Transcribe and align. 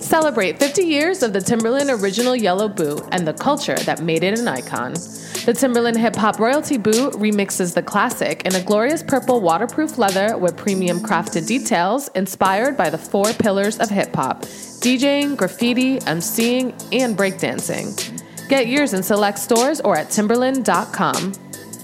Celebrate 0.00 0.58
50 0.58 0.82
years 0.82 1.22
of 1.22 1.32
the 1.32 1.40
Timberland 1.40 1.90
original 1.90 2.36
yellow 2.36 2.68
boot 2.68 3.02
and 3.12 3.26
the 3.26 3.32
culture 3.32 3.76
that 3.80 4.02
made 4.02 4.22
it 4.22 4.38
an 4.38 4.46
icon. 4.46 4.92
The 4.92 5.54
Timberland 5.56 5.98
Hip 5.98 6.16
Hop 6.16 6.38
Royalty 6.38 6.76
boot 6.76 7.14
remixes 7.14 7.74
the 7.74 7.82
classic 7.82 8.42
in 8.44 8.54
a 8.54 8.62
glorious 8.62 9.02
purple 9.02 9.40
waterproof 9.40 9.98
leather 9.98 10.36
with 10.36 10.56
premium 10.56 10.98
crafted 10.98 11.46
details 11.46 12.08
inspired 12.14 12.76
by 12.76 12.90
the 12.90 12.98
four 12.98 13.32
pillars 13.32 13.78
of 13.78 13.88
hip 13.88 14.14
hop 14.14 14.42
DJing, 14.42 15.36
graffiti, 15.36 15.98
MCing, 16.00 16.72
and 16.92 17.16
breakdancing. 17.16 18.48
Get 18.48 18.68
yours 18.68 18.92
in 18.92 19.02
select 19.02 19.38
stores 19.38 19.80
or 19.80 19.96
at 19.96 20.10
timberland.com. 20.10 21.32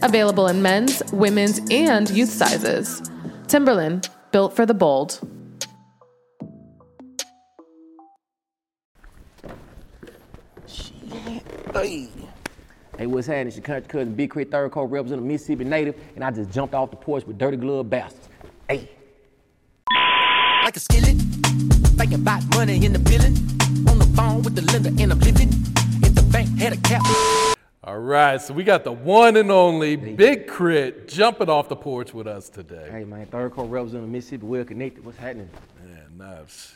Available 0.03 0.49
in 0.49 0.61
men's, 0.61 1.03
women's, 1.13 1.61
and 1.71 2.11
youth 2.11 2.31
sizes. 2.31 3.03
Timberland, 3.49 4.11
built 4.33 4.55
for 4.55 4.67
the 4.67 4.75
bold. 4.75 5.21
Hey. 11.73 12.09
Hey, 12.99 13.07
what's 13.07 13.27
happening? 13.27 13.47
It's 13.49 13.57
your 13.57 13.65
country 13.65 13.89
cousin, 13.89 14.15
Big 14.15 14.31
K.R.I.T. 14.31 14.51
Third 14.51 14.71
Coast 14.73 14.93
representing 14.93 15.27
Mississippi 15.27 15.65
native, 15.65 15.99
and 16.15 16.23
I 16.23 16.31
just 16.31 16.51
jumped 16.51 16.75
off 16.75 16.91
the 16.91 16.97
porch 16.97 17.25
with 17.27 17.39
dirty 17.39 17.57
glove 17.57 17.89
bastards. 17.89 18.29
Hey. 18.69 18.91
like 20.65 20.77
a 20.77 20.81
skillet. 20.81 21.17
Thinking 21.97 22.21
about 22.21 22.43
money 22.55 22.85
in 22.85 22.93
the 22.93 22.99
billing. 22.99 23.37
On 23.89 23.99
the 23.99 24.05
phone 24.15 24.43
with 24.43 24.55
the 24.55 24.63
lender 24.71 24.91
and 24.91 25.13
I'm 25.13 25.21
living. 25.21 25.49
If 26.03 26.15
the 26.15 26.23
bank 26.31 26.59
had 26.59 26.75
a 26.75 26.77
cap. 26.77 27.03
All 27.85 27.99
right, 27.99 28.41
so 28.41 28.53
we 28.53 28.65
got 28.65 28.85
the 28.85 28.93
one 28.93 29.37
and 29.39 29.51
only 29.51 29.97
Big 29.97 30.47
K.R.I.T. 30.49 30.95
jumping 31.09 31.49
off 31.49 31.71
the 31.71 31.77
porch 31.77 32.13
with 32.13 32.27
us 32.27 32.51
today. 32.51 32.89
Hey, 32.91 33.05
man, 33.05 33.25
Third 33.27 33.53
Coast 33.53 33.71
representing 33.71 34.13
Mississippi, 34.13 34.45
well 34.45 34.65
connected. 34.65 35.05
What's 35.05 35.17
happening? 35.19 35.49
Man, 35.83 36.19
nah, 36.19 36.45
sh- 36.47 36.75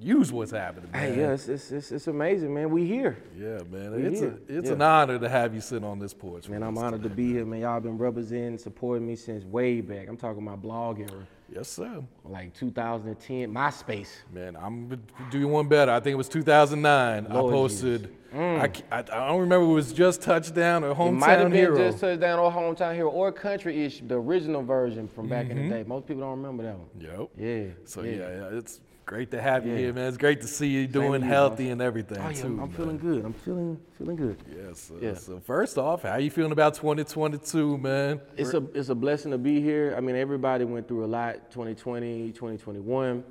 use 0.00 0.30
what's 0.32 0.50
happening, 0.52 0.90
man. 0.92 1.12
Hey, 1.14 1.20
yeah, 1.20 1.32
it's, 1.32 1.48
it's, 1.48 1.70
it's, 1.72 1.92
it's 1.92 2.06
amazing, 2.06 2.52
man. 2.54 2.70
We 2.70 2.86
here. 2.86 3.18
Yeah, 3.36 3.58
man. 3.70 3.94
We 3.94 4.02
It's, 4.04 4.20
a, 4.22 4.34
it's 4.48 4.66
Yeah. 4.68 4.74
an 4.74 4.82
honor 4.82 5.18
to 5.18 5.28
have 5.28 5.54
you 5.54 5.60
sit 5.60 5.82
on 5.84 5.98
this 5.98 6.14
porch. 6.14 6.48
Man, 6.48 6.62
I'm 6.62 6.76
honored 6.78 7.02
to 7.02 7.08
today. 7.08 7.22
be 7.22 7.32
here, 7.32 7.44
man. 7.44 7.60
Y'all 7.60 7.80
been 7.80 7.98
representing, 7.98 8.58
supporting 8.58 9.06
me 9.06 9.16
since 9.16 9.44
way 9.44 9.80
back. 9.80 10.08
I'm 10.08 10.16
talking 10.16 10.44
my 10.44 10.56
blog 10.56 11.00
era, 11.00 11.26
Yes, 11.52 11.68
sir. 11.68 12.02
like 12.24 12.54
2010, 12.54 13.52
MySpace. 13.52 14.08
Man, 14.32 14.56
I'm 14.56 14.88
gonna 14.88 15.00
do 15.30 15.38
you 15.38 15.48
one 15.48 15.66
better. 15.68 15.92
I 15.92 16.00
think 16.00 16.12
it 16.14 16.16
was 16.16 16.28
2009. 16.28 17.26
I 17.28 17.34
Lord 17.34 17.52
posted. 17.52 18.14
I, 18.34 18.68
don't 19.02 19.40
remember 19.40 19.64
if 19.64 19.70
it 19.70 19.74
was 19.74 19.92
just 19.94 20.20
touchdown 20.20 20.84
or 20.84 20.94
hometown 20.94 21.08
It 21.08 21.12
might 21.12 21.30
have 21.38 21.50
been 21.50 21.52
hero. 21.58 21.76
just 21.78 21.98
touchdown 22.00 22.38
or 22.38 22.52
hometown 22.52 22.94
hero 22.94 23.08
or 23.08 23.32
country 23.32 23.84
ish, 23.86 24.02
the 24.06 24.16
original 24.16 24.62
version 24.62 25.08
from 25.08 25.28
back 25.28 25.46
Mm-hmm. 25.46 25.58
in 25.58 25.68
the 25.70 25.74
day. 25.76 25.82
Most 25.88 26.06
people 26.06 26.20
don't 26.22 26.36
remember 26.36 26.62
that 26.64 26.76
one. 26.78 26.88
Yep. 27.00 27.28
Yeah. 27.38 27.72
So 27.86 28.02
yeah. 28.02 28.12
yeah, 28.12 28.18
yeah, 28.50 28.58
it's 28.58 28.80
great 29.08 29.30
to 29.30 29.40
have 29.40 29.64
you 29.66 29.72
Yeah. 29.72 29.78
here, 29.78 29.92
man. 29.94 30.06
It's 30.08 30.18
great 30.18 30.42
to 30.42 30.46
see 30.46 30.68
you 30.68 30.86
doing 30.86 31.22
you, 31.22 31.28
healthy 31.28 31.64
boss. 31.64 31.72
and 31.72 31.80
everything 31.80 32.18
Oh 32.20 32.28
yeah, 32.28 32.42
too. 32.42 32.46
I'm, 32.48 32.56
man. 32.58 32.68
feeling 32.72 32.98
good. 32.98 33.24
I'm 33.24 33.32
feeling 33.32 33.80
feeling 33.96 34.16
good. 34.16 34.36
Yes. 34.54 34.80
So, 34.80 34.94
Yeah. 35.00 35.14
so 35.14 35.40
first 35.40 35.78
off, 35.78 36.02
how 36.02 36.16
you 36.18 36.30
feeling 36.30 36.52
about 36.52 36.74
2022, 36.74 37.78
man? 37.78 38.20
It's 38.36 38.52
a 38.52 38.62
it's 38.74 38.90
a 38.90 38.94
blessing 38.94 39.30
to 39.32 39.38
be 39.38 39.62
here. 39.62 39.94
I 39.96 40.00
mean, 40.00 40.14
everybody 40.14 40.64
went 40.66 40.86
through 40.86 41.04
a 41.06 41.10
lot 41.18 41.50
2020, 41.50 42.32
2021. 42.32 43.24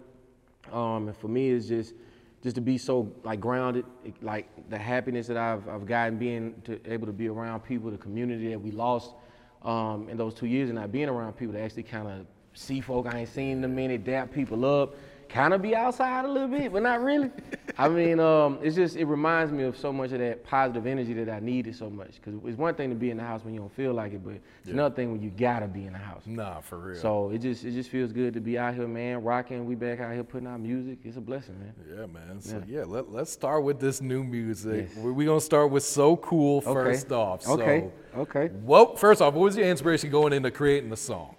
Um, 0.74 1.08
and 1.10 1.16
for 1.16 1.28
me, 1.28 1.52
it's 1.52 1.68
just 1.68 1.94
just 2.42 2.56
to 2.56 2.62
be 2.62 2.80
so 2.80 3.12
like 3.24 3.40
grounded, 3.40 3.86
it- 4.04 4.22
like 4.24 4.48
the 4.70 4.80
happiness 4.80 5.28
that 5.28 5.38
I've 5.38 5.70
I've 5.70 5.86
gotten 5.86 6.18
being 6.18 6.56
to, 6.66 6.80
able 6.92 7.06
to 7.06 7.14
be 7.14 7.28
around 7.30 7.60
people, 7.62 7.92
the 7.92 7.98
community 8.00 8.50
that 8.50 8.60
we 8.60 8.72
lost 8.72 9.14
um, 9.62 10.10
in 10.10 10.18
those 10.18 10.34
two 10.34 10.48
years, 10.48 10.70
and 10.70 10.80
not 10.80 10.92
being 10.92 11.08
around 11.08 11.34
people 11.34 11.54
to 11.54 11.62
actually 11.62 11.84
kind 11.84 12.08
of 12.08 12.26
see 12.54 12.82
folk 12.82 13.06
I 13.06 13.20
ain't 13.20 13.30
seen 13.30 13.60
in 13.60 13.64
a 13.64 13.68
minute, 13.68 14.04
dap 14.04 14.32
people 14.34 14.66
up, 14.66 14.96
kind 15.30 15.54
of 15.54 15.62
be 15.62 15.76
outside 15.76 16.26
a 16.26 16.28
little 16.28 16.48
bit, 16.48 16.72
but 16.72 16.84
not 16.84 17.02
really. 17.02 17.30
I 17.78 17.88
mean, 17.90 18.20
um, 18.20 18.58
it's 18.62 18.76
just 18.76 18.96
it 18.96 19.06
reminds 19.06 19.52
me 19.52 19.64
of 19.64 19.78
so 19.78 19.94
much 19.94 20.12
of 20.12 20.20
that 20.20 20.44
positive 20.44 20.88
energy 20.88 21.14
that 21.14 21.30
I 21.30 21.40
needed 21.40 21.76
so 21.76 21.90
much. 21.90 22.16
Because 22.16 22.40
it's 22.46 22.58
one 22.58 22.74
thing 22.74 22.90
to 22.90 22.96
be 22.96 23.12
in 23.12 23.18
the 23.18 23.24
house 23.24 23.44
when 23.44 23.54
you 23.54 23.60
don't 23.60 23.74
feel 23.74 23.94
like 23.94 24.14
it, 24.14 24.24
but 24.24 24.36
it's 24.64 24.72
another 24.72 24.96
thing 24.96 25.12
when 25.12 25.22
you 25.22 25.30
gotta 25.30 25.68
be 25.68 25.86
in 25.86 25.94
the 25.94 26.00
house. 26.00 26.24
Nah, 26.26 26.60
for 26.62 26.80
real. 26.80 27.00
So 27.00 27.30
it 27.30 27.40
just 27.40 27.64
it 27.64 27.72
just 27.72 27.90
feels 27.90 28.12
good 28.12 28.34
to 28.34 28.42
be 28.42 28.58
out 28.58 28.74
here, 28.74 28.88
man, 28.88 29.24
rocking. 29.24 29.66
We 29.66 29.76
back 29.76 30.00
out 30.00 30.14
here 30.14 30.24
putting 30.24 30.48
out 30.48 30.60
music. 30.60 31.00
It's 31.04 31.18
a 31.18 31.22
blessing, 31.22 31.60
man. 31.60 31.74
Yeah, 31.88 32.06
man. 32.08 32.42
So 32.42 32.64
yeah, 32.68 32.84
let, 32.86 33.12
let's 33.12 33.32
start 33.32 33.64
with 33.64 33.80
this 33.80 34.02
new 34.02 34.24
music. 34.24 34.88
Yes. 34.90 34.98
We're 34.98 35.14
we 35.14 35.26
gonna 35.26 35.40
start 35.40 35.70
with 35.72 35.84
"So 35.84 36.18
Cool" 36.18 36.58
Okay. 36.58 36.74
first 36.74 37.12
off. 37.12 37.44
So, 37.44 37.54
Okay. 37.54 37.90
Okay. 38.16 38.50
Well, 38.64 38.96
first 38.96 39.22
off, 39.22 39.34
what 39.36 39.44
was 39.44 39.56
your 39.56 39.68
inspiration 39.68 40.10
going 40.10 40.34
into 40.34 40.50
creating 40.50 40.90
the 40.90 40.98
song? 40.98 41.36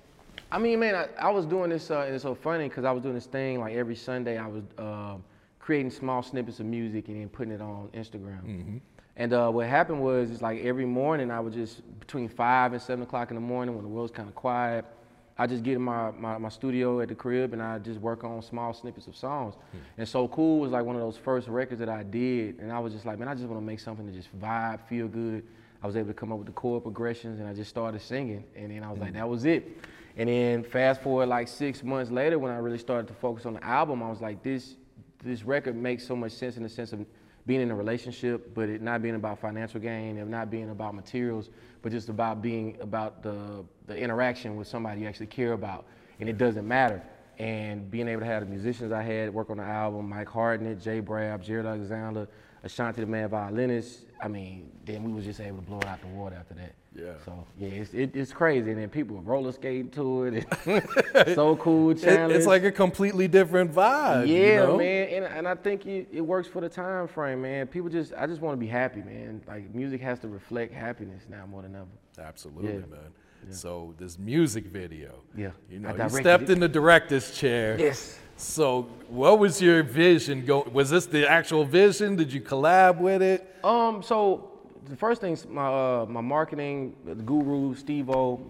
I 0.50 0.58
mean, 0.58 0.80
man, 0.80 0.94
I, 0.94 1.08
I 1.18 1.30
was 1.30 1.44
doing 1.44 1.70
this, 1.70 1.90
uh, 1.90 2.00
and 2.00 2.14
it's 2.14 2.22
so 2.22 2.34
funny 2.34 2.68
because 2.68 2.84
I 2.84 2.90
was 2.92 3.02
doing 3.02 3.14
this 3.14 3.26
thing 3.26 3.60
like 3.60 3.74
every 3.74 3.96
Sunday. 3.96 4.38
I 4.38 4.46
was 4.46 4.62
um 4.78 5.24
creating 5.58 5.90
small 5.90 6.22
snippets 6.22 6.60
of 6.60 6.66
music 6.66 7.08
and 7.08 7.20
then 7.20 7.28
putting 7.28 7.52
it 7.52 7.60
on 7.60 7.90
Instagram. 7.92 8.80
And 9.16 9.32
uh, 9.34 9.50
what 9.50 9.66
happened 9.66 10.00
was, 10.00 10.30
it's 10.30 10.40
like 10.40 10.64
every 10.64 10.86
morning 10.86 11.30
I 11.30 11.40
would 11.40 11.52
just 11.52 11.82
between 12.00 12.28
five 12.28 12.72
and 12.72 12.80
seven 12.80 13.02
o'clock 13.02 13.30
in 13.30 13.34
the 13.34 13.40
morning 13.42 13.74
when 13.74 13.84
the 13.84 13.90
world's 13.90 14.12
kind 14.12 14.28
of 14.28 14.34
quiet, 14.34 14.86
I 15.36 15.46
just 15.46 15.62
get 15.62 15.74
in 15.74 15.82
my, 15.82 16.10
my, 16.12 16.38
my 16.38 16.48
studio 16.48 17.00
at 17.00 17.08
the 17.08 17.14
crib 17.14 17.52
and 17.52 17.62
I 17.62 17.78
just 17.80 18.00
work 18.00 18.24
on 18.24 18.40
small 18.40 18.72
snippets 18.72 19.06
of 19.08 19.14
songs. 19.16 19.56
And 19.98 20.08
so 20.08 20.26
cool 20.28 20.60
was 20.60 20.72
like 20.72 20.84
one 20.84 20.96
of 20.96 21.02
those 21.02 21.18
first 21.18 21.48
records 21.48 21.80
that 21.80 21.90
I 21.90 22.02
did, 22.02 22.58
and 22.60 22.72
I 22.72 22.78
was 22.78 22.94
just 22.94 23.04
like, 23.04 23.18
man, 23.18 23.28
I 23.28 23.34
just 23.34 23.46
want 23.46 23.60
to 23.60 23.66
make 23.66 23.80
something 23.80 24.06
that 24.06 24.14
just 24.14 24.36
vibe, 24.40 24.80
feel 24.88 25.06
good. 25.06 25.44
I 25.82 25.86
was 25.86 25.96
able 25.96 26.08
to 26.08 26.14
come 26.14 26.32
up 26.32 26.38
with 26.38 26.46
the 26.46 26.54
chord 26.54 26.82
progressions, 26.82 27.40
and 27.40 27.48
I 27.48 27.52
just 27.52 27.68
started 27.68 28.00
singing, 28.00 28.44
and 28.56 28.70
then 28.70 28.82
I 28.82 28.90
was 28.90 29.00
like, 29.00 29.12
that 29.12 29.28
was 29.28 29.44
it. 29.44 29.78
And 30.18 30.28
then 30.28 30.64
fast 30.64 31.00
forward 31.00 31.26
like 31.26 31.46
six 31.46 31.84
months 31.84 32.10
later, 32.10 32.40
when 32.40 32.52
I 32.52 32.56
really 32.56 32.78
started 32.78 33.06
to 33.06 33.14
focus 33.14 33.46
on 33.46 33.54
the 33.54 33.64
album, 33.64 34.02
I 34.02 34.10
was 34.10 34.20
like, 34.20 34.42
this 34.42 34.74
this 35.22 35.44
record 35.44 35.76
makes 35.76 36.06
so 36.06 36.14
much 36.14 36.32
sense 36.32 36.56
in 36.56 36.62
the 36.62 36.68
sense 36.68 36.92
of 36.92 37.04
being 37.46 37.60
in 37.60 37.70
a 37.70 37.74
relationship, 37.74 38.52
but 38.54 38.68
it 38.68 38.82
not 38.82 39.00
being 39.00 39.14
about 39.14 39.38
financial 39.38 39.80
gain, 39.80 40.18
and 40.18 40.30
not 40.30 40.50
being 40.50 40.70
about 40.70 40.94
materials, 40.94 41.50
but 41.82 41.92
just 41.92 42.08
about 42.08 42.42
being 42.42 42.76
about 42.80 43.22
the 43.22 43.64
the 43.86 43.96
interaction 43.96 44.56
with 44.56 44.66
somebody 44.66 45.02
you 45.02 45.06
actually 45.06 45.26
care 45.26 45.52
about, 45.52 45.86
and 46.18 46.28
it 46.28 46.36
doesn't 46.36 46.66
matter. 46.66 47.00
And 47.38 47.88
being 47.88 48.08
able 48.08 48.22
to 48.22 48.26
have 48.26 48.42
the 48.42 48.50
musicians 48.50 48.90
I 48.90 49.02
had 49.02 49.32
work 49.32 49.50
on 49.50 49.58
the 49.58 49.62
album, 49.62 50.08
Mike 50.08 50.26
Hardnett, 50.26 50.82
Jay 50.82 51.00
Brab, 51.00 51.40
Jared 51.40 51.66
Alexander, 51.66 52.26
Ashanti 52.64 53.02
the 53.02 53.06
Man 53.06 53.28
violinist. 53.28 54.00
I 54.20 54.26
mean, 54.26 54.72
then 54.84 55.04
we 55.04 55.12
was 55.12 55.24
just 55.24 55.38
able 55.40 55.58
to 55.58 55.62
blow 55.62 55.78
it 55.78 55.86
out 55.86 56.00
the 56.00 56.08
water 56.08 56.34
after 56.34 56.54
that. 56.54 56.74
Yeah. 56.94 57.12
So 57.24 57.46
yeah, 57.58 57.68
it's 57.68 57.94
it, 57.94 58.16
it's 58.16 58.32
crazy, 58.32 58.70
and 58.70 58.80
then 58.80 58.88
people 58.88 59.20
roller 59.20 59.52
skating 59.52 59.90
to 59.90 60.24
it. 60.24 60.46
And 60.66 61.34
so 61.34 61.54
cool 61.56 61.90
It- 61.90 62.00
challenge. 62.02 62.32
it's 62.34 62.46
like 62.46 62.64
a 62.64 62.72
completely 62.72 63.28
different 63.28 63.72
vibe. 63.72 64.26
you 64.26 64.34
Yeah, 64.34 64.56
know? 64.64 64.76
man, 64.78 65.08
and, 65.08 65.24
and 65.26 65.46
I 65.48 65.54
think 65.54 65.86
it, 65.86 66.08
it 66.12 66.20
works 66.22 66.48
for 66.48 66.60
the 66.60 66.68
time 66.68 67.06
frame, 67.06 67.42
man. 67.42 67.66
People 67.66 67.88
just, 67.90 68.12
I 68.16 68.26
just 68.26 68.40
want 68.40 68.54
to 68.54 68.60
be 68.60 68.66
happy, 68.66 69.02
man. 69.02 69.42
Like 69.46 69.72
music 69.74 70.00
has 70.00 70.18
to 70.20 70.28
reflect 70.28 70.72
happiness 70.72 71.24
now 71.28 71.46
more 71.46 71.62
than 71.62 71.74
ever. 71.76 71.86
Absolutely, 72.26 72.72
Yeah. 72.72 72.78
man. 72.80 73.12
So 73.50 73.94
this 73.98 74.18
music 74.18 74.66
video. 74.66 75.22
Yeah. 75.36 75.50
You 75.70 75.78
know, 75.78 75.94
you 75.94 76.08
stepped 76.08 76.44
it. 76.44 76.50
in 76.50 76.58
the 76.60 76.68
director's 76.68 77.30
chair. 77.38 77.78
Yes. 77.78 78.18
So 78.36 78.82
what 79.08 79.38
was 79.38 79.62
your 79.62 79.82
vision? 79.82 80.44
Go 80.44 80.62
was 80.72 80.90
this 80.90 81.06
the 81.06 81.28
actual 81.28 81.64
vision? 81.64 82.16
Did 82.16 82.32
you 82.32 82.40
collab 82.40 82.98
with 83.00 83.22
it? 83.22 83.54
Um, 83.64 84.02
so 84.02 84.47
the 84.88 84.96
first 84.96 85.20
thing, 85.20 85.36
my 85.48 85.66
uh, 85.66 86.06
my 86.08 86.20
marketing 86.20 86.94
guru 87.24 87.74
Steve 87.74 88.10
O, 88.10 88.40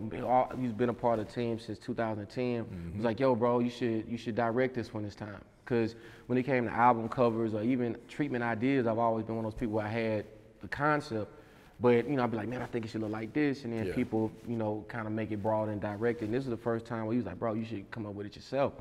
he's 0.61 0.73
been 0.73 0.89
a 0.89 0.95
part 0.95 1.19
of 1.19 1.27
the 1.27 1.33
team 1.33 1.59
since 1.59 1.79
2010. 1.79 2.93
Was 2.97 3.05
like, 3.05 3.21
yo, 3.21 3.35
bro, 3.35 3.59
you 3.61 3.71
should 3.71 4.07
you 4.09 4.17
should 4.17 4.35
direct 4.35 4.75
this 4.75 4.93
one 4.95 5.03
this 5.03 5.15
time. 5.15 5.41
Cause 5.65 5.97
when 6.29 6.39
it 6.39 6.45
came 6.45 6.65
to 6.65 6.71
album 6.73 7.09
covers 7.09 7.53
or 7.55 7.63
even 7.63 7.97
treatment 8.09 8.43
ideas, 8.43 8.87
I've 8.87 8.99
always 8.99 9.25
been 9.27 9.37
one 9.37 9.45
of 9.45 9.53
those 9.53 9.61
people 9.61 9.75
where 9.75 9.85
I 9.87 9.91
had 9.91 10.25
the 10.63 10.69
concept, 10.69 11.31
but 11.79 12.09
you 12.09 12.17
know, 12.17 12.25
I'd 12.25 12.31
be 12.31 12.39
like, 12.39 12.49
man, 12.49 12.63
I 12.63 12.67
think 12.67 12.87
it 12.87 12.89
should 12.89 13.03
look 13.03 13.11
like 13.11 13.35
this, 13.35 13.65
and 13.65 13.73
then 13.75 13.87
Yeah. 13.87 13.95
people, 13.95 14.33
you 14.47 14.57
know, 14.57 14.85
kind 14.89 15.07
of 15.07 15.13
make 15.13 15.31
it 15.31 15.43
broad 15.43 15.69
and 15.69 15.79
direct. 15.81 16.23
And 16.23 16.33
this 16.33 16.45
is 16.45 16.51
the 16.51 16.57
first 16.57 16.87
time 16.87 17.05
where 17.05 17.13
he 17.13 17.19
was 17.19 17.27
like, 17.27 17.39
bro, 17.39 17.53
you 17.53 17.67
should 17.67 17.91
come 17.91 18.07
up 18.07 18.15
with 18.15 18.27
it 18.27 18.35
yourself. 18.37 18.73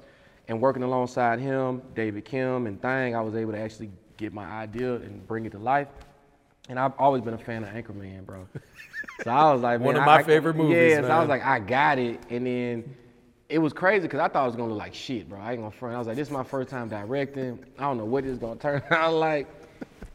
And 0.47 0.61
working 0.61 0.81
alongside 0.83 1.39
him, 1.39 1.81
David 1.93 2.23
Kim, 2.23 2.67
and 2.67 2.81
Thang, 2.81 3.15
I 3.15 3.21
was 3.21 3.35
able 3.35 3.51
to 3.51 3.59
actually 3.59 3.89
get 4.15 4.31
my 4.33 4.45
idea 4.45 4.95
and 4.95 5.27
bring 5.27 5.45
it 5.45 5.51
to 5.51 5.59
life. 5.59 5.89
And 6.69 6.77
I've 6.79 6.93
always 6.99 7.21
been 7.21 7.33
a 7.33 7.37
fan 7.37 7.63
of 7.63 7.69
Anchorman, 7.69 8.25
bro. 8.25 8.45
So 9.23 9.31
I 9.31 9.51
was 9.53 9.61
like, 9.61 9.79
One 9.79 9.93
man, 9.93 10.03
of 10.03 10.05
my 10.05 10.17
I- 10.17 10.23
favorite 10.23 10.55
movies, 10.55 10.91
Yeah, 10.93 11.01
so 11.01 11.07
I 11.09 11.19
was 11.19 11.29
like, 11.29 11.43
I 11.43 11.59
got 11.59 11.97
it. 11.97 12.19
And 12.29 12.45
then 12.45 12.95
it 13.49 13.59
was 13.59 13.71
crazy 13.71 14.01
because 14.01 14.19
I 14.19 14.27
thought 14.27 14.43
it 14.43 14.47
was 14.47 14.55
gonna 14.57 14.69
look 14.73 14.79
like 14.79 14.93
shit, 14.93 15.29
bro. 15.29 15.39
I 15.39 15.51
ain't 15.53 15.61
gonna 15.61 15.71
front. 15.71 15.95
I 15.95 15.97
was 15.99 16.07
like, 16.07 16.17
this 16.17 16.27
is 16.27 16.33
my 16.33 16.43
first 16.43 16.69
time 16.69 16.89
directing. 16.89 17.63
I 17.79 17.83
don't 17.83 17.97
know 17.97 18.05
what 18.05 18.25
it's 18.25 18.37
gonna 18.37 18.59
turn 18.59 18.81
out 18.91 19.13
like. 19.13 19.47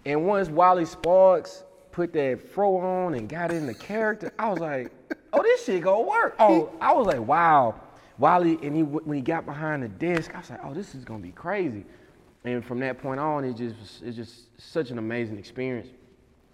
And 0.05 0.27
once 0.27 0.49
Wally 0.49 0.85
Sparks 0.85 1.65
put 1.93 2.13
that 2.15 2.41
fro 2.53 2.77
on 2.79 3.15
and 3.15 3.29
got 3.29 3.51
in 3.51 3.67
the 3.67 3.75
character, 3.75 4.33
I 4.39 4.49
was 4.51 4.59
like, 4.59 4.93
oh, 5.33 5.43
this 5.43 5.65
shit 5.65 5.83
gonna 5.83 6.03
work. 6.03 6.35
Oh, 6.39 6.71
I 6.81 6.93
was 6.93 7.07
like, 7.07 7.21
wow. 7.27 7.75
Wally, 8.19 8.59
and 8.63 8.77
he 8.77 8.83
when 8.83 9.17
he 9.17 9.23
got 9.23 9.47
behind 9.47 9.83
the 9.83 9.89
desk, 9.89 10.35
I 10.35 10.39
was 10.41 10.51
like, 10.51 10.61
oh, 10.65 10.75
this 10.75 10.95
is 10.95 11.03
gonna 11.05 11.23
be 11.23 11.33
crazy. 11.33 11.85
And 12.45 12.63
from 12.65 12.81
that 12.81 13.01
point 13.01 13.21
on, 13.21 13.45
it 13.45 13.57
just 13.57 14.03
it's 14.03 14.17
just 14.17 14.61
such 14.61 14.91
an 14.91 14.99
amazing 14.99 15.39
experience, 15.39 15.89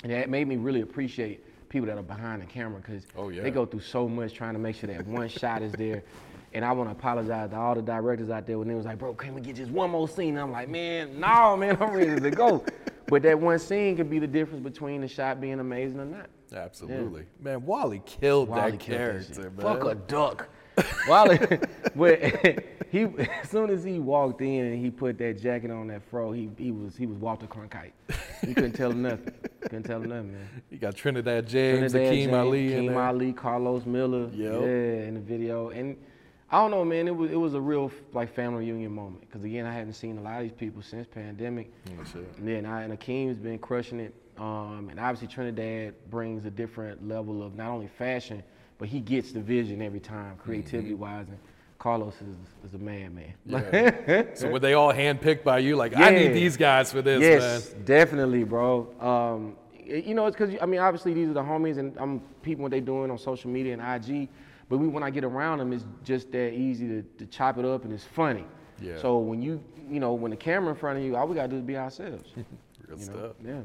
and 0.03 0.13
that 0.13 0.29
made 0.31 0.47
me 0.49 0.57
really 0.57 0.81
appreciate 0.83 1.45
people 1.69 1.87
that 1.87 1.99
are 1.99 2.03
behind 2.03 2.41
the 2.43 2.47
camera 2.47 2.81
because 2.81 3.05
Oh, 3.17 3.29
yeah. 3.29 3.43
they 3.43 3.51
go 3.51 3.67
through 3.67 3.81
so 3.81 4.09
much 4.09 4.33
trying 4.33 4.55
to 4.55 4.59
make 4.59 4.77
sure 4.77 4.89
that 4.89 5.07
one 5.07 5.29
shot 5.29 5.63
is 5.63 5.73
there. 5.73 6.03
And 6.55 6.65
I 6.65 6.73
want 6.73 6.89
to 6.89 6.93
apologize 6.93 7.51
to 7.51 7.57
all 7.57 7.75
the 7.75 7.83
directors 7.83 8.31
out 8.31 8.47
there 8.47 8.59
when 8.59 8.69
they 8.69 8.75
was 8.75 8.87
like, 8.87 8.99
bro, 8.99 9.13
can 9.13 9.35
we 9.35 9.43
get 9.43 9.57
just 9.57 9.71
one 9.71 9.91
more 9.91 10.09
scene? 10.09 10.31
And 10.31 10.39
I'm 10.41 10.51
like, 10.51 10.71
man, 10.71 11.21
no, 11.21 11.55
man, 11.59 11.77
I'm 11.79 11.93
ready 11.93 12.19
to 12.19 12.31
go. 12.31 12.65
but 13.07 13.21
that 13.25 13.39
one 13.39 13.59
scene 13.59 13.99
could 13.99 14.09
be 14.09 14.19
the 14.19 14.27
difference 14.27 14.63
between 14.65 15.03
the 15.03 15.09
shot 15.09 15.43
being 15.43 15.61
amazing 15.61 16.01
or 16.01 16.07
not. 16.07 16.31
Absolutely. 16.55 17.27
Man, 17.43 17.67
Wally 17.67 18.01
killed 18.07 18.49
Wally 18.49 18.71
that 18.71 18.81
killed 18.81 18.99
character, 18.99 19.51
man. 19.51 19.61
Fuck 19.61 19.85
a 19.85 19.95
duck. 19.95 20.49
Wally, 21.09 21.39
but 21.97 22.21
he 22.91 23.03
as 23.43 23.51
soon 23.51 23.71
as 23.71 23.85
he 23.85 23.99
walked 23.99 24.41
in 24.41 24.65
and 24.67 24.85
he 24.85 24.91
put 24.91 25.19
that 25.19 25.41
jacket 25.41 25.71
on 25.71 25.89
that 25.89 26.03
fro, 26.11 26.33
he 26.33 26.51
he 26.57 26.71
was 26.71 26.97
he 26.97 27.07
was 27.07 27.19
Walter 27.19 27.47
Cronkite. 27.47 27.93
You 28.47 28.55
couldn't 28.55 28.73
tell 28.73 28.91
him 28.91 29.03
nothing. 29.03 29.35
Couldn't 29.63 29.83
tell 29.83 30.01
him 30.03 30.09
nothing, 30.09 30.33
man. 30.33 30.49
You 30.71 30.79
got 30.79 30.95
Trinidad 30.95 31.47
James, 31.47 31.93
Trinidad 31.93 32.13
Akeem 32.13 32.25
James, 32.25 32.35
Ali 32.35 32.71
Akeem. 32.71 32.97
Ali, 32.97 33.33
Carlos 33.33 33.87
Miller. 33.87 34.29
Yep. 34.33 34.53
Yeah, 34.53 35.09
in 35.09 35.15
the 35.15 35.21
video. 35.21 35.71
And 35.71 35.97
I 36.51 36.61
don't 36.61 36.71
know, 36.71 36.85
man. 36.85 37.09
It 37.09 37.17
was 37.17 37.31
it 37.31 37.37
was 37.37 37.55
a 37.55 37.61
real 37.61 37.91
like 38.13 38.35
family 38.35 38.65
reunion 38.65 38.93
moment. 38.93 39.23
Because 39.23 39.45
again, 39.45 39.67
I 39.67 39.73
hadn't 39.73 39.95
seen 39.95 40.19
a 40.19 40.23
lot 40.23 40.37
of 40.37 40.43
these 40.43 40.53
people 40.53 40.83
since 40.83 41.07
pandemic. 41.07 41.73
Oh. 41.89 42.21
And 42.39 42.49
then 42.49 42.65
I, 42.65 42.83
and 42.83 42.99
Akeem's 42.99 43.39
been 43.39 43.59
crushing 43.59 44.01
it. 44.01 44.15
Um, 44.39 44.89
and 44.89 45.01
obviously 45.01 45.27
Trinidad 45.27 45.95
brings 46.11 46.45
a 46.45 46.51
different 46.51 47.07
level 47.07 47.43
of 47.43 47.57
not 47.57 47.71
only 47.71 47.89
fashion, 47.89 48.43
but 48.79 48.89
he 48.89 49.01
gets 49.01 49.33
the 49.33 49.41
vision 49.41 49.83
every 49.83 50.01
time, 50.01 50.37
creativity 50.37 50.95
wise. 50.95 51.27
And 51.29 51.39
Carlos 51.79 52.15
is, 52.15 52.69
is 52.69 52.75
a 52.75 52.79
man, 52.79 53.15
man. 53.15 53.35
Yeah. 53.47 54.35
so 54.35 54.49
were 54.49 54.59
they 54.59 54.75
all 54.75 54.93
handpicked 54.93 55.45
by 55.45 55.59
you? 55.59 55.77
Like, 55.77 55.97
I 55.97 56.11
need 56.11 56.29
these 56.29 56.57
guys 56.57 56.91
for 56.93 57.03
this, 57.03 57.21
yes, 57.21 57.73
man. 57.73 57.85
definitely, 57.85 58.45
bro. 58.45 58.89
Um, 59.01 59.57
you 59.85 60.15
know, 60.15 60.27
it's 60.27 60.37
because 60.37 60.55
I 60.61 60.67
mean, 60.67 60.81
obviously 60.81 61.15
these 61.15 61.29
are 61.29 61.35
the 61.35 61.43
homies, 61.43 61.79
and 61.79 61.97
I'm 61.99 62.21
people 62.43 62.63
what 62.63 62.71
they 62.71 62.81
doing 62.81 63.11
on 63.11 63.19
social 63.19 63.51
media 63.51 63.77
and 63.79 63.83
IG. 63.83 64.29
But 64.69 64.79
we, 64.79 64.87
when 64.87 65.03
I 65.03 65.11
get 65.11 65.25
around 65.25 65.59
them, 65.59 65.73
it's 65.73 65.85
just 66.05 66.31
that 66.33 66.53
easy 66.53 66.87
to, 66.89 67.03
to 67.19 67.27
chop 67.27 67.59
it 67.59 67.65
up, 67.65 67.85
and 67.85 67.93
it's 67.93 68.05
funny. 68.05 68.45
Yeah. 68.83 68.99
So 68.99 69.19
when 69.19 69.41
you, 69.41 69.63
you 69.91 69.99
know, 69.99 70.13
when 70.13 70.31
the 70.31 70.37
camera 70.37 70.71
in 70.71 70.77
front 70.77 70.99
of 70.99 71.05
you, 71.05 71.17
all 71.17 71.27
we 71.27 71.35
gotta 71.35 71.49
do 71.49 71.57
is 71.57 71.63
be 71.63 71.77
ourselves. 71.77 72.31
Real 72.87 72.99
you 72.99 73.07
know? 73.07 73.13
stuff. 73.13 73.33
Yeah. 73.45 73.61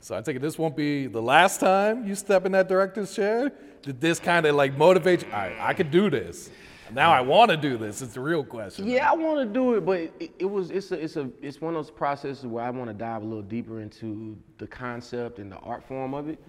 So 0.00 0.16
I 0.16 0.22
take 0.22 0.36
it 0.36 0.42
this 0.42 0.58
won't 0.58 0.76
be 0.76 1.06
the 1.06 1.22
last 1.22 1.60
time 1.60 2.06
you 2.06 2.14
step 2.14 2.46
in 2.46 2.52
that 2.52 2.68
director's 2.68 3.14
chair. 3.14 3.52
Did 3.86 4.00
this 4.00 4.18
kind 4.18 4.44
of 4.46 4.56
like 4.56 4.76
motivate 4.76 5.22
you? 5.22 5.30
Right, 5.30 5.56
I 5.60 5.72
could 5.72 5.92
do 5.92 6.10
this. 6.10 6.50
Now 6.92 7.12
I 7.12 7.20
want 7.20 7.52
to 7.52 7.56
do 7.56 7.76
this. 7.78 8.02
It's 8.02 8.14
the 8.14 8.20
real 8.20 8.42
question. 8.42 8.84
Yeah, 8.88 9.08
I 9.08 9.14
want 9.14 9.38
to 9.38 9.46
do 9.46 9.74
it, 9.74 9.86
but 9.86 10.00
it, 10.18 10.32
it 10.40 10.44
was 10.44 10.72
it's 10.72 10.90
a 10.90 10.96
it's 11.00 11.14
a 11.16 11.30
it's 11.40 11.60
one 11.60 11.76
of 11.76 11.78
those 11.86 11.90
processes 11.92 12.44
where 12.46 12.64
I 12.64 12.70
want 12.70 12.90
to 12.90 12.94
dive 12.94 13.22
a 13.22 13.24
little 13.24 13.44
deeper 13.44 13.80
into 13.80 14.36
the 14.58 14.66
concept 14.66 15.38
and 15.38 15.52
the 15.52 15.56
art 15.58 15.84
form 15.86 16.14
of 16.14 16.28
it. 16.28 16.40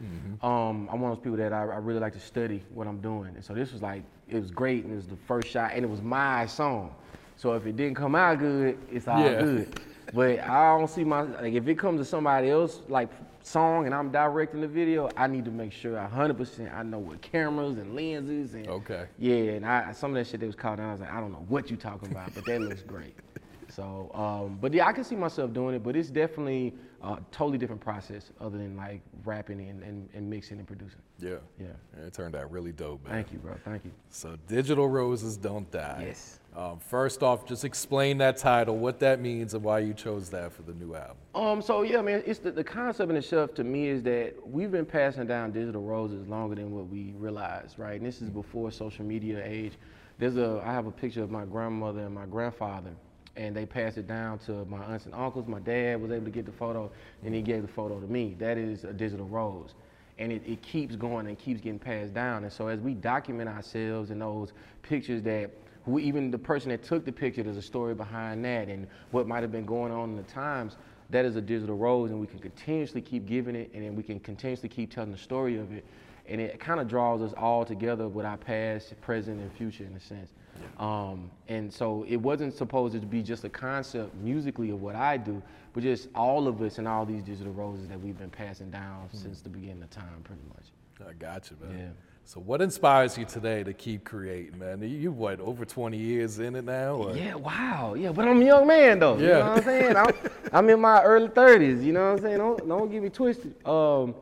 Um, 0.41 0.89
I'm 0.91 0.99
one 0.99 1.11
of 1.11 1.17
those 1.19 1.23
people 1.23 1.37
that 1.37 1.53
I, 1.53 1.59
I 1.61 1.77
really 1.77 1.99
like 1.99 2.13
to 2.13 2.19
study 2.19 2.63
what 2.73 2.87
I'm 2.87 3.01
doing, 3.01 3.35
and 3.35 3.45
so 3.45 3.53
this 3.53 3.71
was 3.71 3.83
like 3.83 4.01
it 4.27 4.39
was 4.41 4.49
great, 4.49 4.83
and 4.83 4.93
it 4.93 4.95
was 4.95 5.05
the 5.07 5.15
first 5.27 5.47
shot, 5.49 5.73
and 5.75 5.83
it 5.85 5.89
was 5.89 6.01
my 6.01 6.47
song. 6.47 6.95
So 7.35 7.53
if 7.53 7.67
it 7.67 7.75
didn't 7.75 7.97
come 7.97 8.15
out 8.15 8.39
good, 8.39 8.79
it's 8.91 9.07
all 9.07 9.23
Yeah. 9.23 9.41
good. 9.43 9.79
But 10.13 10.39
I 10.39 10.77
don't 10.77 10.89
see 10.89 11.03
my 11.03 11.21
like 11.21 11.53
if 11.53 11.67
it 11.67 11.77
comes 11.77 11.99
to 11.99 12.05
somebody 12.05 12.49
else 12.49 12.81
like 12.87 13.09
song 13.43 13.85
and 13.85 13.95
I'm 13.95 14.11
directing 14.11 14.61
the 14.61 14.67
video, 14.67 15.09
I 15.17 15.27
need 15.27 15.45
to 15.45 15.51
make 15.51 15.71
sure 15.71 15.93
100% 15.97 16.73
I 16.73 16.83
know 16.83 16.99
what 16.99 17.21
cameras 17.21 17.77
and 17.77 17.95
lenses 17.95 18.53
and 18.53 18.67
Okay. 18.67 19.05
yeah, 19.17 19.35
and 19.35 19.65
I 19.65 19.91
some 19.91 20.11
of 20.11 20.15
that 20.15 20.27
shit 20.27 20.39
that 20.39 20.45
was 20.45 20.55
called 20.55 20.77
down, 20.77 20.89
I 20.89 20.91
was 20.93 21.01
like, 21.01 21.11
I 21.13 21.19
don't 21.19 21.31
know 21.31 21.45
what 21.47 21.69
you 21.69 21.77
talking 21.77 22.09
about, 22.09 22.33
but 22.35 22.45
that 22.45 22.61
looks 22.61 22.81
great. 22.81 23.15
So, 23.69 24.09
um, 24.13 24.57
but 24.61 24.73
yeah, 24.73 24.87
I 24.87 24.93
can 24.93 25.03
see 25.03 25.17
myself 25.17 25.51
doing 25.51 25.75
it, 25.75 25.83
but 25.83 25.97
it's 25.97 26.09
definitely 26.09 26.73
a 27.03 27.17
totally 27.31 27.57
different 27.57 27.81
process 27.81 28.31
other 28.39 28.57
than 28.57 28.75
like 28.75 29.01
rapping 29.23 29.59
and, 29.69 29.83
and, 29.83 30.09
and 30.13 30.29
mixing 30.29 30.57
and 30.57 30.67
producing. 30.67 30.99
Yeah. 31.19 31.35
Yeah. 31.59 31.67
It 32.05 32.13
turned 32.13 32.35
out 32.35 32.51
really 32.51 32.71
dope, 32.71 33.03
man. 33.03 33.13
Thank 33.13 33.31
you, 33.31 33.39
bro. 33.39 33.55
Thank 33.63 33.85
you. 33.85 33.91
So 34.09 34.35
digital 34.47 34.87
roses 34.87 35.37
don't 35.37 35.69
die. 35.71 36.05
Yes. 36.07 36.39
Um, 36.55 36.79
first 36.79 37.21
off, 37.21 37.45
just 37.45 37.63
explain 37.63 38.17
that 38.17 38.37
title, 38.37 38.77
what 38.77 38.99
that 38.99 39.19
means, 39.19 39.53
and 39.53 39.63
why 39.63 39.79
you 39.79 39.93
chose 39.93 40.29
that 40.31 40.51
for 40.51 40.63
the 40.63 40.73
new 40.73 40.95
album. 40.95 41.17
Um, 41.35 41.61
so 41.61 41.83
yeah, 41.83 42.01
man, 42.01 42.23
it's 42.25 42.39
the, 42.39 42.51
the 42.51 42.63
concept 42.63 43.11
in 43.11 43.15
itself 43.15 43.53
to 43.55 43.63
me 43.63 43.87
is 43.87 44.01
that 44.03 44.33
we've 44.43 44.71
been 44.71 44.85
passing 44.85 45.27
down 45.27 45.51
digital 45.51 45.83
roses 45.83 46.27
longer 46.27 46.55
than 46.55 46.71
what 46.71 46.87
we 46.87 47.13
realize, 47.17 47.75
right? 47.77 47.97
And 47.97 48.05
this 48.05 48.23
is 48.23 48.29
before 48.31 48.71
social 48.71 49.05
media 49.05 49.41
age. 49.45 49.73
There's 50.17 50.37
a 50.37 50.63
I 50.65 50.73
have 50.73 50.87
a 50.87 50.91
picture 50.91 51.21
of 51.21 51.29
my 51.29 51.45
grandmother 51.45 51.99
and 51.99 52.15
my 52.15 52.25
grandfather, 52.25 52.89
and 53.37 53.55
they 53.55 53.65
passed 53.65 53.97
it 53.97 54.07
down 54.07 54.39
to 54.39 54.65
my 54.65 54.83
aunts 54.83 55.05
and 55.05 55.13
uncles. 55.13 55.47
My 55.47 55.59
dad 55.59 56.01
was 56.01 56.11
able 56.11 56.25
to 56.25 56.31
get 56.31 56.45
the 56.45 56.51
photo, 56.51 56.91
and 57.23 57.33
he 57.33 57.41
gave 57.41 57.61
the 57.61 57.67
photo 57.67 57.99
to 57.99 58.07
me. 58.07 58.35
That 58.39 58.57
is 58.57 58.83
a 58.83 58.91
digital 58.91 59.27
rose. 59.27 59.75
And 60.17 60.31
it, 60.31 60.41
it 60.45 60.61
keeps 60.63 60.95
going 60.95 61.27
and 61.27 61.37
keeps 61.37 61.61
getting 61.61 61.77
passed 61.77 62.13
down. 62.13 62.43
And 62.43 62.51
so 62.51 62.67
as 62.67 62.79
we 62.79 62.95
document 62.95 63.47
ourselves 63.47 64.09
in 64.09 64.17
those 64.19 64.51
pictures 64.81 65.21
that 65.23 65.51
who 65.85 65.99
even 65.99 66.31
the 66.31 66.37
person 66.37 66.69
that 66.69 66.83
took 66.83 67.05
the 67.05 67.11
picture, 67.11 67.43
there's 67.43 67.55
a 67.55 67.61
story 67.61 67.93
behind 67.95 68.43
that 68.43 68.67
and 68.67 68.87
what 69.11 69.27
might 69.27 69.41
have 69.41 69.51
been 69.53 69.65
going 69.65 69.91
on 69.91 70.09
in 70.09 70.15
the 70.17 70.23
times. 70.23 70.75
That 71.11 71.23
is 71.23 71.37
a 71.37 71.41
digital 71.41 71.77
rose, 71.77 72.11
and 72.11 72.19
we 72.19 72.27
can 72.27 72.39
continuously 72.39 72.99
keep 72.99 73.25
giving 73.25 73.55
it, 73.55 73.71
and 73.73 73.85
then 73.85 73.95
we 73.95 74.03
can 74.03 74.19
continuously 74.19 74.67
keep 74.67 74.93
telling 74.93 75.11
the 75.11 75.17
story 75.17 75.57
of 75.57 75.71
it. 75.71 75.85
And 76.27 76.41
it 76.41 76.59
kind 76.59 76.81
of 76.81 76.89
draws 76.89 77.21
us 77.21 77.33
all 77.37 77.63
together 77.63 78.09
with 78.09 78.25
our 78.25 78.35
past, 78.35 78.99
present, 78.99 79.39
and 79.39 79.49
future 79.53 79.85
in 79.85 79.95
a 79.95 79.99
sense. 80.01 80.31
Um, 80.79 81.31
and 81.47 81.71
so 81.73 82.05
it 82.07 82.17
wasn't 82.17 82.53
supposed 82.53 82.93
to 82.93 82.99
be 83.05 83.23
just 83.23 83.43
a 83.43 83.49
concept 83.49 84.13
musically 84.15 84.69
of 84.69 84.81
what 84.81 84.95
I 84.95 85.17
do, 85.17 85.41
but 85.73 85.83
just 85.83 86.07
all 86.13 86.47
of 86.47 86.61
us 86.61 86.77
and 86.77 86.87
all 86.87 87.05
these 87.05 87.23
digital 87.23 87.53
roses 87.53 87.87
that 87.89 87.99
we've 87.99 88.17
been 88.17 88.29
passing 88.29 88.69
down 88.69 89.09
since 89.11 89.41
the 89.41 89.49
beginning 89.49 89.81
of 89.83 89.89
time, 89.89 90.21
pretty 90.23 90.41
much. 90.49 90.65
I 91.09 91.13
got 91.13 91.49
you, 91.51 91.57
man. 91.61 91.77
Yeah. 91.77 91.85
So 92.25 92.41
what 92.41 92.61
inspires 92.61 93.17
you 93.17 93.23
today 93.23 93.63
to 93.63 93.71
keep 93.73 94.03
creating, 94.03 94.59
man? 94.59 94.81
You, 94.81 94.87
you 94.89 95.11
what, 95.13 95.39
over 95.39 95.63
20 95.63 95.97
years 95.97 96.39
in 96.39 96.55
it 96.55 96.65
now? 96.65 96.95
Or? 96.95 97.15
Yeah, 97.15 97.35
wow. 97.35 97.93
Yeah, 97.93 98.11
but 98.11 98.27
I'm 98.27 98.41
a 98.41 98.45
young 98.45 98.67
man 98.67 98.99
though. 98.99 99.17
You 99.17 99.27
Yeah. 99.27 99.33
know 99.39 99.39
what 99.45 99.57
I'm 99.59 99.63
saying? 99.63 99.95
I'm, 99.95 100.13
I'm 100.51 100.69
in 100.69 100.81
my 100.81 101.01
early 101.03 101.29
30s. 101.29 101.83
You 101.83 101.93
know 101.93 102.01
what 102.11 102.17
I'm 102.17 102.21
saying? 102.21 102.37
Don't, 102.39 102.67
don't 102.67 102.91
get 102.91 103.01
me 103.01 103.09
twisted. 103.09 103.55
Um, 103.65 104.13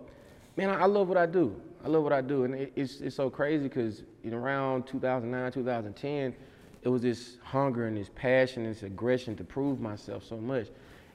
man, 0.56 0.70
I, 0.70 0.82
I 0.82 0.86
love 0.86 1.08
what 1.08 1.18
I 1.18 1.26
do. 1.26 1.60
I 1.86 1.88
love 1.88 2.02
what 2.02 2.14
I 2.14 2.22
do, 2.22 2.46
and 2.46 2.56
it, 2.56 2.74
it's 2.76 3.00
it's 3.00 3.16
so 3.16 3.30
crazy 3.30 3.66
because 3.66 4.02
around 4.32 4.88
2009, 4.88 5.52
2010, 5.52 6.36
it 6.82 6.90
was 6.90 7.04
this 7.04 7.38
hunger 7.44 7.86
and 7.86 7.96
this 7.96 8.10
passion, 8.16 8.64
this 8.64 8.82
aggression 8.82 9.36
to 9.36 9.44
prove 9.44 9.80
myself 9.80 10.24
so 10.24 10.38
much, 10.38 10.70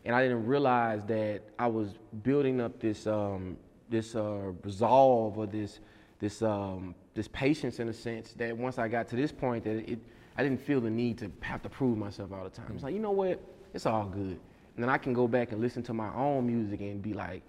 and 0.04 0.14
I 0.14 0.22
didn't 0.22 0.46
realize 0.46 1.02
that 1.06 1.42
I 1.58 1.66
was 1.66 1.94
building 2.22 2.60
up 2.60 2.78
this 2.78 3.08
um, 3.08 3.56
this 3.88 4.14
uh, 4.14 4.52
resolve 4.62 5.38
or 5.38 5.48
this 5.48 5.80
this 6.20 6.40
um, 6.40 6.94
this 7.14 7.26
patience 7.26 7.80
in 7.80 7.88
a 7.88 7.92
sense 7.92 8.32
that 8.34 8.56
once 8.56 8.78
I 8.78 8.86
got 8.86 9.08
to 9.08 9.16
this 9.16 9.32
point 9.32 9.64
that 9.64 9.90
it 9.90 9.98
I 10.36 10.44
didn't 10.44 10.60
feel 10.60 10.80
the 10.80 10.88
need 10.88 11.18
to 11.18 11.32
have 11.40 11.62
to 11.62 11.68
prove 11.68 11.98
myself 11.98 12.32
all 12.32 12.44
the 12.44 12.50
time. 12.50 12.70
It's 12.74 12.84
like 12.84 12.94
you 12.94 13.00
know 13.00 13.10
what, 13.10 13.40
it's 13.74 13.86
all 13.86 14.06
good, 14.06 14.38
and 14.76 14.84
then 14.84 14.88
I 14.88 14.98
can 14.98 15.14
go 15.14 15.26
back 15.26 15.50
and 15.50 15.60
listen 15.60 15.82
to 15.82 15.92
my 15.92 16.14
own 16.14 16.46
music 16.46 16.80
and 16.80 17.02
be 17.02 17.12
like, 17.12 17.42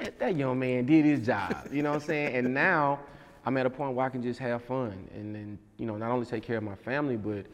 that, 0.00 0.18
that 0.18 0.36
young 0.36 0.58
man 0.58 0.86
did 0.86 1.04
his 1.04 1.24
job. 1.26 1.68
You 1.72 1.82
know 1.82 1.90
what 1.90 2.02
I'm 2.02 2.06
saying? 2.06 2.34
And 2.36 2.54
now 2.54 3.00
I'm 3.44 3.56
at 3.56 3.66
a 3.66 3.70
point 3.70 3.94
where 3.94 4.06
I 4.06 4.08
can 4.08 4.22
just 4.22 4.38
have 4.40 4.62
fun 4.64 5.08
and 5.14 5.34
then 5.34 5.58
you 5.78 5.86
know 5.86 5.96
not 5.96 6.10
only 6.10 6.26
take 6.26 6.42
care 6.42 6.58
of 6.58 6.62
my 6.62 6.74
family 6.74 7.16
but 7.16 7.46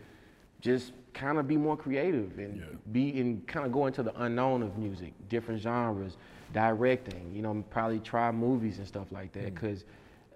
just 0.61 0.93
kind 1.15 1.39
of 1.39 1.47
be 1.47 1.57
more 1.57 1.77
creative 1.77 2.39
and 2.39 2.57
Yeah. 2.59 2.65
be 2.93 3.21
and 3.21 3.47
kind 3.47 3.65
of 3.67 3.73
go 3.73 3.87
into 3.87 4.03
the 4.03 4.15
unknown 4.23 4.63
of 4.63 4.77
music, 4.79 5.13
different 5.29 5.61
genres, 5.61 6.17
directing. 6.53 7.31
You 7.35 7.43
know, 7.43 7.65
probably 7.71 8.01
try 8.01 8.31
movies 8.33 8.79
and 8.79 8.87
stuff 8.87 9.13
like 9.13 9.33
that 9.33 9.55
because 9.55 9.85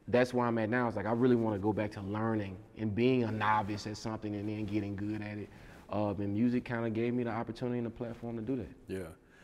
that's 0.09 0.33
where 0.35 0.47
I'm 0.47 0.59
at 0.59 0.71
now. 0.71 0.87
It's 0.88 0.97
like 0.97 1.07
I 1.07 1.12
really 1.12 1.37
want 1.37 1.55
to 1.57 1.61
go 1.61 1.73
back 1.73 1.90
to 1.93 2.00
learning 2.00 2.57
and 2.79 2.95
being 2.95 3.25
a 3.25 3.31
novice 3.33 3.87
at 3.87 3.97
something 3.97 4.35
and 4.35 4.49
then 4.49 4.64
getting 4.67 4.95
good 4.97 5.23
at 5.23 5.38
it. 5.38 5.49
Uh, 5.93 6.14
and 6.19 6.33
music 6.35 6.64
kind 6.64 6.87
of 6.87 6.95
gave 6.95 7.12
me 7.14 7.25
the 7.25 7.31
opportunity 7.31 7.79
and 7.79 7.87
the 7.87 7.90
platform 7.90 8.37
to 8.37 8.43
do 8.43 8.57
that. 8.57 8.69
Yeah. 8.88 8.99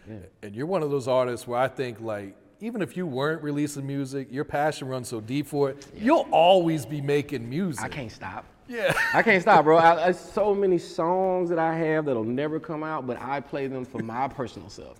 Yeah. 0.08 0.16
And 0.42 0.54
you're 0.54 0.66
one 0.66 0.82
of 0.84 0.90
those 0.90 1.08
artists 1.08 1.46
where 1.48 1.58
I 1.60 1.66
think 1.68 2.00
like 2.00 2.36
even 2.60 2.82
if 2.82 2.96
you 2.96 3.06
weren't 3.06 3.42
releasing 3.42 3.86
music, 3.86 4.28
your 4.30 4.44
passion 4.44 4.88
runs 4.88 5.08
so 5.08 5.20
deep 5.20 5.46
for 5.46 5.70
it, 5.70 5.86
you'll 5.94 6.26
always 6.30 6.86
be 6.86 7.00
making 7.00 7.48
music. 7.48 7.84
I 7.84 7.88
can't 7.88 8.10
stop. 8.10 8.44
Yeah. 8.68 8.92
I 9.14 9.22
can't 9.22 9.42
stop, 9.42 9.64
bro. 9.64 9.76
I, 9.78 10.06
I, 10.06 10.12
so 10.12 10.54
many 10.54 10.78
songs 10.78 11.48
that 11.50 11.58
I 11.58 11.76
have 11.76 12.06
that'll 12.06 12.24
never 12.24 12.58
come 12.58 12.82
out, 12.82 13.06
but 13.06 13.20
I 13.20 13.40
play 13.40 13.66
them 13.66 13.84
for 13.84 14.02
my 14.02 14.28
personal 14.28 14.68
self, 14.68 14.98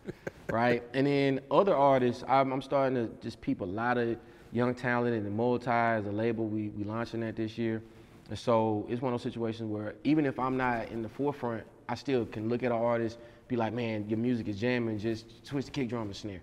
right? 0.51 0.83
And 0.95 1.07
then 1.07 1.41
other 1.51 1.75
artists, 1.75 2.23
I'm, 2.29 2.53
I'm 2.53 2.63
starting 2.63 2.95
to 2.95 3.13
just 3.23 3.41
peep 3.41 3.61
a 3.61 3.65
lot 3.65 3.99
of 3.99 4.17
young 4.53 4.75
talent 4.75 5.15
and 5.15 5.37
Multi 5.37 5.71
as 5.71 6.07
a 6.07 6.13
label. 6.13 6.47
We 6.47 6.69
we 6.69 6.85
launching 6.85 7.21
that 7.21 7.37
this 7.37 7.59
year, 7.59 7.83
and 8.29 8.39
so 8.39 8.87
it's 8.89 9.03
one 9.03 9.13
of 9.13 9.21
those 9.21 9.31
situations 9.31 9.69
where 9.69 9.95
even 10.05 10.27
if 10.27 10.39
I'm 10.39 10.57
not 10.57 10.89
in 10.91 11.03
the 11.03 11.09
forefront, 11.09 11.65
I 11.89 11.95
still 11.95 12.25
can 12.27 12.49
look 12.49 12.63
at 12.63 12.71
an 12.71 12.79
artist, 12.79 13.19
be 13.49 13.57
like, 13.57 13.73
man, 13.73 14.09
your 14.09 14.19
music 14.19 14.47
is 14.49 14.61
jamming, 14.61 14.99
just 14.99 15.45
twist 15.45 15.67
the 15.67 15.73
kick 15.73 15.89
drum 15.89 16.03
and 16.03 16.17
snare. 16.17 16.41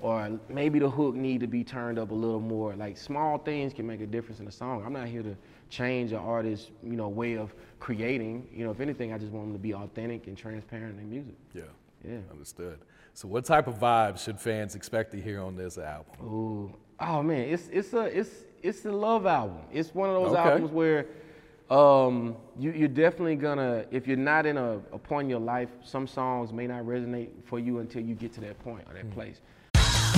Or 0.00 0.38
maybe 0.48 0.78
the 0.78 0.88
hook 0.88 1.14
need 1.14 1.40
to 1.40 1.46
be 1.46 1.64
turned 1.64 1.98
up 1.98 2.10
a 2.10 2.14
little 2.14 2.40
more. 2.40 2.74
Like 2.74 2.96
small 2.96 3.38
things 3.38 3.72
can 3.74 3.86
make 3.86 4.00
a 4.00 4.06
difference 4.06 4.40
in 4.40 4.46
a 4.46 4.52
song. 4.52 4.82
I'm 4.86 4.92
not 4.92 5.08
here 5.08 5.22
to 5.22 5.36
change 5.70 6.12
an 6.12 6.18
artist's, 6.18 6.70
you 6.82 6.96
know, 6.96 7.08
way 7.08 7.36
of 7.36 7.52
creating. 7.80 8.48
You 8.54 8.64
know, 8.64 8.70
if 8.70 8.80
anything, 8.80 9.12
I 9.12 9.18
just 9.18 9.32
want 9.32 9.46
them 9.46 9.52
to 9.54 9.58
be 9.58 9.74
authentic 9.74 10.26
and 10.28 10.36
transparent 10.36 10.98
in 11.00 11.10
music. 11.10 11.34
Yeah. 11.54 11.62
Yeah. 12.08 12.18
Understood. 12.30 12.78
So, 13.14 13.26
what 13.26 13.44
type 13.44 13.66
of 13.66 13.78
vibes 13.80 14.20
should 14.24 14.40
fans 14.40 14.76
expect 14.76 15.10
to 15.12 15.20
hear 15.20 15.40
on 15.42 15.56
this 15.56 15.76
album? 15.78 16.14
Ooh, 16.24 16.72
oh 17.00 17.22
man, 17.22 17.48
it's 17.48 17.68
it's 17.72 17.92
a 17.92 18.04
it's 18.16 18.30
it's 18.62 18.84
a 18.84 18.92
love 18.92 19.26
album. 19.26 19.58
It's 19.72 19.92
one 19.94 20.08
of 20.08 20.14
those 20.14 20.32
Okay. 20.34 20.48
albums 20.48 20.70
where 20.70 21.06
um, 21.70 22.36
you 22.56 22.70
you're 22.70 22.88
definitely 22.88 23.34
gonna 23.36 23.84
if 23.90 24.06
you're 24.06 24.16
not 24.16 24.46
in 24.46 24.56
a, 24.56 24.74
a 24.92 24.98
point 24.98 25.26
in 25.26 25.30
your 25.30 25.40
life, 25.40 25.68
some 25.82 26.06
songs 26.06 26.52
may 26.52 26.66
not 26.68 26.84
resonate 26.84 27.30
for 27.44 27.58
you 27.58 27.80
until 27.80 28.02
you 28.02 28.14
get 28.14 28.32
to 28.34 28.40
that 28.42 28.58
point 28.60 28.86
or 28.88 28.94
that 28.94 29.10
place. 29.10 29.40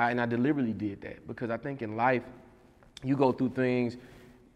I, 0.00 0.10
and 0.10 0.20
I 0.20 0.24
deliberately 0.24 0.72
did 0.72 1.02
that 1.02 1.26
because 1.26 1.50
I 1.50 1.58
think 1.58 1.82
in 1.82 1.94
life, 1.94 2.22
you 3.04 3.16
go 3.16 3.32
through 3.32 3.50
things 3.50 3.98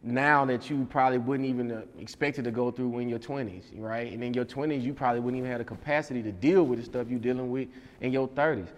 now 0.03 0.47
that 0.47 0.71
you 0.71 0.87
probably 0.89 1.19
wouldn't 1.19 1.47
even 1.47 1.71
uh, 1.71 1.83
expect 1.99 2.39
it 2.39 2.43
to 2.45 2.51
go 2.51 2.71
through 2.71 2.99
in 2.99 3.11
your 3.11 3.19
20s, 3.19 3.65
right? 3.77 4.11
And 4.11 4.25
in 4.25 4.33
your 4.33 4.47
20s, 4.47 4.83
you 4.83 4.95
probably 4.95 5.21
wouldn't 5.21 5.39
even 5.39 5.51
have 5.51 5.59
the 5.59 5.65
capacity 5.65 6.23
to 6.23 6.33
deal 6.33 6.65
with 6.65 6.79
the 6.79 6.85
stuff 6.87 7.09
you're 7.11 7.19
dealing 7.19 7.51
with 7.51 7.69
in 8.01 8.11
your 8.11 8.27
30s. 8.29 8.69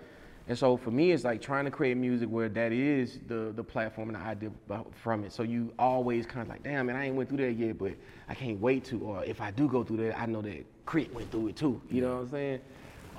And 0.48 0.58
so 0.58 0.76
for 0.76 0.90
me, 0.90 1.12
it's 1.12 1.22
like 1.22 1.40
trying 1.40 1.66
to 1.66 1.70
create 1.70 1.96
music 1.96 2.28
where 2.28 2.48
that 2.48 2.72
is 2.72 3.20
the, 3.28 3.52
the 3.54 3.62
platform 3.62 4.08
and 4.08 4.16
the 4.16 4.22
idea 4.22 4.50
from 4.92 5.22
it. 5.22 5.32
So 5.32 5.44
you 5.44 5.72
always 5.78 6.26
kind 6.26 6.42
of 6.42 6.48
like, 6.48 6.64
damn, 6.64 6.86
man, 6.86 6.96
I 6.96 7.06
ain't 7.06 7.14
went 7.14 7.28
through 7.28 7.46
that 7.46 7.52
yet, 7.52 7.78
but 7.78 7.92
I 8.28 8.34
can't 8.34 8.60
wait 8.60 8.84
to. 8.86 8.98
Or 9.00 9.24
if 9.24 9.40
I 9.40 9.52
do 9.52 9.68
go 9.68 9.84
through 9.84 9.98
that, 9.98 10.18
I 10.18 10.26
know 10.26 10.42
that 10.42 10.64
K.R.I.T. 10.86 11.10
went 11.12 11.30
through 11.30 11.48
it 11.48 11.56
too. 11.56 11.80
You 11.90 12.02
know 12.02 12.14
what 12.14 12.22
I'm 12.22 12.30
saying? 12.30 12.60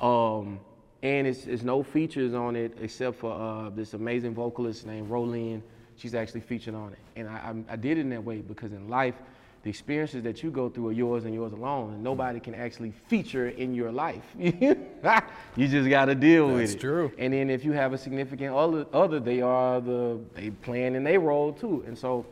Um, 0.01 0.59
and 1.07 1.25
it's, 1.25 1.47
it's 1.47 1.63
no 1.63 1.83
features 1.83 2.33
on 2.33 2.57
it 2.57 2.77
except 2.81 3.17
for 3.17 3.31
uh, 3.31 3.69
this 3.69 3.93
amazing 3.93 4.33
vocalist 4.33 4.85
named 4.85 5.09
Rolene. 5.09 5.61
She's 5.95 6.13
actually 6.13 6.41
featured 6.41 6.75
on 6.75 6.91
it. 6.91 6.99
And 7.15 7.29
I, 7.29 7.53
I, 7.69 7.73
I 7.73 7.75
did 7.77 7.97
it 7.97 8.01
in 8.01 8.09
that 8.09 8.23
way 8.23 8.39
because 8.39 8.73
in 8.73 8.89
life, 8.89 9.15
the 9.63 9.69
experiences 9.69 10.21
that 10.23 10.43
you 10.43 10.51
go 10.51 10.67
through 10.69 10.89
are 10.89 10.91
yours 10.91 11.23
and 11.23 11.33
yours 11.33 11.53
alone. 11.53 11.93
And 11.93 12.03
nobody 12.03 12.41
can 12.41 12.53
actually 12.53 12.91
feature 13.07 13.47
in 13.47 13.73
your 13.73 13.89
life. 13.89 14.23
you 14.37 15.67
just 15.67 15.89
got 15.89 16.05
to 16.05 16.15
deal 16.15 16.47
with 16.47 16.55
it. 16.55 16.67
That's 16.67 16.75
true. 16.75 17.09
And 17.17 17.33
then 17.33 17.49
if 17.49 17.63
you 17.63 17.71
have 17.71 17.93
a 17.93 17.97
significant 17.97 18.53
other, 18.53 18.85
other 18.91 19.21
they 19.21 19.41
are 19.41 19.79
the 19.79 20.19
they 20.35 20.49
playing 20.49 20.95
in 20.95 21.05
their 21.05 21.21
role 21.21 21.53
too. 21.53 21.85
And 21.87 21.97
so 21.97 22.25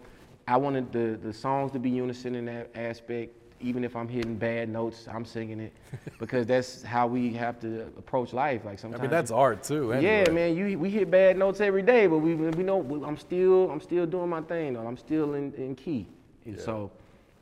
I 0.50 0.58
wanted 0.58 0.92
the 0.92 1.18
the 1.24 1.32
songs 1.32 1.72
to 1.72 1.80
be 1.80 1.90
unison 1.90 2.36
in 2.36 2.46
that 2.46 2.72
aspect. 2.76 3.34
Even 3.62 3.84
if 3.84 3.96
I'm 3.96 4.08
hitting 4.08 4.36
bad 4.36 4.70
notes, 4.70 5.08
I'm 5.12 5.26
singing 5.26 5.60
it 5.60 5.74
because 6.20 6.46
that's 6.46 6.84
how 6.84 7.08
we 7.08 7.34
have 7.34 7.60
to 7.62 7.84
approach 7.98 8.34
life. 8.34 8.66
Like 8.66 8.80
sometimes 8.80 9.00
I 9.00 9.04
mean, 9.04 9.12
that's 9.12 9.32
art 9.32 9.64
too. 9.64 9.98
yeah, 10.02 10.30
man. 10.30 10.56
You 10.56 10.78
we 10.78 10.90
hit 10.90 11.10
bad 11.10 11.38
notes 11.38 11.62
every 11.62 11.82
day, 11.82 12.08
but 12.08 12.18
we 12.20 12.36
we 12.36 12.64
know 12.64 12.82
I'm 13.06 13.18
still 13.18 13.70
I'm 13.72 13.82
still 13.82 14.06
doing 14.06 14.30
my 14.30 14.42
thing. 14.42 14.74
Though. 14.74 14.86
I'm 14.86 14.98
still 14.98 15.36
in, 15.36 15.54
in 15.54 15.76
key. 15.76 16.08
And 16.46 16.60
So 16.60 16.92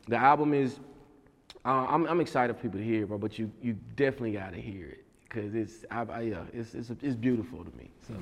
the 0.08 0.16
album 0.16 0.54
is 0.54 0.78
uh, 1.64 1.86
I'm 1.88 2.06
I'm 2.06 2.20
excited 2.20 2.56
for 2.56 2.62
people 2.62 2.78
to 2.78 2.84
hear 2.84 3.02
it, 3.02 3.08
bro. 3.08 3.18
But 3.18 3.38
you 3.38 3.50
you 3.62 3.74
definitely 3.96 4.32
got 4.32 4.52
to 4.52 4.60
hear 4.60 4.86
it 4.86 5.04
because 5.28 5.54
it's 5.54 5.84
I, 5.90 6.02
I, 6.02 6.20
yeah 6.20 6.42
it's, 6.52 6.74
it's 6.74 6.90
it's 7.02 7.16
beautiful 7.16 7.64
to 7.64 7.76
me. 7.76 7.90
So 8.06 8.14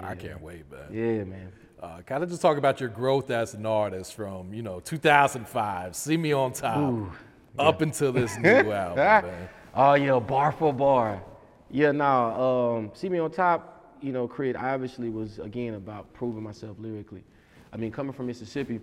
I 0.00 0.14
can't 0.14 0.40
wait, 0.40 0.70
man. 0.70 0.86
yeah, 0.92 1.24
man. 1.24 1.52
Uh, 1.82 2.00
kind 2.02 2.22
of 2.22 2.30
just 2.30 2.40
talk 2.40 2.56
about 2.56 2.80
your 2.80 2.88
growth 2.88 3.30
as 3.30 3.54
an 3.54 3.66
artist 3.66 4.14
from, 4.14 4.54
you 4.54 4.62
know, 4.62 4.80
2005, 4.80 5.94
See 5.94 6.16
Me 6.16 6.32
on 6.32 6.52
Top, 6.52 7.12
up 7.58 7.80
until 7.82 8.10
this 8.12 8.36
new 8.38 8.48
album, 8.72 8.96
man. 8.96 9.48
Oh 9.74 9.94
yeah, 9.94 10.18
bar 10.18 10.52
for 10.52 10.72
bar. 10.72 11.22
Yeah, 11.70 11.92
now 11.92 12.40
Um, 12.40 12.90
see 12.94 13.08
me 13.08 13.18
on 13.18 13.30
top. 13.30 13.96
You 14.00 14.12
know, 14.12 14.28
Creed 14.28 14.54
obviously 14.56 15.08
was 15.08 15.38
again 15.40 15.74
about 15.74 16.12
proving 16.14 16.42
myself 16.42 16.76
lyrically. 16.78 17.24
I 17.72 17.76
mean, 17.76 17.90
coming 17.90 18.12
from 18.12 18.26
Mississippi, 18.28 18.80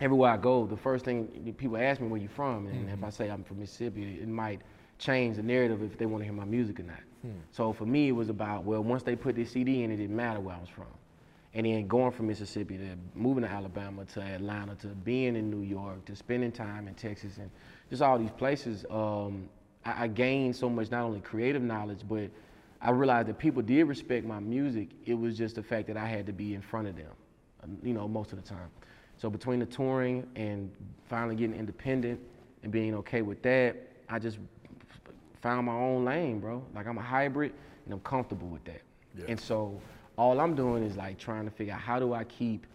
everywhere 0.00 0.32
I 0.32 0.36
go, 0.36 0.66
the 0.66 0.76
first 0.76 1.04
thing 1.04 1.26
people 1.56 1.76
ask 1.76 2.00
me 2.00 2.08
where 2.08 2.20
you 2.20 2.28
from, 2.28 2.66
and 2.66 2.90
if 2.90 3.04
I 3.04 3.10
say 3.10 3.30
I'm 3.30 3.44
from 3.44 3.60
Mississippi, 3.60 4.18
it 4.20 4.28
might 4.28 4.60
change 4.98 5.36
the 5.36 5.42
narrative 5.42 5.82
if 5.82 5.96
they 5.96 6.06
want 6.06 6.22
to 6.22 6.24
hear 6.24 6.32
my 6.34 6.44
music 6.44 6.80
or 6.80 6.84
not. 6.84 7.00
So 7.52 7.72
for 7.72 7.84
me, 7.86 8.08
it 8.08 8.12
was 8.12 8.28
about 8.30 8.64
well, 8.64 8.82
once 8.82 9.02
they 9.04 9.14
put 9.14 9.36
this 9.36 9.52
CD 9.52 9.84
in, 9.84 9.90
it 9.92 9.96
didn't 9.98 10.16
matter 10.16 10.40
where 10.40 10.56
I 10.56 10.58
was 10.58 10.68
from. 10.70 10.86
And 11.52 11.66
then 11.66 11.88
going 11.88 12.12
from 12.12 12.28
Mississippi 12.28 12.76
to 12.76 12.96
moving 13.14 13.42
to 13.42 13.50
Alabama 13.50 14.04
to 14.04 14.20
Atlanta 14.20 14.76
to 14.76 14.88
being 14.88 15.34
in 15.34 15.50
New 15.50 15.62
York 15.62 16.04
to 16.04 16.14
spending 16.14 16.52
time 16.52 16.86
in 16.86 16.94
Texas 16.94 17.38
and 17.38 17.50
just 17.88 18.02
all 18.02 18.18
these 18.18 18.30
places, 18.30 18.84
um, 18.88 19.48
I, 19.84 20.04
I 20.04 20.06
gained 20.06 20.54
so 20.54 20.70
much 20.70 20.90
not 20.90 21.02
only 21.02 21.20
creative 21.20 21.62
knowledge, 21.62 22.02
but 22.08 22.30
I 22.80 22.92
realized 22.92 23.28
that 23.28 23.38
people 23.38 23.62
did 23.62 23.84
respect 23.84 24.24
my 24.24 24.38
music. 24.38 24.90
It 25.06 25.14
was 25.14 25.36
just 25.36 25.56
the 25.56 25.62
fact 25.62 25.88
that 25.88 25.96
I 25.96 26.06
had 26.06 26.24
to 26.26 26.32
be 26.32 26.54
in 26.54 26.62
front 26.62 26.86
of 26.86 26.96
them, 26.96 27.12
um, 27.64 27.78
you 27.82 27.92
know, 27.94 28.06
most 28.06 28.32
of 28.32 28.42
the 28.42 28.48
time. 28.48 28.70
So 29.16 29.28
between 29.28 29.58
the 29.58 29.66
touring 29.66 30.26
and 30.36 30.70
finally 31.08 31.34
getting 31.34 31.56
independent 31.56 32.20
and 32.62 32.72
being 32.72 32.94
okay 32.96 33.22
with 33.22 33.42
that, 33.42 33.76
I 34.08 34.18
just 34.18 34.38
found 35.42 35.66
my 35.66 35.74
own 35.74 36.04
lane, 36.04 36.38
bro. 36.38 36.64
Like 36.74 36.86
I'm 36.86 36.96
a 36.96 37.02
hybrid 37.02 37.52
and 37.84 37.94
I'm 37.94 38.00
comfortable 38.00 38.48
with 38.48 38.64
that. 38.64 38.82
And 39.28 39.38
so 39.38 39.80
all 40.16 40.40
I'm 40.40 40.54
doing 40.54 40.82
is 40.82 40.96
like 40.96 41.18
trying 41.18 41.44
to 41.44 41.50
figure 41.50 41.74
out 41.74 41.80
how 41.80 41.98
do 41.98 42.12
I 42.14 42.24
keep 42.24 42.66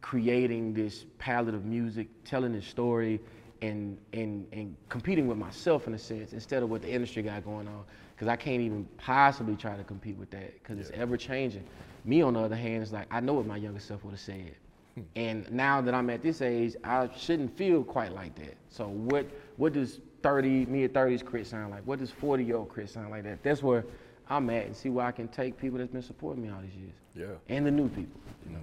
creating 0.00 0.72
this 0.72 1.04
palette 1.18 1.54
of 1.54 1.64
music, 1.64 2.08
telling 2.24 2.52
this 2.52 2.66
story, 2.66 3.20
and 3.62 3.98
and 4.12 4.46
and 4.52 4.76
competing 4.88 5.26
with 5.26 5.38
myself 5.38 5.86
in 5.86 5.94
a 5.94 5.98
sense 5.98 6.32
instead 6.32 6.62
of 6.62 6.70
what 6.70 6.82
the 6.82 6.90
industry 6.90 7.22
got 7.22 7.44
going 7.44 7.68
on. 7.68 7.84
Because 8.14 8.28
I 8.28 8.36
can't 8.36 8.60
even 8.60 8.86
possibly 8.98 9.56
try 9.56 9.76
to 9.76 9.84
compete 9.84 10.16
with 10.16 10.30
that 10.30 10.62
because 10.62 10.78
it's 10.78 10.90
ever 10.90 11.16
changing. 11.16 11.64
Me 12.04 12.22
on 12.22 12.34
the 12.34 12.40
other 12.40 12.56
hand 12.56 12.82
is 12.82 12.92
like 12.92 13.06
I 13.10 13.20
know 13.20 13.34
what 13.34 13.46
my 13.46 13.56
younger 13.56 13.80
self 13.80 14.04
would 14.04 14.12
have 14.12 14.20
said. 14.20 14.54
Hmm. 14.94 15.02
And 15.16 15.52
now 15.52 15.80
that 15.80 15.94
I'm 15.94 16.10
at 16.10 16.22
this 16.22 16.42
age, 16.42 16.76
I 16.84 17.08
shouldn't 17.16 17.56
feel 17.56 17.84
quite 17.84 18.12
like 18.12 18.34
that. 18.36 18.56
So 18.68 18.88
what 18.88 19.26
what 19.56 19.72
does 19.72 20.00
30, 20.22 20.66
mid 20.66 20.92
30s 20.92 21.24
Chris 21.24 21.48
sound 21.48 21.70
like? 21.70 21.82
What 21.86 21.98
does 21.98 22.10
40 22.10 22.44
year 22.44 22.56
old 22.56 22.68
Chris 22.68 22.92
sound 22.92 23.10
like 23.10 23.24
that? 23.24 23.42
That's 23.42 23.62
where 23.62 23.84
I'm 24.30 24.48
at 24.50 24.66
and 24.66 24.76
see 24.76 24.88
where 24.88 25.04
I 25.04 25.10
can 25.12 25.28
take 25.28 25.58
people 25.58 25.78
that's 25.78 25.90
been 25.90 26.02
supporting 26.02 26.44
me 26.44 26.50
all 26.50 26.60
these 26.62 26.74
years. 26.74 26.92
Yeah. 27.16 27.54
And 27.54 27.66
the 27.66 27.70
new 27.70 27.88
people. 27.88 28.20
You 28.46 28.52
know? 28.54 28.60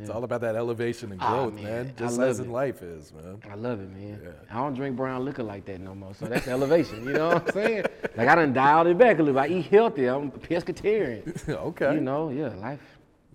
It's 0.00 0.10
all 0.10 0.24
about 0.24 0.40
that 0.40 0.56
elevation 0.56 1.12
and 1.12 1.20
Ah, 1.22 1.30
growth, 1.44 1.54
man, 1.54 1.62
man. 1.62 1.94
Just 1.96 2.18
as 2.18 2.40
in 2.40 2.50
life 2.50 2.82
is, 2.82 3.12
man. 3.12 3.40
I 3.48 3.54
love 3.54 3.80
it, 3.80 3.88
man. 3.90 4.20
Yeah. 4.24 4.30
I 4.50 4.54
don't 4.56 4.74
drink 4.74 4.96
brown 4.96 5.24
liquor 5.24 5.44
like 5.44 5.64
that 5.66 5.80
no 5.80 5.94
more. 5.94 6.12
So 6.14 6.26
that's 6.26 6.48
elevation. 6.48 7.04
You 7.04 7.12
know 7.12 7.28
what 7.28 7.46
I'm 7.46 7.52
saying? 7.52 7.84
Like 8.16 8.26
I 8.26 8.34
done 8.34 8.52
dialed 8.52 8.88
it 8.88 8.98
back 8.98 9.20
a 9.20 9.22
little. 9.22 9.40
bit. 9.40 9.52
I 9.52 9.54
eat 9.54 9.66
healthy. 9.66 10.06
I'm 10.06 10.24
a 10.24 10.30
pescatarian. 10.30 11.48
okay. 11.48 11.94
You 11.94 12.00
know, 12.00 12.30
yeah, 12.30 12.48
life. 12.54 12.80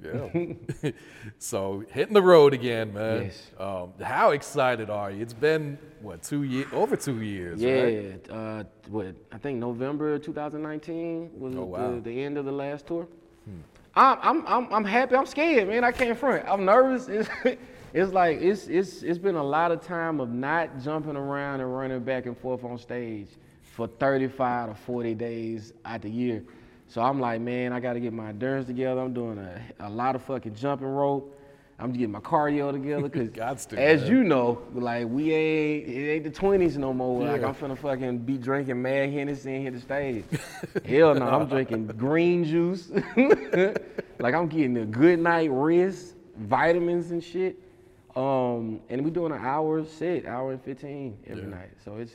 Yeah. 0.04 0.54
so 1.40 1.84
hitting 1.92 2.14
the 2.14 2.22
road 2.22 2.54
again, 2.54 2.94
man. 2.94 3.24
Yes. 3.24 3.52
Um, 3.60 3.94
how 4.02 4.32
excited 4.32 4.90
are 4.90 5.12
you? 5.12 5.22
It's 5.22 5.34
been 5.34 5.78
what 6.02 6.24
two 6.24 6.44
years? 6.44 6.68
Over 6.72 6.96
two 6.96 7.22
years, 7.22 7.62
Yeah, 7.62 7.82
right? 7.84 8.30
uh, 8.30 8.64
what 8.88 9.16
I 9.32 9.38
think 9.38 9.60
November 9.60 10.18
2019 10.18 11.32
was 11.38 11.56
Oh, 11.56 11.64
wow. 11.66 11.88
Hmm. 11.90 11.96
the, 11.96 12.02
the 12.12 12.24
end 12.24 12.38
of 12.38 12.46
the 12.46 12.52
last 12.52 12.88
tour. 12.88 13.08
I'm, 13.96 14.18
I'm, 14.22 14.48
I'm, 14.48 14.74
I'm 14.74 14.86
happy. 14.86 15.16
I'm 15.16 15.26
scared, 15.26 15.68
man. 15.68 15.84
I 15.84 15.92
can't 15.92 16.18
front. 16.18 16.48
I'm 16.48 16.66
nervous. 16.66 17.08
It's, 17.92 18.06
it's 18.06 18.14
like 18.14 18.40
it's, 18.40 18.68
it's, 18.68 19.02
it's 19.02 19.18
been 19.18 19.34
a 19.36 19.44
lot 19.44 19.72
of 19.72 19.82
time 19.82 20.20
of 20.20 20.30
not 20.30 20.80
jumping 20.80 21.16
around 21.16 21.60
and 21.60 21.76
running 21.76 22.00
back 22.02 22.28
and 22.28 22.38
forth 22.38 22.64
on 22.64 22.78
stage 22.78 23.30
for 23.64 23.88
35 23.88 24.70
to 24.70 24.76
40 24.76 25.16
days 25.16 25.74
out 25.84 26.04
the 26.04 26.10
year. 26.10 26.44
So 26.90 27.02
I'm 27.02 27.20
like, 27.20 27.40
man, 27.40 27.72
I 27.72 27.80
got 27.80 27.94
to 27.94 28.00
get 28.00 28.14
my 28.14 28.30
endurance 28.30 28.66
together. 28.68 29.00
I'm 29.00 29.14
doing 29.14 29.38
a, 29.38 29.62
a 29.80 29.90
lot 29.90 30.16
of 30.16 30.24
fucking 30.24 30.56
jumping 30.56 30.88
rope. 30.88 31.36
I'm 31.78 31.94
getting 31.94 32.12
my 32.12 32.20
cardio 32.20 32.74
together 32.74 33.08
because, 33.08 33.66
to, 33.68 33.80
as 33.80 34.02
man. 34.02 34.12
you 34.12 34.24
know, 34.26 34.62
like 34.74 35.08
we 35.08 35.34
ain't 35.34 35.88
it 35.88 36.10
ain't 36.12 36.24
the 36.26 36.30
twenties 36.32 36.78
no 36.78 36.92
more. 36.92 37.26
Like 37.26 37.42
I'm 37.44 37.54
finna 37.56 37.78
fucking 37.78 38.18
be 38.20 38.38
drinking 38.38 38.82
Mad 38.82 39.12
Hennessy 39.14 39.54
and 39.56 39.64
hit 39.64 39.74
the 39.76 39.80
stage. 39.80 40.26
Hell 40.84 41.16
no, 41.16 41.26
I'm 41.30 41.48
drinking 41.48 41.88
green 41.98 42.44
juice. 42.44 42.90
like 44.20 44.34
I'm 44.34 44.48
getting 44.48 44.78
a 44.80 44.86
good 44.86 45.20
night 45.20 45.50
rest, 45.52 46.16
vitamins 46.38 47.12
and 47.12 47.24
shit. 47.24 47.56
Um, 48.16 48.82
and 48.90 49.06
we 49.06 49.12
doing 49.12 49.32
an 49.32 49.40
hour 49.40 49.86
set, 49.86 50.26
hour 50.26 50.52
and 50.52 50.62
fifteen 50.62 51.18
every 51.28 51.44
Yeah. 51.44 51.50
night. 51.50 51.70
So 51.86 51.96
it's 51.98 52.14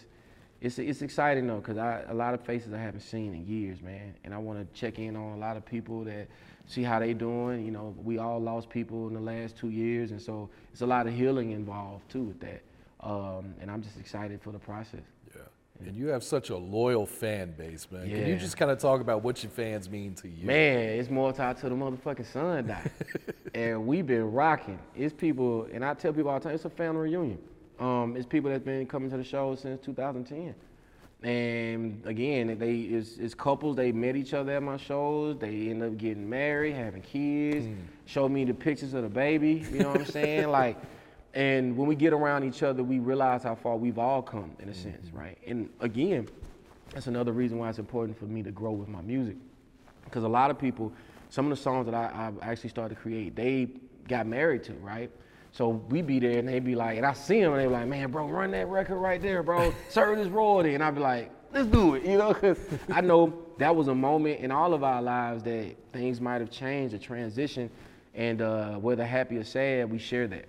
it's 0.64 0.78
it's 0.78 1.02
exciting 1.02 1.46
though, 1.46 1.60
cause 1.60 1.76
I 1.76 2.02
a 2.08 2.14
lot 2.14 2.32
of 2.32 2.40
faces 2.40 2.72
I 2.72 2.78
haven't 2.78 3.00
seen 3.00 3.34
in 3.34 3.46
years, 3.46 3.82
man, 3.82 4.14
and 4.24 4.32
I 4.32 4.38
want 4.38 4.58
to 4.58 4.80
check 4.80 4.98
in 4.98 5.14
on 5.14 5.34
a 5.34 5.36
lot 5.36 5.58
of 5.58 5.66
people 5.66 6.04
that 6.04 6.26
see 6.66 6.82
how 6.82 6.98
they 6.98 7.12
doing. 7.12 7.66
You 7.66 7.70
know, 7.70 7.94
we 8.02 8.16
all 8.16 8.40
lost 8.40 8.70
people 8.70 9.06
in 9.08 9.14
the 9.14 9.20
last 9.20 9.58
two 9.58 9.68
years, 9.68 10.10
and 10.10 10.20
so 10.20 10.48
it's 10.72 10.80
a 10.80 10.86
lot 10.86 11.06
of 11.06 11.12
healing 11.12 11.50
involved 11.50 12.10
too 12.10 12.22
with 12.22 12.40
that. 12.40 12.62
Um, 13.00 13.54
and 13.60 13.70
I'm 13.70 13.82
just 13.82 14.00
excited 14.00 14.40
for 14.40 14.52
the 14.52 14.58
process. 14.58 15.02
Yeah. 15.36 15.86
And 15.86 15.96
you 15.96 16.06
have 16.06 16.24
such 16.24 16.48
a 16.48 16.56
loyal 16.56 17.04
fan 17.04 17.52
base, 17.52 17.86
man. 17.90 18.08
Yeah. 18.08 18.20
Can 18.20 18.28
you 18.28 18.36
just 18.36 18.56
kind 18.56 18.70
of 18.70 18.78
talk 18.78 19.02
about 19.02 19.22
what 19.22 19.42
your 19.42 19.50
fans 19.50 19.90
mean 19.90 20.14
to 20.14 20.28
you? 20.28 20.46
Man, 20.46 20.98
it's 20.98 21.10
more 21.10 21.30
tied 21.34 21.58
to 21.58 21.68
the 21.68 21.74
motherfucking 21.74 22.32
sun 22.32 22.74
and 23.54 23.86
we've 23.86 24.06
been 24.06 24.32
rocking. 24.32 24.78
It's 24.96 25.12
people, 25.12 25.68
and 25.74 25.84
I 25.84 25.92
tell 25.92 26.14
people 26.14 26.30
all 26.30 26.38
the 26.38 26.44
time, 26.44 26.54
it's 26.54 26.64
a 26.64 26.70
family 26.70 27.10
reunion. 27.10 27.38
Um, 27.78 28.16
it's 28.16 28.26
people 28.26 28.50
that's 28.50 28.64
been 28.64 28.86
coming 28.86 29.10
to 29.10 29.16
the 29.16 29.24
show 29.24 29.54
since 29.56 29.84
2010. 29.84 30.54
And 31.22 32.04
again, 32.04 32.58
they 32.58 32.76
it's, 32.80 33.16
it's 33.16 33.34
couples. 33.34 33.76
They 33.76 33.92
met 33.92 34.14
each 34.14 34.34
other 34.34 34.52
at 34.52 34.62
my 34.62 34.76
shows. 34.76 35.38
They 35.38 35.70
end 35.70 35.82
up 35.82 35.96
getting 35.96 36.28
married, 36.28 36.74
having 36.74 37.02
kids. 37.02 37.66
Show 38.04 38.28
me 38.28 38.44
the 38.44 38.52
pictures 38.52 38.92
of 38.94 39.02
the 39.02 39.08
baby. 39.08 39.64
You 39.72 39.80
know 39.80 39.90
what 39.90 40.00
I'm 40.00 40.06
saying? 40.06 40.48
Like, 40.54 40.76
and 41.32 41.76
when 41.76 41.88
we 41.88 41.96
get 41.96 42.12
around 42.12 42.44
each 42.44 42.62
other, 42.62 42.84
we 42.84 43.00
realize 43.00 43.42
how 43.42 43.56
far 43.56 43.76
we've 43.76 43.98
all 43.98 44.22
come, 44.22 44.52
in 44.60 44.68
a 44.68 44.74
sense, 44.74 45.10
right? 45.12 45.36
And 45.44 45.68
again, 45.80 46.28
that's 46.92 47.08
another 47.08 47.32
reason 47.32 47.58
why 47.58 47.70
it's 47.70 47.80
important 47.80 48.16
for 48.16 48.26
me 48.26 48.44
to 48.44 48.52
grow 48.52 48.70
with 48.70 48.88
my 48.88 49.00
music 49.00 49.36
because 50.14 50.22
a 50.24 50.28
lot 50.28 50.48
of 50.50 50.58
people, 50.58 50.92
some 51.28 51.50
of 51.50 51.50
the 51.50 51.60
songs 51.62 51.86
that 51.86 51.94
I, 51.94 52.32
I 52.40 52.50
actually 52.52 52.70
started 52.70 52.94
to 52.94 53.00
create, 53.00 53.34
they 53.34 53.68
got 54.06 54.26
married 54.28 54.62
to, 54.64 54.74
right? 54.74 55.10
So 55.54 55.68
we 55.68 56.02
be 56.02 56.18
there 56.18 56.36
and 56.36 56.48
they 56.48 56.58
be 56.58 56.74
like, 56.74 56.96
and 56.96 57.06
I 57.06 57.12
see 57.12 57.40
them 57.40 57.52
and 57.52 57.60
they 57.60 57.66
be 57.66 57.72
like, 57.72 57.86
man, 57.86 58.10
bro, 58.10 58.26
run 58.26 58.50
that 58.50 58.66
record 58.66 58.96
right 58.96 59.22
there, 59.22 59.40
bro. 59.44 59.72
Serve 59.88 60.18
this 60.18 60.26
royalty. 60.26 60.74
And 60.74 60.82
I 60.82 60.90
be 60.90 60.98
like, 61.00 61.30
let's 61.52 61.68
do 61.68 61.94
it, 61.94 62.04
you 62.04 62.18
know? 62.18 62.34
Because 62.34 62.58
I 62.92 63.00
know 63.00 63.32
that 63.58 63.74
was 63.74 63.86
a 63.86 63.94
moment 63.94 64.40
in 64.40 64.50
all 64.50 64.74
of 64.74 64.82
our 64.82 65.00
lives 65.00 65.44
that 65.44 65.76
things 65.92 66.20
might 66.20 66.40
have 66.40 66.50
changed, 66.50 66.92
a 66.92 66.98
transition, 66.98 67.70
and 68.14 68.42
uh, 68.42 68.74
whether 68.78 69.06
happy 69.06 69.36
or 69.36 69.44
sad, 69.44 69.92
we 69.92 69.98
share 69.98 70.26
that. 70.26 70.46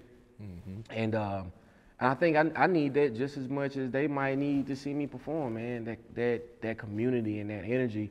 And 0.90 1.14
um, 1.14 1.52
and 2.00 2.10
I 2.10 2.16
think 2.16 2.36
I, 2.36 2.64
I 2.64 2.68
need 2.68 2.96
that 2.96 3.16
just 3.16 3.38
as 3.38 3.48
much 3.48 3.78
as 3.78 3.92
they 3.92 4.08
might 4.08 4.40
need 4.40 4.66
to 4.68 4.76
see 4.76 4.94
me 4.94 5.06
perform, 5.06 5.54
man. 5.54 5.86
That 5.86 6.00
that 6.16 6.62
that 6.62 6.78
community 6.80 7.40
and 7.40 7.50
that 7.52 7.64
energy. 7.64 8.10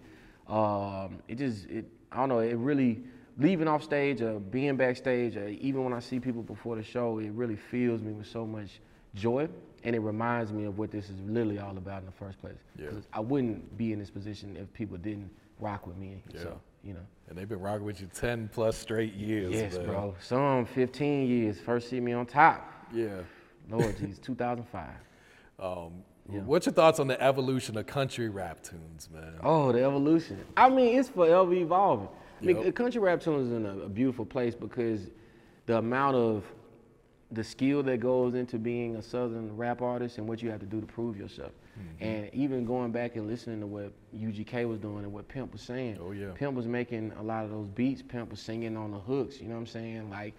Um, 0.49 1.19
it 1.27 1.39
just 1.39 1.67
it 1.67 1.87
I 2.13 2.19
don't 2.19 2.29
know. 2.29 2.39
It 2.39 2.55
really 2.55 3.03
leaving 3.39 3.69
off 3.69 3.83
stage 3.83 4.23
or 4.23 4.39
being 4.39 4.77
backstage 4.77 5.37
or 5.37 5.49
even 5.49 5.85
when 5.85 5.93
I 5.93 6.01
see 6.01 6.21
people 6.21 6.43
before 6.43 6.77
the 6.77 6.83
show, 6.83 7.19
it 7.19 7.31
really 7.33 7.57
fills 7.57 8.01
me 8.01 8.13
with 8.13 8.27
so 8.27 8.47
much 8.47 8.81
joy. 9.15 9.49
And 9.83 9.95
it 9.95 10.01
reminds 10.01 10.51
me 10.51 10.65
of 10.65 10.79
what 10.79 10.91
this 10.91 11.11
is 11.11 11.21
literally 11.27 11.59
all 11.59 11.77
about 11.77 12.01
in 12.01 12.07
the 12.07 12.13
first 12.13 12.41
place. 12.41 12.57
Yeah. 12.79 12.89
I 13.13 13.21
wouldn't 13.21 13.77
be 13.77 13.93
in 13.93 13.99
this 13.99 14.11
position 14.11 14.57
if 14.57 14.73
people 14.73 14.97
didn't 14.97 15.31
rock 15.59 15.87
with 15.87 15.97
me. 15.97 16.23
Yeah. 16.33 16.41
So, 16.41 16.61
you 16.83 16.95
know. 16.95 17.01
And 17.29 17.37
they've 17.37 17.49
been 17.49 17.61
rocking 17.61 17.85
with 17.85 18.01
you 18.01 18.09
10 18.15 18.49
plus 18.53 18.79
straight 18.79 19.13
years. 19.15 19.55
Yes, 19.55 19.77
man. 19.77 19.87
bro. 19.87 20.15
Some 20.21 20.65
15 20.65 21.29
years. 21.29 21.61
First 21.61 21.91
see 21.91 22.01
me 22.01 22.13
on 22.13 22.25
top. 22.25 22.71
Yeah. 22.95 23.21
Lord 23.69 23.97
Jesus, 23.99 24.19
2005. 24.19 24.89
Um, 25.59 25.93
What's 26.27 26.65
your 26.65 26.73
thoughts 26.73 27.01
on 27.01 27.07
the 27.07 27.21
evolution 27.23 27.77
of 27.77 27.87
country 27.87 28.31
rap 28.31 28.63
tunes, 28.63 29.11
man? 29.13 29.35
Oh, 29.43 29.73
the 29.73 29.85
evolution. 29.85 30.43
I 30.57 30.71
mean, 30.71 30.99
it's 30.99 31.11
forever 31.11 31.53
evolving. 31.53 32.09
I 32.41 32.45
mean, 32.45 32.57
Yep. 32.57 32.65
the 32.65 32.73
country 32.73 33.01
rap 33.01 33.21
tunes 33.21 33.49
is 33.49 33.53
in 33.53 33.67
a, 33.67 33.79
a 33.85 33.89
beautiful 33.89 34.25
place 34.25 34.55
because 34.55 35.09
the 35.67 35.79
amount 35.79 36.17
of 36.17 36.45
the 37.31 37.43
skill 37.43 37.83
that 37.83 37.99
goes 37.99 38.35
into 38.35 38.59
being 38.59 38.97
a 38.97 39.03
southern 39.03 39.57
rap 39.57 39.83
artist 39.83 40.19
and 40.19 40.29
what 40.29 40.43
you 40.43 40.51
have 40.51 40.61
to 40.61 40.67
do 40.67 40.81
to 40.81 40.87
prove 40.87 41.17
yourself. 41.17 41.53
Mm-hmm. 41.79 42.05
And 42.05 42.35
even 42.35 42.65
going 42.65 42.93
back 42.93 43.17
and 43.17 43.27
listening 43.27 43.61
to 43.61 43.67
what 43.67 43.93
UGK 44.17 44.69
was 44.69 44.79
doing 44.79 44.99
and 45.05 45.13
what 45.13 45.27
Pimp 45.27 45.53
was 45.53 45.63
saying. 45.63 45.99
Oh, 46.01 46.13
yeah. 46.13 46.29
Pimp 46.35 46.55
was 46.55 46.67
making 46.67 47.13
a 47.19 47.23
lot 47.23 47.45
of 47.45 47.51
those 47.51 47.67
beats. 47.69 48.03
Pimp 48.03 48.31
was 48.31 48.41
singing 48.41 48.77
on 48.77 48.93
the 48.93 48.99
hooks. 48.99 49.41
You 49.41 49.49
know 49.49 49.55
what 49.55 49.61
I'm 49.63 49.67
saying? 49.67 50.11
Like, 50.11 50.35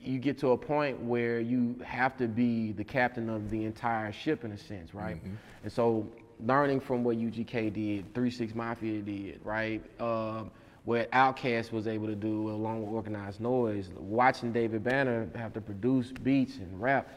you 0.00 0.18
get 0.18 0.38
to 0.38 0.50
a 0.50 0.56
point 0.58 1.00
where 1.00 1.40
you 1.40 1.74
have 1.84 2.16
to 2.18 2.28
be 2.28 2.72
the 2.72 2.84
captain 2.84 3.28
of 3.30 3.50
the 3.50 3.64
entire 3.64 4.12
ship 4.12 4.44
in 4.44 4.52
a 4.52 4.58
sense, 4.58 4.94
right? 4.94 5.18
And 5.64 5.72
so, 5.72 6.06
learning 6.44 6.80
from 6.80 7.02
what 7.02 7.16
UGK 7.16 7.72
did, 7.72 8.14
Three 8.14 8.30
Six 8.30 8.54
Mafia 8.54 9.00
did, 9.00 9.40
right? 9.42 9.82
Um, 10.00 10.50
what 10.86 11.10
Outkast 11.10 11.72
was 11.72 11.88
able 11.88 12.06
to 12.06 12.14
do 12.14 12.48
along 12.48 12.80
with 12.86 12.94
Organized 12.94 13.40
Noise, 13.40 13.90
watching 13.98 14.52
David 14.52 14.84
Banner 14.84 15.28
have 15.34 15.52
to 15.54 15.60
produce 15.60 16.12
beats 16.12 16.58
and 16.58 16.80
rap, 16.80 17.08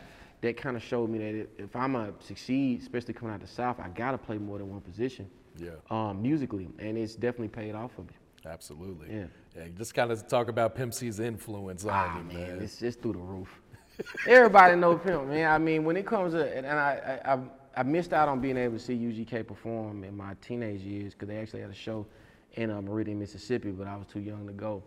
that 0.41 0.57
kind 0.57 0.75
of 0.75 0.81
showed 0.81 1.07
me 1.09 1.19
that 1.19 1.47
if- 1.59 1.75
I'm 1.75 1.93
gonna 1.93 2.13
succeed, 2.19 2.81
especially 2.81 3.13
coming 3.13 3.33
out 3.33 3.41
the 3.41 3.47
South, 3.47 3.79
I 3.79 3.89
gotta 3.89 4.17
play 4.17 4.39
more 4.39 4.57
than 4.57 4.69
one 4.71 4.81
position 4.81 5.29
Yeah. 5.57 5.69
um, 5.91 6.19
musically, 6.21 6.67
and 6.79 6.97
it's 6.97 7.13
definitely 7.13 7.49
paid 7.49 7.75
off 7.75 7.91
for 7.93 8.01
me. 8.01 8.09
Absolutely. 8.45 9.15
Yeah. 9.15 9.25
Yeah, 9.55 9.67
just 9.77 9.93
kind 9.93 10.11
of 10.11 10.27
talk 10.27 10.47
about 10.47 10.73
Pimp 10.73 10.93
C's 10.95 11.19
influence 11.19 11.85
on 11.85 11.91
Ah, 11.93 12.17
you, 12.17 12.23
man, 12.23 12.47
man. 12.55 12.61
it's 12.63 12.79
just 12.79 13.01
through 13.01 13.13
the 13.13 13.19
roof. 13.19 13.61
Everybody 14.27 14.77
know 14.77 14.97
Pimp, 14.97 15.27
man. 15.27 15.51
I 15.51 15.57
mean, 15.59 15.83
when 15.83 15.95
it 15.95 16.07
comes 16.07 16.33
to, 16.33 16.43
and, 16.57 16.65
and 16.65 16.79
I, 16.79 17.19
I, 17.25 17.33
I, 17.33 17.39
I 17.77 17.83
missed 17.83 18.13
out 18.13 18.29
on 18.29 18.39
being 18.39 18.57
able 18.57 18.77
to 18.77 18.83
see 18.83 18.95
UGK 18.95 19.45
perform 19.45 20.03
in 20.03 20.17
my 20.17 20.33
teenage 20.41 20.81
years 20.81 21.13
because 21.13 21.27
they 21.27 21.37
actually 21.37 21.61
had 21.61 21.69
a 21.69 21.75
show 21.75 22.07
in 22.55 22.71
uh, 22.71 22.81
Meridian, 22.81 23.19
Mississippi, 23.19 23.71
but 23.71 23.87
I 23.87 23.95
was 23.95 24.07
too 24.07 24.19
young 24.19 24.47
to 24.47 24.53
go. 24.53 24.83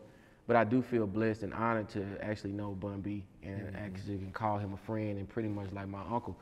But 0.46 0.56
I 0.56 0.64
do 0.64 0.82
feel 0.82 1.06
blessed 1.06 1.44
and 1.44 1.54
honored 1.54 1.88
to 1.90 2.04
actually 2.20 2.52
know 2.52 2.72
Bun 2.72 3.00
B 3.00 3.24
and 3.42 3.76
actually 3.76 4.18
can 4.18 4.32
call 4.32 4.58
him 4.58 4.72
a 4.72 4.76
friend 4.76 5.18
and 5.18 5.28
pretty 5.28 5.48
much 5.48 5.70
like 5.72 5.88
my 5.88 6.02
uncle, 6.10 6.36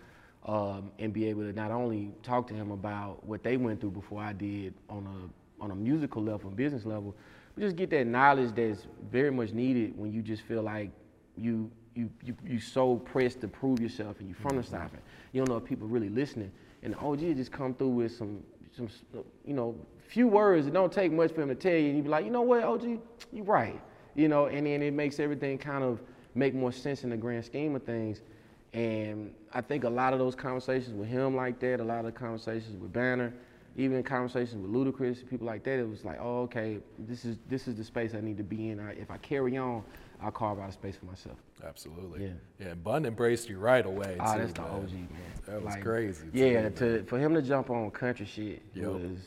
um, 0.46 0.90
and 0.98 1.12
be 1.12 1.26
able 1.26 1.42
to 1.42 1.52
not 1.52 1.70
only 1.70 2.10
talk 2.22 2.46
to 2.48 2.54
him 2.54 2.70
about 2.70 3.24
what 3.24 3.42
they 3.42 3.56
went 3.56 3.80
through 3.80 3.90
before 3.90 4.22
I 4.22 4.32
did 4.32 4.74
on 4.88 5.06
a 5.06 5.62
on 5.62 5.70
a 5.70 5.74
musical 5.74 6.22
level, 6.22 6.48
and 6.48 6.56
business 6.56 6.86
level, 6.86 7.14
but 7.54 7.62
just 7.62 7.76
get 7.76 7.90
that 7.90 8.06
knowledge 8.06 8.54
that's 8.54 8.86
very 9.10 9.30
much 9.30 9.52
needed 9.52 9.92
when 9.98 10.10
you 10.10 10.22
just 10.22 10.42
feel 10.42 10.62
like 10.62 10.90
you 11.36 11.70
you 11.94 12.10
you 12.24 12.34
you 12.46 12.58
so 12.58 12.96
pressed 12.96 13.40
to 13.42 13.48
prove 13.48 13.80
yourself 13.80 14.18
and 14.20 14.28
you 14.28 14.34
from 14.34 14.56
the 14.56 14.62
South 14.62 14.92
and 14.92 15.02
you 15.32 15.40
don't 15.40 15.48
know 15.48 15.56
if 15.56 15.64
people 15.64 15.86
really 15.86 16.08
listening. 16.08 16.50
And 16.82 16.94
the 16.94 16.98
OG 16.98 17.36
just 17.36 17.52
come 17.52 17.74
through 17.74 17.88
with 17.88 18.12
some 18.12 18.42
some 18.76 18.88
you 19.44 19.54
know 19.54 19.74
few 20.08 20.26
words. 20.26 20.66
It 20.66 20.72
don't 20.72 20.92
take 20.92 21.12
much 21.12 21.32
for 21.32 21.42
him 21.42 21.48
to 21.48 21.54
tell 21.54 21.72
you, 21.72 21.88
and 21.88 21.96
you 21.96 22.02
be 22.02 22.08
like, 22.08 22.24
you 22.24 22.30
know 22.30 22.42
what, 22.42 22.64
OG, 22.64 22.98
you're 23.32 23.44
right. 23.44 23.80
You 24.14 24.28
know, 24.28 24.46
and 24.46 24.66
then 24.66 24.82
it 24.82 24.92
makes 24.92 25.20
everything 25.20 25.56
kind 25.56 25.84
of 25.84 26.00
make 26.34 26.54
more 26.54 26.72
sense 26.72 27.04
in 27.04 27.10
the 27.10 27.16
grand 27.16 27.44
scheme 27.44 27.76
of 27.76 27.82
things. 27.84 28.20
And 28.72 29.34
I 29.52 29.60
think 29.60 29.84
a 29.84 29.90
lot 29.90 30.12
of 30.12 30.18
those 30.18 30.34
conversations 30.34 30.94
with 30.94 31.08
him 31.08 31.34
like 31.34 31.58
that, 31.60 31.80
a 31.80 31.84
lot 31.84 32.04
of 32.04 32.14
conversations 32.14 32.76
with 32.76 32.92
Banner, 32.92 33.32
even 33.76 34.02
conversations 34.02 34.56
with 34.56 34.70
Ludacris, 34.70 35.28
people 35.28 35.46
like 35.46 35.64
that, 35.64 35.78
it 35.78 35.88
was 35.88 36.04
like, 36.04 36.18
oh, 36.20 36.42
okay, 36.42 36.78
this 36.98 37.24
is 37.24 37.38
this 37.48 37.68
is 37.68 37.76
the 37.76 37.84
space 37.84 38.14
I 38.14 38.20
need 38.20 38.36
to 38.36 38.42
be 38.42 38.70
in. 38.70 38.80
I, 38.80 38.92
if 38.92 39.10
I 39.10 39.16
carry 39.18 39.56
on, 39.56 39.84
I'll 40.22 40.30
carve 40.30 40.58
out 40.58 40.68
a 40.68 40.72
space 40.72 40.96
for 40.96 41.06
myself. 41.06 41.36
Absolutely. 41.66 42.24
Yeah. 42.24 42.30
Yeah, 42.58 42.66
and 42.68 42.84
Bun 42.84 43.04
embraced 43.06 43.48
you 43.48 43.58
right 43.58 43.84
away. 43.84 44.16
Ah, 44.20 44.34
too, 44.34 44.40
that's 44.40 44.52
the 44.52 44.62
man. 44.62 44.70
OG 44.70 44.90
man. 44.92 45.08
That 45.46 45.62
was 45.62 45.74
Like, 45.74 45.82
crazy. 45.82 46.26
Yeah, 46.32 46.68
too, 46.68 46.98
to 46.98 47.04
for 47.04 47.18
him 47.18 47.34
to 47.34 47.42
jump 47.42 47.70
on 47.70 47.90
country 47.90 48.26
shit 48.26 48.62
Yep. 48.74 48.86
was. 48.86 49.18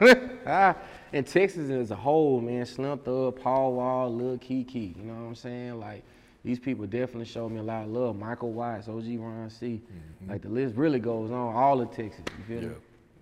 and 1.12 1.26
Texas 1.26 1.70
as 1.70 1.90
a 1.90 1.96
whole, 1.96 2.40
man, 2.40 2.64
Slim 2.66 2.98
Thug, 2.98 3.40
Paul 3.40 3.74
Wall, 3.74 4.12
Lil 4.14 4.38
Keke, 4.38 4.96
you 4.96 5.02
know 5.02 5.14
what 5.14 5.28
I'm 5.28 5.34
saying? 5.34 5.78
Like 5.78 6.02
these 6.44 6.58
people 6.58 6.86
definitely 6.86 7.24
showed 7.26 7.50
me 7.50 7.58
a 7.58 7.62
lot 7.62 7.84
of 7.84 7.90
love. 7.90 8.16
Michael 8.16 8.52
Watts, 8.52 8.88
OG 8.88 9.04
Ron 9.18 9.50
C, 9.50 9.80
like 10.28 10.42
the 10.42 10.48
list 10.48 10.76
really 10.76 10.98
goes 10.98 11.30
on. 11.30 11.54
All 11.54 11.80
of 11.80 11.90
Texas, 11.90 12.24
you 12.38 12.60
feel 12.60 12.68
me? 12.70 12.74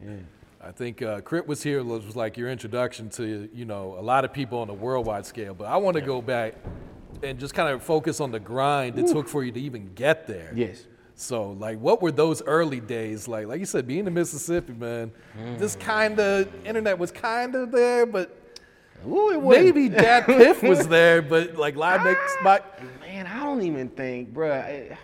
Yeah. 0.05 0.17
I 0.65 0.71
think 0.71 1.03
uh, 1.03 1.21
K.R.I.T. 1.23 1.49
was 1.49 1.61
here 1.63 1.83
was, 1.83 2.07
was 2.07 2.15
like 2.15 2.37
your 2.37 2.49
introduction 2.49 3.09
to 3.11 3.49
you 3.53 3.65
know 3.65 3.97
a 3.99 4.03
lot 4.03 4.25
of 4.25 4.33
people 4.33 4.59
on 4.59 4.71
a 4.71 4.75
worldwide 4.75 5.27
scale. 5.27 5.55
But 5.55 5.65
I 5.65 5.77
want 5.77 5.97
to 5.97 6.01
go 6.01 6.23
back 6.23 6.55
and 7.23 7.39
just 7.39 7.55
kind 7.55 7.69
of 7.69 7.83
focus 7.83 8.21
on 8.21 8.31
the 8.31 8.41
grind 8.41 8.99
it 8.99 9.07
took 9.07 9.29
for 9.29 9.45
you 9.45 9.53
to 9.53 9.61
even 9.61 9.93
get 9.95 10.27
there. 10.27 10.53
Yes. 10.55 10.87
So 11.15 11.53
like, 11.53 11.79
what 11.79 12.03
were 12.03 12.13
those 12.13 12.43
early 12.43 12.81
days 12.81 13.29
like? 13.29 13.47
Like 13.47 13.61
you 13.61 13.67
said, 13.67 13.87
being 13.87 14.07
in 14.07 14.15
Mississippi, 14.15 14.73
man. 14.73 15.13
This 15.59 15.77
mm. 15.77 15.81
kind 15.81 16.19
of 16.19 16.67
internet 16.67 16.99
was 16.99 17.11
kind 17.11 17.55
of 17.55 17.71
there, 17.71 18.07
but 18.07 18.39
Ooh, 19.07 19.31
it 19.31 19.43
maybe 19.43 19.89
DatPiff 19.89 20.67
was 20.67 20.87
there, 20.89 21.23
but 21.23 21.57
like 21.57 21.77
live 21.77 22.05
mix 22.05 22.19
spot. 22.39 22.79
Ah, 22.79 22.85
man, 23.01 23.27
I 23.27 23.41
don't 23.41 23.63
even 23.63 23.89
think, 23.89 24.33
bruh. 24.33 24.67
It, 24.69 24.97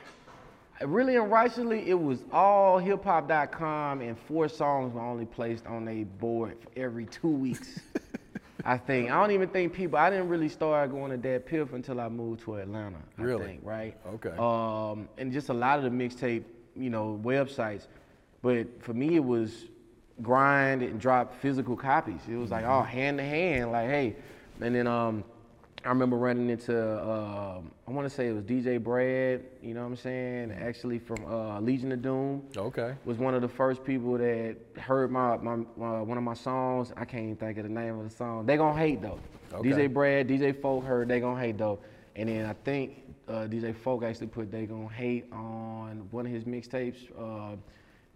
really 0.87 1.16
and 1.16 1.31
righteously, 1.31 1.88
it 1.88 1.98
was 1.98 2.20
all 2.33 2.81
hiphop.com 2.81 4.00
and 4.00 4.16
four 4.18 4.48
songs 4.48 4.94
were 4.94 5.00
only 5.00 5.26
placed 5.26 5.66
on 5.66 5.88
a 5.88 6.04
board 6.04 6.57
for 6.61 6.68
every 6.78 7.07
two 7.07 7.28
weeks. 7.28 7.81
I 8.64 8.77
think. 8.77 9.11
I 9.11 9.21
don't 9.21 9.31
even 9.31 9.49
think 9.49 9.73
people, 9.73 9.99
I 9.99 10.11
didn't 10.11 10.29
really 10.29 10.49
start 10.49 10.90
going 10.90 11.11
to 11.11 11.29
DatPiff 11.29 11.73
until 11.73 12.01
I 12.01 12.09
moved 12.09 12.42
to 12.42 12.57
Atlanta. 12.57 12.99
I 13.16 13.23
Really? 13.23 13.47
think, 13.47 13.61
right? 13.64 13.97
Okay. 14.14 14.35
Um, 14.38 15.09
and 15.16 15.33
just 15.33 15.49
a 15.49 15.55
lot 15.55 15.79
of 15.79 15.85
the 15.85 15.90
mixtape, 15.90 16.44
you 16.77 16.90
know, 16.90 17.21
websites. 17.23 17.87
But 18.42 18.83
for 18.83 18.94
me, 18.94 19.16
it 19.16 19.25
was 19.25 19.66
grind 20.23 20.83
and 20.83 21.01
drop 21.01 21.35
physical 21.40 21.77
copies. 21.77 22.21
It 22.29 22.37
was 22.37 22.51
like, 22.51 22.64
oh, 22.64 22.83
hand 22.83 23.18
to 23.18 23.25
hand, 23.25 23.71
like, 23.73 23.88
hey. 23.88 24.16
And 24.61 24.75
then 24.75 24.87
um, 24.87 25.23
I 25.85 25.88
remember 25.88 26.17
running 26.17 26.51
into, 26.51 26.77
um 27.03 27.71
I 27.87 27.91
want 27.91 28.09
to 28.09 28.14
say 28.14 28.29
it 28.29 28.33
was 28.33 28.45
DJ 28.45 28.83
Brad, 28.83 29.43
you 29.62 29.75
know 29.75 29.81
what 29.81 29.88
I'm 29.88 29.97
saying? 29.97 30.53
Actually 30.53 30.99
from 30.99 31.25
uh, 31.27 31.61
Legion 31.61 31.93
of 31.93 32.03
Doom. 32.03 32.43
Okay. 32.57 32.95
Was 33.05 33.19
one 33.19 33.35
of 33.35 33.43
the 33.43 33.49
first 33.49 33.85
people 33.85 34.19
that 34.19 34.57
heard 34.77 35.11
my, 35.11 35.37
my 35.38 35.53
uh, 35.55 36.03
one 36.03 36.19
of 36.19 36.25
my 36.25 36.35
songs. 36.35 36.93
I 36.97 37.05
can't 37.05 37.25
even 37.25 37.37
think 37.37 37.59
of 37.59 37.64
the 37.64 37.71
name 37.71 37.99
of 37.99 38.11
the 38.11 38.14
song. 38.14 38.47
They 38.47 38.57
gonna 38.57 38.79
hate 38.79 39.01
though. 39.01 39.19
Okay. 39.53 39.71
DJ 39.71 39.93
Brad, 39.93 40.29
DJ 40.29 40.61
Folk 40.61 40.85
heard 40.85 41.09
They 41.09 41.21
gonna 41.21 41.41
hate 41.41 41.59
though, 41.59 41.79
and 42.17 42.29
then 42.29 42.45
I 42.45 42.53
think 42.53 43.03
uh, 43.29 43.47
DJ 43.47 43.75
Folk 43.75 44.03
actually 44.03 44.27
put 44.27 44.51
They 44.51 44.67
gonna 44.67 44.88
hate 44.88 45.27
on 45.33 46.07
one 46.11 46.27
of 46.27 46.33
his 46.33 46.45
mixtapes 46.45 46.97
uh, 47.19 47.57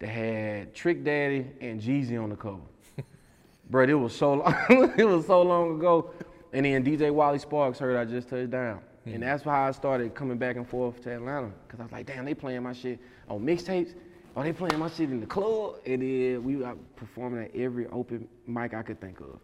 that 0.01 0.09
had 0.09 0.75
Trick 0.75 1.05
Daddy 1.05 1.46
and 1.61 1.81
Jeezy 1.81 2.22
on 2.22 2.31
the 2.31 2.37
cover. 2.37 2.59
Bro, 3.70 3.85
it 3.85 3.94
was 3.94 4.14
so 4.14 4.35
long, 4.35 4.55
it 4.98 5.05
was 5.05 5.27
so 5.27 5.42
long 5.42 5.77
ago. 5.79 6.11
And 6.52 6.66
then 6.66 6.84
DJ 6.84 7.10
Wally 7.10 7.38
Sparks 7.38 7.78
heard 7.78 7.96
I 7.96 8.04
just 8.04 8.28
touched 8.28 8.50
down. 8.50 8.80
And 9.04 9.16
hmm. 9.16 9.20
that's 9.20 9.42
how 9.42 9.62
I 9.62 9.70
started 9.72 10.14
coming 10.14 10.38
back 10.38 10.56
and 10.56 10.68
forth 10.68 11.02
to 11.02 11.14
Atlanta. 11.14 11.50
Cause 11.68 11.80
I 11.80 11.84
was 11.84 11.92
like, 11.92 12.06
damn, 12.06 12.24
they 12.24 12.34
playing 12.34 12.62
my 12.62 12.72
shit 12.72 13.00
on 13.28 13.40
mixtapes. 13.40 13.94
Oh, 14.36 14.42
they 14.42 14.52
playing 14.52 14.78
my 14.78 14.88
shit 14.88 15.10
in 15.10 15.20
the 15.20 15.26
club. 15.26 15.76
And 15.86 16.02
then 16.02 16.44
we 16.44 16.56
were 16.56 16.74
performing 16.96 17.44
at 17.44 17.54
every 17.54 17.86
open 17.88 18.28
mic 18.46 18.74
I 18.74 18.82
could 18.82 19.00
think 19.00 19.20
of. 19.20 19.38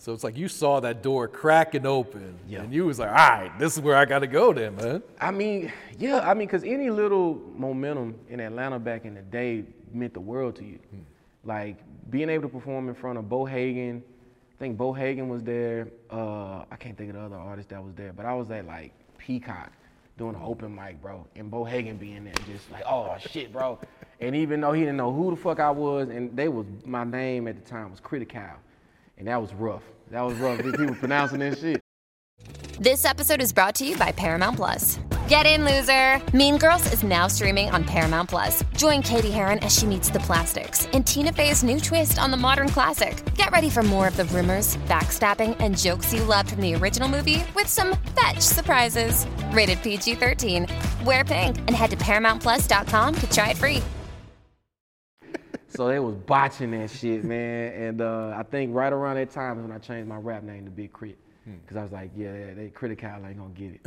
So 0.00 0.12
it's 0.12 0.22
like 0.22 0.36
you 0.36 0.46
saw 0.46 0.78
that 0.80 1.02
door 1.02 1.26
cracking 1.26 1.84
open, 1.84 2.38
Yeah. 2.46 2.62
and 2.62 2.72
you 2.72 2.86
was 2.86 3.00
like, 3.00 3.08
"All 3.08 3.16
right, 3.16 3.50
this 3.58 3.76
is 3.76 3.82
where 3.82 3.96
I 3.96 4.04
got 4.04 4.20
to 4.20 4.28
go, 4.28 4.52
then, 4.52 4.76
man." 4.76 5.02
I 5.20 5.32
mean, 5.32 5.72
yeah, 5.98 6.20
I 6.20 6.34
mean, 6.34 6.46
cause 6.46 6.62
any 6.62 6.88
little 6.88 7.42
momentum 7.56 8.14
in 8.28 8.38
Atlanta 8.38 8.78
back 8.78 9.04
in 9.04 9.14
the 9.14 9.22
day 9.22 9.64
meant 9.92 10.14
the 10.14 10.20
world 10.20 10.54
to 10.56 10.64
you. 10.64 10.78
Hmm. 10.90 11.00
Like 11.42 11.78
being 12.10 12.30
able 12.30 12.44
to 12.44 12.48
perform 12.48 12.88
in 12.88 12.94
front 12.94 13.18
of 13.18 13.28
Bohagon, 13.28 14.04
I 14.58 14.60
think 14.60 14.76
Bohagon 14.76 15.28
was 15.28 15.44
there. 15.44 15.86
Uh, 16.10 16.64
I 16.68 16.76
can't 16.80 16.98
think 16.98 17.10
of 17.10 17.16
the 17.16 17.22
other 17.22 17.36
artist 17.36 17.68
that 17.68 17.82
was 17.82 17.94
there, 17.94 18.12
but 18.12 18.26
I 18.26 18.34
was 18.34 18.50
at 18.50 18.66
like 18.66 18.92
Peacock 19.16 19.70
doing 20.16 20.34
an 20.34 20.42
open 20.42 20.74
mic, 20.74 21.00
bro, 21.00 21.24
and 21.36 21.48
Bohagon 21.48 21.96
being 21.96 22.24
there, 22.24 22.34
just 22.52 22.68
like, 22.72 22.82
oh 22.84 23.14
shit, 23.20 23.52
bro. 23.52 23.78
And 24.20 24.34
even 24.34 24.60
though 24.60 24.72
he 24.72 24.80
didn't 24.80 24.96
know 24.96 25.12
who 25.12 25.30
the 25.30 25.36
fuck 25.36 25.60
I 25.60 25.70
was, 25.70 26.08
and 26.08 26.36
they 26.36 26.48
was 26.48 26.66
my 26.84 27.04
name 27.04 27.46
at 27.46 27.54
the 27.54 27.70
time 27.70 27.92
was 27.92 28.00
Critical, 28.00 28.42
and 29.16 29.28
that 29.28 29.40
was 29.40 29.54
rough. 29.54 29.84
That 30.10 30.22
was 30.22 30.36
rough. 30.38 30.58
People 30.58 30.96
pronouncing 30.96 31.38
that 31.38 31.56
shit. 31.56 31.80
This 32.80 33.04
episode 33.04 33.40
is 33.40 33.52
brought 33.52 33.76
to 33.76 33.84
you 33.84 33.96
by 33.96 34.10
Paramount 34.10 34.56
Plus. 34.56 34.98
Get 35.28 35.44
in, 35.44 35.62
loser! 35.66 36.22
Mean 36.34 36.56
Girls 36.56 36.90
is 36.90 37.02
now 37.02 37.28
streaming 37.28 37.68
on 37.68 37.84
Paramount 37.84 38.30
Plus. 38.30 38.64
Join 38.74 39.02
Cady 39.02 39.30
Heron 39.30 39.58
as 39.58 39.78
she 39.78 39.84
meets 39.84 40.08
the 40.08 40.20
plastics 40.20 40.86
in 40.94 41.04
Tina 41.04 41.34
Fey's 41.34 41.62
new 41.62 41.78
twist 41.78 42.18
on 42.18 42.30
the 42.30 42.36
modern 42.38 42.70
classic. 42.70 43.22
Get 43.34 43.50
ready 43.50 43.68
for 43.68 43.82
more 43.82 44.08
of 44.08 44.16
the 44.16 44.24
rumors, 44.24 44.78
backstabbing, 44.88 45.54
and 45.60 45.76
jokes 45.76 46.14
you 46.14 46.24
loved 46.24 46.52
from 46.52 46.62
the 46.62 46.74
original 46.76 47.10
movie 47.10 47.44
with 47.54 47.66
some 47.66 47.98
fetch 48.16 48.40
surprises. 48.40 49.26
Rated 49.52 49.82
PG 49.82 50.14
13. 50.14 50.66
Wear 51.04 51.26
pink 51.26 51.58
and 51.58 51.72
head 51.72 51.90
to 51.90 51.98
ParamountPlus.com 51.98 53.14
to 53.16 53.30
try 53.30 53.50
it 53.50 53.58
free. 53.58 53.82
So 55.68 55.88
they 55.88 55.98
was 55.98 56.14
botching 56.14 56.70
that 56.70 56.88
shit, 56.88 57.22
man. 57.22 57.74
And 57.74 58.00
uh, 58.00 58.34
I 58.34 58.44
think 58.44 58.74
right 58.74 58.94
around 58.94 59.16
that 59.16 59.30
time 59.30 59.58
is 59.58 59.62
when 59.62 59.72
I 59.72 59.78
changed 59.78 60.08
my 60.08 60.16
rap 60.16 60.42
name 60.42 60.64
to 60.64 60.70
Big 60.70 60.90
Crit. 60.90 61.18
Because 61.44 61.76
I 61.76 61.82
was 61.82 61.92
like, 61.92 62.12
yeah, 62.16 62.54
they 62.54 62.72
critical 62.74 63.10
ain't 63.10 63.36
gonna 63.36 63.50
get 63.50 63.74
it. 63.74 63.86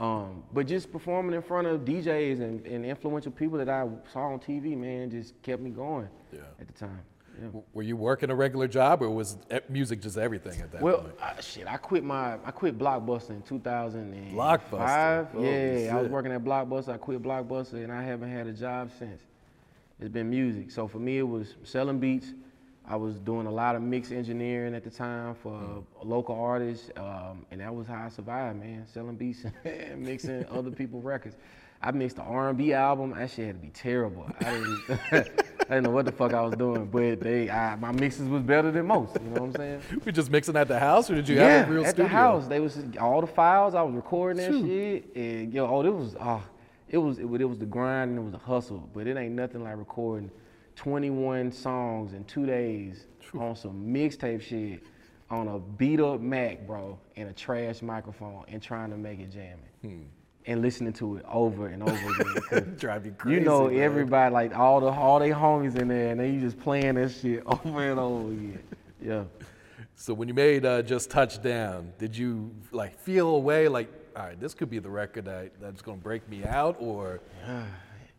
Um, 0.00 0.42
but 0.52 0.66
just 0.66 0.90
performing 0.90 1.34
in 1.34 1.42
front 1.42 1.66
of 1.66 1.82
DJs 1.82 2.40
and, 2.40 2.66
and 2.66 2.84
influential 2.86 3.30
people 3.30 3.58
that 3.58 3.68
I 3.68 3.86
saw 4.12 4.32
on 4.32 4.38
TV, 4.40 4.76
man, 4.76 5.10
just 5.10 5.40
kept 5.42 5.60
me 5.62 5.70
going 5.70 6.08
Yeah. 6.32 6.40
at 6.58 6.66
the 6.66 6.72
time. 6.72 7.00
Yeah. 7.40 7.60
Were 7.74 7.82
you 7.82 7.96
working 7.96 8.30
a 8.30 8.34
regular 8.34 8.66
job, 8.66 9.02
or 9.02 9.10
was 9.10 9.36
music 9.68 10.00
just 10.02 10.18
everything 10.18 10.60
at 10.60 10.72
that 10.72 10.82
Well, 10.82 10.98
point? 11.02 11.14
I, 11.22 11.40
shit, 11.40 11.66
I 11.68 11.76
quit 11.76 12.02
my 12.02 12.34
I 12.44 12.50
quit 12.50 12.76
Blockbuster 12.78 13.30
in 13.30 13.42
2005. 13.42 14.32
Blockbuster? 14.34 15.30
Holy 15.32 15.84
Yeah, 15.84 15.96
I 15.96 16.00
was 16.02 16.10
working 16.10 16.32
at 16.32 16.42
Blockbuster. 16.42 16.88
I 16.94 16.96
quit 16.96 17.22
Blockbuster, 17.22 17.74
and 17.84 17.92
I 17.92 18.02
haven't 18.02 18.30
had 18.30 18.46
a 18.46 18.52
job 18.52 18.90
since. 18.98 19.20
It's 20.00 20.08
been 20.10 20.28
music. 20.30 20.70
So 20.70 20.88
for 20.88 20.98
me, 20.98 21.18
it 21.18 21.28
was 21.28 21.54
selling 21.62 21.98
beats. 21.98 22.32
I 22.86 22.96
was 22.96 23.16
doing 23.20 23.46
a 23.46 23.50
lot 23.50 23.76
of 23.76 23.82
mix 23.82 24.10
engineering 24.10 24.74
at 24.74 24.82
the 24.84 24.90
time 24.90 25.34
for 25.36 25.52
Mm. 25.52 25.84
local 26.02 26.34
artists, 26.40 26.90
um, 26.96 27.46
and 27.50 27.60
that 27.60 27.72
was 27.74 27.86
how 27.86 28.04
I 28.04 28.08
survived, 28.08 28.58
man. 28.58 28.84
Selling 28.86 29.16
beats 29.16 29.44
and 29.64 30.02
mixing 30.02 30.44
other 30.50 30.70
people's 30.70 31.04
records. 31.04 31.36
I 31.82 31.92
mixed 31.92 32.16
the 32.16 32.22
R&B 32.22 32.74
album. 32.74 33.14
That 33.16 33.30
shit 33.30 33.46
had 33.46 33.54
to 33.56 33.60
be 33.62 33.68
terrible. 33.70 34.26
I 34.40 34.44
didn't, 34.50 34.80
I 35.12 35.74
didn't 35.74 35.84
know 35.84 35.90
what 35.90 36.04
the 36.04 36.12
fuck 36.12 36.34
I 36.34 36.42
was 36.42 36.54
doing, 36.54 36.86
but 36.86 37.20
they, 37.20 37.48
I, 37.48 37.76
my 37.76 37.92
mixes 37.92 38.28
was 38.28 38.42
better 38.42 38.70
than 38.70 38.86
most. 38.86 39.14
You 39.22 39.28
know 39.30 39.42
what 39.42 39.42
I'm 39.42 39.52
saying? 39.54 39.80
Were 39.94 40.02
you 40.06 40.12
just 40.12 40.30
mixing 40.30 40.56
at 40.56 40.68
the 40.68 40.78
house, 40.78 41.08
or 41.10 41.14
did 41.14 41.28
you 41.28 41.36
yeah, 41.36 41.60
have 41.60 41.68
a 41.68 41.72
real 41.72 41.84
at 41.84 41.90
studio? 41.90 42.04
At 42.06 42.10
the 42.10 42.16
house. 42.16 42.46
They 42.48 42.60
was 42.60 42.82
all 43.00 43.20
the 43.22 43.26
files. 43.26 43.74
I 43.74 43.82
was 43.82 43.94
recording 43.94 44.42
that 44.42 44.52
shit, 44.66 45.14
and 45.16 45.52
yo, 45.54 45.66
oh, 45.66 45.80
it 45.82 45.94
was, 45.94 46.16
oh, 46.20 46.42
it 46.88 46.98
was, 46.98 47.18
it, 47.18 47.24
was- 47.28 47.40
it 47.40 47.48
was 47.48 47.58
the 47.58 47.66
grind 47.66 48.10
and 48.10 48.18
it 48.18 48.22
was 48.22 48.32
the 48.32 48.38
hustle. 48.38 48.88
But 48.92 49.06
it 49.06 49.16
ain't 49.16 49.34
nothing 49.34 49.62
like 49.64 49.76
recording 49.78 50.30
21 50.76 51.52
songs 51.52 52.12
in 52.12 52.24
two 52.24 52.46
days 52.46 53.06
on 53.38 53.54
some 53.54 53.84
mixtape 53.86 54.40
shit 54.40 54.82
on 55.30 55.48
a 55.48 55.58
beat 55.58 56.00
up 56.00 56.20
Mac, 56.20 56.66
bro, 56.66 56.98
and 57.16 57.28
a 57.28 57.32
trash 57.32 57.82
microphone, 57.82 58.44
and 58.48 58.60
trying 58.60 58.90
to 58.90 58.96
make 58.96 59.20
it 59.20 59.30
jamming. 59.30 59.58
Hmm. 59.82 60.02
And 60.46 60.62
listening 60.62 60.94
to 60.94 61.16
it 61.16 61.24
over 61.30 61.66
and 61.66 61.82
over 61.82 62.10
again. 62.50 62.74
Drive 62.78 63.04
you 63.06 63.12
crazy. 63.12 63.38
You 63.38 63.44
know, 63.44 63.68
man. 63.68 63.78
everybody, 63.78 64.32
like 64.32 64.56
all 64.56 64.80
the 64.80 64.86
all 64.86 65.18
they 65.18 65.30
homies 65.30 65.76
in 65.76 65.88
there, 65.88 66.10
and 66.10 66.18
they 66.18 66.38
just 66.38 66.58
playing 66.58 66.94
that 66.94 67.10
shit 67.10 67.42
over 67.46 67.90
and 67.90 68.00
over 68.00 68.32
again. 68.32 68.62
Yeah. 69.00 69.24
So 69.96 70.14
when 70.14 70.28
you 70.28 70.34
made 70.34 70.64
uh, 70.64 70.80
just 70.80 71.10
touchdown, 71.10 71.92
did 71.98 72.16
you 72.16 72.50
like 72.72 72.98
feel 72.98 73.28
a 73.28 73.38
way 73.38 73.68
like, 73.68 73.92
all 74.16 74.24
right, 74.24 74.40
this 74.40 74.54
could 74.54 74.70
be 74.70 74.78
the 74.78 74.88
record 74.88 75.26
that, 75.26 75.52
that's 75.60 75.82
gonna 75.82 75.98
break 75.98 76.26
me 76.28 76.42
out, 76.44 76.76
or 76.80 77.20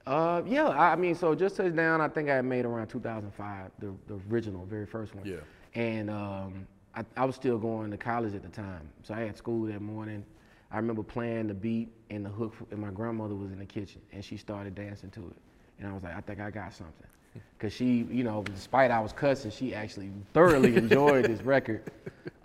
Uh, 0.06 0.42
yeah, 0.48 0.68
I 0.70 0.96
mean, 0.96 1.16
so 1.16 1.36
just 1.36 1.58
touchdown. 1.58 2.02
I 2.02 2.08
think 2.08 2.30
I 2.30 2.42
made 2.42 2.66
around 2.66 2.88
2005, 2.88 3.72
the, 3.80 3.94
the 4.08 4.20
original, 4.32 4.66
very 4.66 4.86
first 4.86 5.14
one. 5.14 5.26
Yeah. 5.26 5.38
And 5.76 6.10
um, 6.10 6.68
I, 6.96 7.06
I 7.16 7.26
was 7.26 7.36
still 7.36 7.58
going 7.58 7.92
to 7.92 7.98
college 7.98 8.34
at 8.34 8.42
the 8.42 8.50
time, 8.50 8.90
so 9.04 9.14
I 9.14 9.22
had 9.22 9.38
school 9.38 9.66
that 9.68 9.82
morning. 9.82 10.26
I 10.72 10.78
remember 10.78 11.04
playing 11.04 11.48
the 11.48 11.54
beat 11.54 11.90
and 12.10 12.26
the 12.26 12.30
hook, 12.30 12.56
and 12.72 12.80
my 12.80 12.90
grandmother 12.90 13.36
was 13.36 13.52
in 13.52 13.60
the 13.60 13.66
kitchen, 13.66 14.02
and 14.12 14.24
she 14.24 14.38
started 14.38 14.74
dancing 14.74 15.12
to 15.12 15.20
it, 15.20 15.36
and 15.80 15.88
I 15.88 15.94
was 15.94 16.04
like, 16.04 16.16
I 16.16 16.22
think 16.22 16.40
I 16.40 16.50
got 16.50 16.74
something, 16.74 17.08
cause 17.60 17.72
she, 17.72 18.08
you 18.10 18.24
know, 18.24 18.44
despite 18.44 18.90
I 18.90 19.00
was 19.00 19.14
cussing, 19.14 19.52
she 19.52 19.76
actually 19.76 20.12
thoroughly 20.34 20.76
enjoyed 20.78 21.26
this 21.26 21.42
record. 21.42 21.84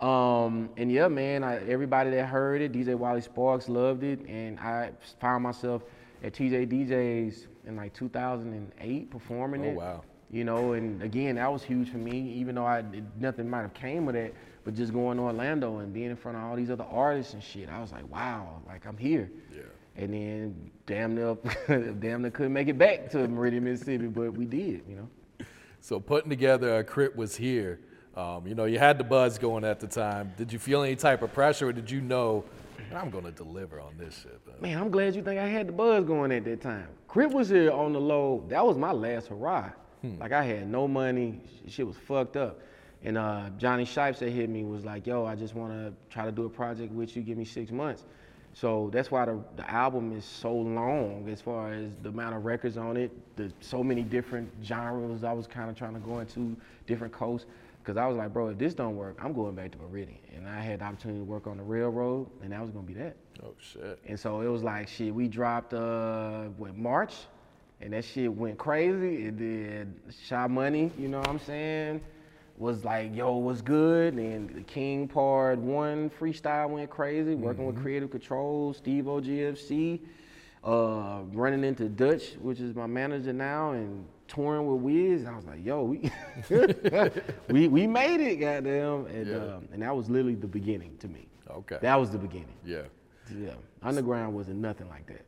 Um, 0.01 0.69
and 0.77 0.93
yeah, 0.93 1.09
man, 1.09 1.43
I, 1.43 1.67
everybody 1.69 2.11
that 2.11 2.27
heard 2.27 2.61
it, 2.61 2.73
DJ 2.73 2.95
Wally 2.97 3.23
Sparks 3.23 3.69
loved 3.69 4.03
it, 4.03 4.21
and 4.27 4.59
I 4.61 4.91
found 5.21 5.43
myself 5.43 5.83
at 6.23 6.33
TJ's 6.33 6.67
DJ's 6.71 7.47
in 7.67 7.77
like 7.77 7.93
2008 7.95 9.11
performing 9.11 9.65
Oh, 9.65 9.69
it. 9.69 9.75
wow. 9.75 10.03
You 10.31 10.45
know, 10.45 10.73
and 10.73 11.01
again, 11.03 11.37
that 11.37 11.53
was 11.53 11.63
huge 11.63 11.89
for 11.91 11.99
me, 11.99 12.33
even 12.35 12.57
though 12.57 12.65
I 12.67 12.79
it, 12.81 13.05
nothing 13.21 13.49
might 13.49 13.63
have 13.63 13.75
came 13.75 14.09
of 14.09 14.15
that. 14.15 14.33
But 14.65 14.75
just 14.75 14.93
going 14.93 15.19
to 15.19 15.23
Orlando 15.23 15.79
and 15.79 15.93
being 15.93 16.11
in 16.11 16.17
front 16.17 16.37
of 16.37 16.43
all 16.43 16.57
these 16.57 16.71
other 16.71 16.85
artists 16.91 17.35
and 17.35 17.43
shit, 17.43 17.69
I 17.69 17.81
was 17.81 17.93
like, 17.93 18.11
wow, 18.13 18.61
like 18.67 18.85
I'm 18.85 18.97
here. 18.97 19.31
Yeah. 19.55 19.61
And 19.97 20.13
then 20.13 20.71
damn 20.87 21.15
near, 21.15 21.37
damn 22.01 22.23
near 22.23 22.31
couldn't 22.33 22.53
make 22.53 22.67
it 22.67 22.77
back 22.77 23.09
to 23.11 23.29
Meridian, 23.29 23.63
Mississippi, 23.63 24.09
but 24.09 24.33
we 24.33 24.45
did, 24.45 24.83
you 24.89 24.97
know. 24.97 25.47
so 25.81 26.01
putting 26.01 26.29
together 26.29 26.79
a 26.79 26.85
K.R.I.T. 26.85 27.13
was 27.17 27.37
here. 27.37 27.79
Um, 28.17 28.47
you 28.47 28.55
know, 28.57 28.65
you 28.65 28.79
had 28.81 28.99
the 28.99 29.05
buzz 29.05 29.39
going 29.39 29.63
at 29.65 29.79
the 29.79 29.87
time. 29.87 30.33
Did 30.37 30.53
you 30.53 30.59
feel 30.59 30.83
any 30.83 30.97
type 30.97 31.23
of 31.23 31.33
pressure, 31.33 31.69
or 31.69 31.73
did 31.73 31.89
you 31.91 32.01
know 32.01 32.45
I'm 32.95 33.11
gonna 33.11 33.31
deliver 33.31 33.81
on 33.81 33.97
this 33.99 34.23
shit? 34.23 34.41
man"? 34.47 34.57
Man, 34.61 34.83
I'm 34.83 34.91
glad 34.91 35.15
you 35.15 35.23
think 35.23 35.41
I 35.41 35.47
had 35.47 35.69
the 35.69 35.73
buzz 35.73 36.05
going 36.05 36.33
at 36.33 36.45
that 36.45 36.61
time. 36.61 36.89
K.R.I.T. 37.13 37.35
was 37.35 37.49
here 37.49 37.71
on 37.71 37.93
the 37.93 38.01
low. 38.01 38.45
That 38.49 38.65
was 38.65 38.77
my 38.77 38.93
last 38.93 39.29
hurrah. 39.29 39.71
Like 40.21 40.33
I 40.33 40.45
had 40.45 40.69
no 40.69 40.87
money. 40.87 41.41
Shit 41.67 41.87
was 41.87 41.97
fucked 41.97 42.37
up. 42.37 42.61
And 43.03 43.19
uh, 43.19 43.51
Jonny 43.59 43.85
Shipes 43.85 44.21
that 44.21 44.31
hit 44.31 44.49
me 44.49 44.65
was 44.65 44.85
like, 44.85 45.07
"Yo, 45.07 45.25
I 45.25 45.35
just 45.35 45.55
want 45.55 45.73
to 45.73 45.93
try 46.11 46.25
to 46.25 46.33
do 46.33 46.45
a 46.45 46.49
project 46.49 46.93
with 46.93 47.17
you. 47.17 47.23
Give 47.23 47.37
me 47.37 47.45
six 47.45 47.71
months." 47.71 48.05
So 48.53 48.89
that's 48.91 49.11
why 49.11 49.27
the, 49.27 49.39
the 49.57 49.71
album 49.71 50.17
is 50.17 50.25
so 50.25 50.51
long 50.51 51.29
as 51.29 51.43
far 51.43 51.75
as 51.75 51.91
the 52.03 52.09
amount 52.09 52.37
of 52.37 52.47
records 52.47 52.79
on 52.79 52.97
it, 52.97 53.11
the 53.37 53.53
so 53.61 53.85
many 53.85 54.03
different 54.03 54.51
genres 54.65 55.25
I 55.25 55.33
was 55.33 55.47
kind 55.47 55.69
of 55.69 55.77
trying 55.77 55.93
to 55.93 56.01
go 56.01 56.21
into, 56.21 56.57
different 56.87 57.13
coasts. 57.13 57.47
Because 57.87 57.99
I 57.99 58.07
was 58.09 58.17
like, 58.17 58.33
bro, 58.33 58.49
if 58.49 58.59
this 58.59 58.75
don't 58.75 58.97
work, 58.97 59.17
I'm 59.23 59.33
going 59.33 59.55
back 59.55 59.71
to 59.71 59.79
Meridian. 59.79 60.19
And 60.35 60.49
I 60.49 60.61
had 60.61 60.81
the 60.81 60.87
opportunity 60.87 61.21
to 61.21 61.25
work 61.25 61.47
on 61.47 61.57
the 61.57 61.63
railroad, 61.63 62.29
and 62.43 62.51
that 62.51 62.61
was 62.61 62.71
gonna 62.71 62.85
be 62.85 62.95
that. 62.95 63.15
Oh 63.45 63.55
shit. 63.61 64.01
And 64.09 64.19
so 64.19 64.41
it 64.41 64.49
was 64.49 64.65
like 64.65 64.89
shit. 64.89 65.15
We 65.15 65.29
dropped 65.29 65.73
uh 65.73 66.47
what 66.57 66.77
March, 66.77 67.15
and 67.81 67.93
that 67.93 68.05
shit 68.05 68.33
went 68.33 68.59
crazy. 68.59 69.27
It 69.27 69.37
did 69.37 69.95
Sha 70.25 70.49
Money, 70.49 70.91
you 70.99 71.07
know 71.07 71.21
what 71.21 71.29
I'm 71.29 71.39
saying? 71.39 72.01
Was 72.59 72.85
like, 72.85 73.15
yo, 73.15 73.37
what's 73.37 73.63
good? 73.63 74.15
And 74.15 74.51
the 74.53 74.63
King 74.63 75.07
Part 75.07 75.61
One 75.61 76.11
freestyle 76.11 76.71
went 76.71 76.91
crazy. 76.91 77.37
Working 77.37 77.67
with 77.67 77.81
Creative 77.81 78.11
Control, 78.11 78.75
Steve 78.75 79.05
OGFC, 79.05 80.01
uh, 80.65 81.21
running 81.33 81.63
into 81.63 81.89
Dutch, 81.89 82.33
which 82.41 82.59
is 82.59 82.75
my 82.75 82.89
manager 82.89 83.33
now, 83.33 83.71
and 83.71 84.07
touring 84.29 84.67
with 84.67 84.81
Wiz. 84.83 85.21
And 85.23 85.31
I 85.31 85.37
was 85.37 85.45
like, 85.45 85.65
yo, 85.65 85.83
we 85.85 86.11
we 87.51 87.69
we 87.69 87.87
made 87.87 88.21
it, 88.21 88.37
goddamn. 88.37 89.07
And 89.07 89.27
Yeah. 89.27 89.37
um, 89.37 89.69
and 89.73 89.83
that 89.83 89.95
was 89.97 90.09
literally 90.09 90.35
the 90.35 90.47
beginning 90.47 90.97
to 90.99 91.09
me. 91.09 91.27
Okay. 91.51 91.79
That 91.81 91.97
was 91.97 92.11
the 92.11 92.19
beginning. 92.19 92.55
Yeah. 92.65 92.83
Yeah. 93.37 93.51
Underground 93.83 94.35
wasn't 94.35 94.59
nothing 94.59 94.89
like 94.89 95.07
that. 95.07 95.23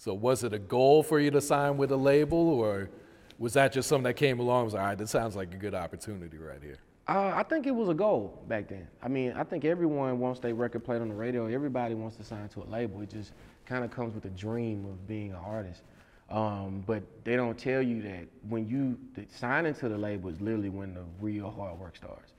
So 0.00 0.14
was 0.14 0.44
it 0.44 0.52
a 0.52 0.60
goal 0.60 1.02
for 1.02 1.18
you 1.18 1.32
to 1.32 1.40
sign 1.40 1.76
with 1.76 1.90
a 1.90 1.96
label, 1.96 2.38
or 2.50 2.88
was 3.36 3.54
that 3.54 3.72
just 3.72 3.88
something 3.88 4.04
that 4.04 4.14
came 4.14 4.38
along? 4.38 4.58
and 4.60 4.64
Was 4.66 4.74
like, 4.74 4.80
all 4.82 4.88
right, 4.90 4.98
this 4.98 5.10
sounds 5.10 5.34
like 5.34 5.52
a 5.52 5.56
good 5.56 5.74
opportunity 5.74 6.38
right 6.38 6.62
here. 6.62 6.76
Uh, 7.08 7.32
I 7.34 7.42
think 7.42 7.66
it 7.66 7.72
was 7.72 7.88
a 7.88 7.94
goal 7.94 8.40
back 8.46 8.68
then. 8.68 8.86
I 9.02 9.08
mean, 9.08 9.32
I 9.32 9.42
think 9.42 9.64
everyone 9.64 10.20
wants 10.20 10.38
their 10.38 10.54
record 10.54 10.84
played 10.84 11.02
on 11.02 11.08
the 11.08 11.16
radio. 11.16 11.46
Everybody 11.46 11.94
wants 11.94 12.16
to 12.18 12.22
sign 12.22 12.48
to 12.50 12.62
a 12.62 12.68
label. 12.70 13.00
It 13.00 13.10
just 13.10 13.32
kind 13.66 13.84
of 13.84 13.90
comes 13.90 14.14
with 14.14 14.22
the 14.22 14.30
dream 14.30 14.84
of 14.84 15.04
being 15.08 15.30
an 15.30 15.38
artist. 15.44 15.82
Um, 16.30 16.84
but 16.86 17.02
they 17.24 17.36
don't 17.36 17.56
tell 17.58 17.80
you 17.80 18.02
that 18.02 18.26
when 18.48 18.68
you 18.68 18.98
sign 19.30 19.64
into 19.64 19.88
the 19.88 19.96
label 19.96 20.28
is 20.28 20.40
literally 20.40 20.68
when 20.68 20.94
the 20.94 21.02
real 21.20 21.50
hard 21.50 21.78
work 21.78 21.96
starts. 21.96 22.32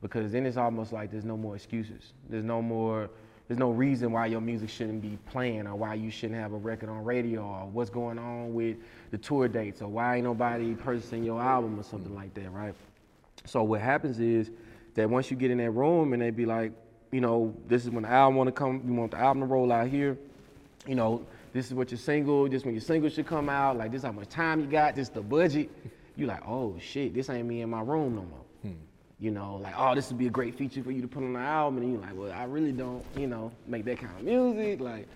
Because 0.00 0.32
then 0.32 0.46
it's 0.46 0.56
almost 0.56 0.92
like 0.92 1.10
there's 1.10 1.24
no 1.24 1.36
more 1.36 1.54
excuses. 1.54 2.12
There's 2.28 2.44
no 2.44 2.60
more. 2.62 3.08
There's 3.48 3.58
no 3.58 3.70
reason 3.70 4.10
why 4.12 4.26
your 4.26 4.40
music 4.40 4.70
shouldn't 4.70 5.02
be 5.02 5.18
playing 5.30 5.66
or 5.66 5.74
why 5.74 5.94
you 5.94 6.10
shouldn't 6.10 6.40
have 6.40 6.54
a 6.54 6.56
record 6.56 6.88
on 6.88 7.04
radio 7.04 7.42
or 7.42 7.66
what's 7.68 7.90
going 7.90 8.18
on 8.18 8.54
with 8.54 8.78
the 9.10 9.18
tour 9.18 9.48
dates 9.48 9.82
or 9.82 9.88
why 9.88 10.16
ain't 10.16 10.24
nobody 10.24 10.74
purchasing 10.74 11.22
your 11.22 11.42
album 11.42 11.78
or 11.78 11.82
something 11.82 12.14
like 12.14 12.32
that, 12.34 12.50
right? 12.52 12.74
So 13.44 13.62
what 13.62 13.82
happens 13.82 14.18
is 14.18 14.50
that 14.94 15.10
once 15.10 15.30
you 15.30 15.36
get 15.36 15.50
in 15.50 15.58
that 15.58 15.72
room 15.72 16.14
and 16.14 16.22
they 16.22 16.30
be 16.30 16.46
like, 16.46 16.72
you 17.12 17.20
know, 17.20 17.54
this 17.68 17.84
is 17.84 17.90
when 17.90 18.04
the 18.04 18.08
album 18.08 18.36
want 18.36 18.48
to 18.48 18.52
come, 18.52 18.82
you 18.86 18.94
want 18.94 19.10
the 19.10 19.18
album 19.18 19.42
to 19.42 19.46
roll 19.46 19.70
out 19.70 19.88
here, 19.88 20.16
you 20.86 20.94
know, 20.94 21.24
this 21.54 21.68
is 21.68 21.74
what 21.74 21.90
your 21.90 21.98
single, 21.98 22.48
this 22.48 22.64
when 22.64 22.74
your 22.74 22.82
single 22.82 23.08
should 23.08 23.26
come 23.26 23.48
out, 23.48 23.78
like 23.78 23.92
this 23.92 24.02
how 24.02 24.12
much 24.12 24.28
time 24.28 24.60
you 24.60 24.66
got, 24.66 24.96
this 24.96 25.08
the 25.08 25.22
budget. 25.22 25.70
You 26.16 26.26
like, 26.26 26.42
oh 26.46 26.76
shit, 26.80 27.14
this 27.14 27.30
ain't 27.30 27.46
me 27.46 27.62
in 27.62 27.70
my 27.70 27.80
room 27.80 28.16
no 28.16 28.22
more. 28.22 28.40
You 29.20 29.30
know, 29.30 29.56
like, 29.62 29.74
oh, 29.78 29.94
this 29.94 30.08
would 30.10 30.18
be 30.18 30.26
a 30.26 30.30
great 30.30 30.58
feature 30.58 30.82
for 30.82 30.90
you 30.90 31.00
to 31.00 31.08
put 31.08 31.22
on 31.22 31.32
the 31.32 31.38
album, 31.38 31.80
and 31.80 31.92
you're 31.92 32.00
like, 32.00 32.14
well, 32.14 32.32
I 32.32 32.44
really 32.44 32.72
don't, 32.72 33.02
you 33.16 33.28
know, 33.28 33.52
make 33.66 33.84
that 33.84 33.98
kind 33.98 34.12
of 34.18 34.24
music, 34.24 34.80
like. 34.80 35.06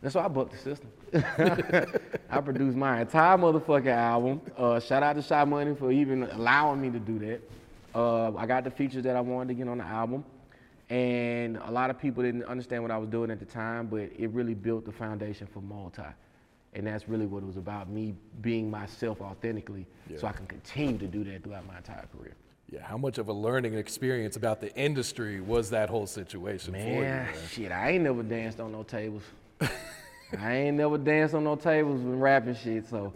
that's 0.00 0.14
why 0.14 0.24
I 0.24 0.28
booked 0.28 0.52
the 0.52 0.58
system. 0.58 0.90
I 2.30 2.40
produced 2.40 2.76
my 2.76 3.00
entire 3.00 3.36
motherfucking 3.36 3.86
album. 3.88 4.40
Uh, 4.56 4.78
shout 4.78 5.02
out 5.02 5.16
to 5.16 5.22
Sha 5.22 5.44
Money 5.44 5.74
for 5.74 5.90
even 5.90 6.22
allowing 6.22 6.80
me 6.80 6.90
to 6.90 7.00
do 7.00 7.18
that. 7.18 7.40
Uh, 7.92 8.34
I 8.36 8.46
got 8.46 8.62
the 8.62 8.70
features 8.70 9.02
that 9.02 9.16
I 9.16 9.20
wanted 9.20 9.48
to 9.48 9.54
get 9.54 9.68
on 9.68 9.78
the 9.78 9.84
album. 9.84 10.24
And 10.90 11.56
a 11.58 11.70
lot 11.70 11.88
of 11.88 11.98
people 11.98 12.22
didn't 12.22 12.44
understand 12.44 12.82
what 12.82 12.90
I 12.90 12.98
was 12.98 13.08
doing 13.08 13.30
at 13.30 13.38
the 13.38 13.44
time, 13.46 13.86
but 13.86 14.10
it 14.18 14.28
really 14.30 14.54
built 14.54 14.84
the 14.84 14.92
foundation 14.92 15.46
for 15.46 15.60
Multi. 15.60 16.02
And 16.74 16.86
that's 16.86 17.08
really 17.08 17.26
what 17.26 17.42
it 17.42 17.46
was 17.46 17.56
about, 17.56 17.88
me 17.88 18.14
being 18.40 18.70
myself 18.70 19.20
authentically 19.20 19.86
so 20.18 20.26
I 20.26 20.32
can 20.32 20.46
continue 20.46 20.98
to 20.98 21.06
do 21.06 21.24
that 21.24 21.44
throughout 21.44 21.66
my 21.66 21.76
entire 21.76 22.06
career. 22.16 22.34
Yeah, 22.72 22.82
how 22.82 22.96
much 22.96 23.18
of 23.18 23.28
a 23.28 23.32
learning 23.32 23.74
experience 23.74 24.36
about 24.36 24.60
the 24.60 24.74
industry 24.76 25.40
was 25.40 25.70
that 25.70 25.90
whole 25.90 26.06
situation 26.06 26.72
for 26.72 26.78
you? 26.78 27.00
Man, 27.00 27.26
man? 27.26 27.34
shit, 27.50 27.72
I 27.72 27.90
ain't 27.90 28.04
never 28.04 28.22
danced 28.22 28.60
on 28.60 28.70
no 28.70 28.84
tables. 28.84 29.24
I 30.38 30.52
ain't 30.54 30.76
never 30.76 30.96
danced 30.96 31.34
on 31.34 31.42
no 31.42 31.56
tables 31.56 32.00
when 32.00 32.20
rapping 32.20 32.54
shit, 32.54 32.88
so 32.88 33.12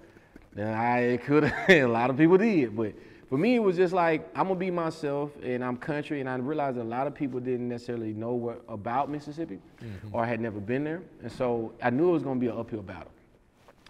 then 0.53 0.75
I 0.75 1.19
could 1.19 1.45
have. 1.45 1.69
a 1.69 1.87
lot 1.87 2.11
of 2.11 2.17
people 2.17 2.37
did, 2.37 2.77
but 2.77 2.95
for 3.29 3.39
me, 3.39 3.55
it 3.57 3.61
was 3.61 3.77
just 3.77 3.95
like 3.95 4.29
I'm 4.35 4.49
gonna 4.49 4.59
be 4.59 4.71
myself, 4.71 5.31
and 5.43 5.65
I'm 5.65 5.77
country, 5.77 6.21
and 6.21 6.29
I 6.29 6.37
realized 6.37 6.77
a 6.79 6.85
lot 6.85 7.07
of 7.07 7.15
people 7.15 7.41
didn't 7.41 7.69
necessarily 7.69 8.13
know 8.13 8.33
what 8.33 8.63
about 8.69 9.11
Mississippi, 9.11 9.59
mm-hmm. 9.83 10.15
or 10.15 10.27
had 10.27 10.41
never 10.41 10.61
been 10.61 10.85
there, 10.85 11.03
and 11.23 11.33
so 11.33 11.73
I 11.83 11.91
knew 11.91 12.11
it 12.11 12.13
was 12.13 12.23
gonna 12.23 12.41
be 12.41 12.49
an 12.49 12.59
uphill 12.59 12.83
battle. 12.83 13.11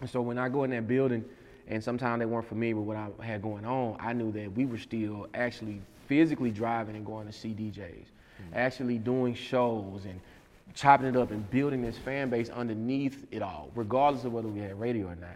And 0.01 0.09
so 0.09 0.21
when 0.21 0.37
I 0.37 0.49
go 0.49 0.63
in 0.63 0.71
that 0.71 0.87
building, 0.87 1.23
and 1.67 1.83
sometimes 1.83 2.19
they 2.19 2.25
weren't 2.25 2.47
familiar 2.47 2.75
with 2.75 2.85
what 2.85 2.97
I 2.97 3.25
had 3.25 3.41
going 3.41 3.65
on, 3.65 3.97
I 3.99 4.13
knew 4.13 4.31
that 4.33 4.51
we 4.53 4.65
were 4.65 4.77
still 4.77 5.27
actually 5.33 5.81
physically 6.07 6.51
driving 6.51 6.95
and 6.95 7.05
going 7.05 7.27
to 7.27 7.33
see 7.33 7.49
DJs, 7.49 7.73
mm-hmm. 7.77 8.53
actually 8.53 8.97
doing 8.97 9.33
shows 9.33 10.05
and 10.05 10.19
chopping 10.73 11.07
it 11.07 11.15
up 11.15 11.31
and 11.31 11.49
building 11.49 11.81
this 11.81 11.97
fan 11.97 12.29
base 12.29 12.49
underneath 12.49 13.25
it 13.31 13.41
all, 13.41 13.71
regardless 13.75 14.25
of 14.25 14.33
whether 14.33 14.47
we 14.47 14.59
had 14.59 14.79
radio 14.79 15.07
or 15.07 15.15
not. 15.15 15.35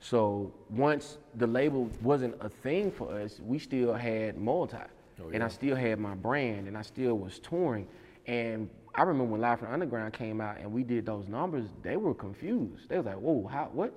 So 0.00 0.52
once 0.70 1.18
the 1.36 1.46
label 1.46 1.90
wasn't 2.02 2.34
a 2.40 2.48
thing 2.48 2.90
for 2.90 3.12
us, 3.12 3.38
we 3.44 3.58
still 3.58 3.92
had 3.92 4.38
multi, 4.38 4.78
oh, 5.22 5.28
and 5.32 5.42
I 5.42 5.48
still 5.48 5.76
had 5.76 5.98
my 5.98 6.14
brand, 6.14 6.68
and 6.68 6.76
I 6.76 6.82
still 6.82 7.18
was 7.18 7.38
touring. 7.38 7.86
And 8.26 8.68
I 8.94 9.02
remember 9.02 9.32
when 9.32 9.40
Live 9.40 9.60
from 9.60 9.72
Underground 9.72 10.14
came 10.14 10.40
out 10.40 10.58
and 10.58 10.72
we 10.72 10.82
did 10.82 11.04
those 11.04 11.28
numbers, 11.28 11.66
they 11.82 11.96
were 11.96 12.14
confused. 12.14 12.88
They 12.88 12.96
was 12.96 13.06
like, 13.06 13.16
"Whoa, 13.16 13.46
how? 13.46 13.70
What?" 13.72 13.92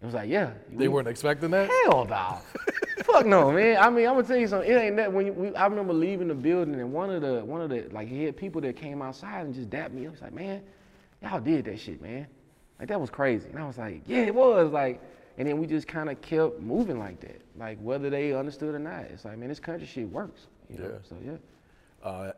It 0.00 0.04
was 0.04 0.14
like, 0.14 0.28
"Yeah." 0.28 0.52
They 0.70 0.86
we- 0.86 0.88
weren't 0.88 1.08
expecting 1.08 1.50
that? 1.50 1.70
Hell 1.84 2.04
no. 2.04 2.38
Fuck 3.04 3.24
no, 3.24 3.50
man. 3.50 3.78
I 3.78 3.88
mean, 3.88 4.06
I'm 4.06 4.16
gonna 4.16 4.26
tell 4.26 4.36
you 4.36 4.48
something. 4.48 4.70
It 4.70 4.74
ain't 4.74 4.96
that 4.96 5.10
when 5.10 5.26
you, 5.26 5.32
we, 5.32 5.54
I 5.54 5.66
remember 5.66 5.94
leaving 5.94 6.28
the 6.28 6.34
building 6.34 6.74
and 6.74 6.92
one 6.92 7.10
of 7.10 7.22
the 7.22 7.42
one 7.44 7.62
of 7.62 7.70
the 7.70 7.88
like 7.90 8.08
head 8.08 8.36
people 8.36 8.60
that 8.60 8.76
came 8.76 9.00
outside 9.00 9.46
and 9.46 9.54
just 9.54 9.70
dapped 9.70 9.94
me. 9.94 10.06
I 10.06 10.10
was 10.10 10.20
like, 10.20 10.34
man, 10.34 10.62
y'all 11.22 11.40
did 11.40 11.64
that 11.64 11.80
shit, 11.80 12.02
man. 12.02 12.26
Like 12.78 12.88
that 12.88 13.00
was 13.00 13.08
crazy. 13.08 13.48
And 13.48 13.58
I 13.58 13.66
was 13.66 13.78
like, 13.78 14.02
yeah, 14.06 14.18
it 14.18 14.34
was. 14.34 14.70
Like, 14.72 15.00
and 15.38 15.46
then 15.46 15.58
we 15.58 15.66
just 15.66 15.86
kind 15.86 16.10
of 16.10 16.20
kept 16.20 16.60
moving 16.60 16.98
like 16.98 17.20
that. 17.20 17.40
Like 17.56 17.78
whether 17.80 18.10
they 18.10 18.34
understood 18.34 18.74
or 18.74 18.80
not, 18.80 19.02
it's 19.04 19.24
like, 19.24 19.38
man, 19.38 19.48
this 19.48 19.60
country 19.60 19.86
shit 19.86 20.10
works. 20.10 20.48
You 20.68 20.78
know? 20.78 20.84
Yeah. 20.84 21.08
So 21.08 21.16
yeah. 21.24 22.06
Uh, 22.08 22.32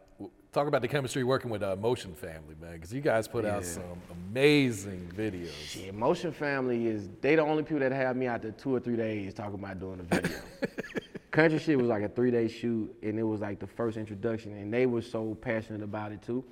talk 0.53 0.69
about 0.69 0.83
the 0.83 0.89
chemistry 0.89 1.25
working 1.25 1.51
with 1.51 1.63
uh, 1.63 1.77
Motion 1.77 2.15
Family, 2.15 2.55
man, 2.61 2.75
because 2.75 2.93
you 2.93 3.01
guys 3.01 3.27
put 3.27 3.45
out 3.45 3.65
some 3.65 4.01
amazing 4.11 5.11
videos. 5.17 5.83
Yeah, 5.83 5.93
Motion 5.93 6.33
Family 6.33 6.87
is 6.87 7.09
they 7.23 7.37
the 7.37 7.43
only 7.43 7.63
people 7.63 7.81
that 7.81 7.93
have 7.93 8.17
me 8.17 8.27
out 8.27 8.43
there 8.43 8.53
two 8.53 8.75
or 8.75 8.81
three 8.81 8.97
days 8.97 9.33
talking 9.33 9.55
about 9.55 9.81
doing 9.81 10.01
a 10.01 10.03
video. 10.03 10.39
Country 11.31 11.59
shit 11.59 11.79
was 11.79 11.87
like 11.87 12.03
a 12.03 12.09
three 12.09 12.31
day 12.31 12.49
shoot, 12.49 12.95
and 13.03 13.19
it 13.19 13.23
was 13.23 13.41
like 13.41 13.61
the 13.61 13.67
first 13.67 13.97
introduction, 13.97 14.53
and 14.57 14.73
they 14.73 14.85
were 14.85 15.03
so 15.03 15.37
passionate 15.41 15.83
about 15.83 16.13
it 16.13 16.21
too. 16.21 16.45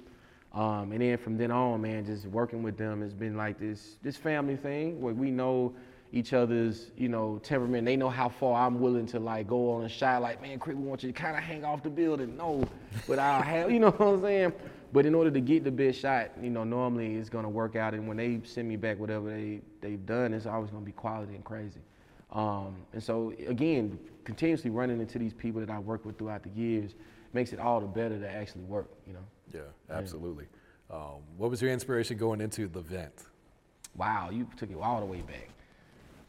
Um, 0.54 0.92
and 0.92 1.02
then 1.02 1.18
from 1.18 1.37
then 1.37 1.50
on, 1.50 1.82
man, 1.82 2.06
just 2.06 2.26
working 2.26 2.62
with 2.62 2.78
them 2.78 3.02
has 3.02 3.12
been 3.12 3.37
like 3.37 3.58
this 3.58 3.98
this 4.02 4.16
family 4.16 4.56
thing 4.56 5.00
where 5.00 5.12
we 5.12 5.30
know 5.30 5.74
each 6.12 6.33
other's 6.33 6.90
you 6.97 7.09
know 7.09 7.38
temperament. 7.42 7.85
They 7.85 7.97
know 7.97 8.09
how 8.09 8.29
far 8.29 8.66
I'm 8.66 8.81
willing 8.81 9.07
to 9.07 9.21
like 9.21 9.47
go 9.47 9.73
on 9.73 9.85
a 9.85 9.88
shot. 9.88 10.23
Like, 10.23 10.40
man, 10.40 10.59
Crick, 10.59 10.77
we 10.77 10.83
want 10.83 11.03
you 11.03 11.12
to 11.12 11.18
kind 11.18 11.37
of 11.37 11.42
hang 11.42 11.64
off 11.64 11.83
the 11.83 11.90
building. 11.90 12.37
No, 12.37 12.64
but 13.07 13.18
I'll 13.18 13.42
have 13.42 13.71
you 13.73 13.81
know 13.81 13.90
what 13.90 14.07
I'm 14.07 14.23
saying. 14.23 14.53
But 14.92 15.05
in 15.05 15.14
order 15.14 15.31
to 15.31 15.40
get 15.40 15.64
the 15.64 15.71
best 15.71 16.01
shot, 16.01 16.31
you 16.40 16.49
know, 16.49 16.64
normally 16.64 17.16
it's 17.16 17.29
gonna 17.29 17.49
work 17.49 17.77
out. 17.77 17.94
And 17.94 18.09
when 18.09 18.16
they 18.16 18.40
send 18.44 18.68
me 18.68 18.77
back 18.77 18.99
whatever 18.99 19.31
they 19.31 19.61
they've 19.81 20.05
done, 20.05 20.33
it's 20.33 20.47
always 20.47 20.71
gonna 20.71 20.85
be 20.85 20.92
quality 20.92 21.35
and 21.35 21.44
crazy. 21.44 21.81
Um, 22.33 22.77
and 22.92 23.03
so 23.03 23.33
again, 23.47 23.99
continuously 24.25 24.71
running 24.71 25.01
into 25.01 25.18
these 25.18 25.35
people 25.35 25.61
that 25.61 25.71
I 25.71 25.79
work 25.79 26.05
with 26.05 26.18
throughout 26.18 26.42
the 26.42 26.51
years 26.51 26.94
makes 27.33 27.53
it 27.53 27.61
all 27.61 27.81
the 27.81 27.87
better 27.87 28.18
to 28.18 28.29
actually 28.29 28.62
work. 28.62 28.88
You 29.07 29.14
know. 29.14 29.25
Yeah, 29.53 29.97
absolutely. 29.97 30.47
Um, 30.90 31.21
what 31.37 31.51
was 31.51 31.61
your 31.61 31.71
inspiration 31.71 32.16
going 32.16 32.40
into 32.40 32.66
the 32.66 32.81
vent? 32.81 33.25
Wow, 33.97 34.31
you 34.31 34.49
took 34.57 34.71
it 34.71 34.77
all 34.81 35.01
the 35.01 35.07
way 35.07 35.23
back. 35.23 35.49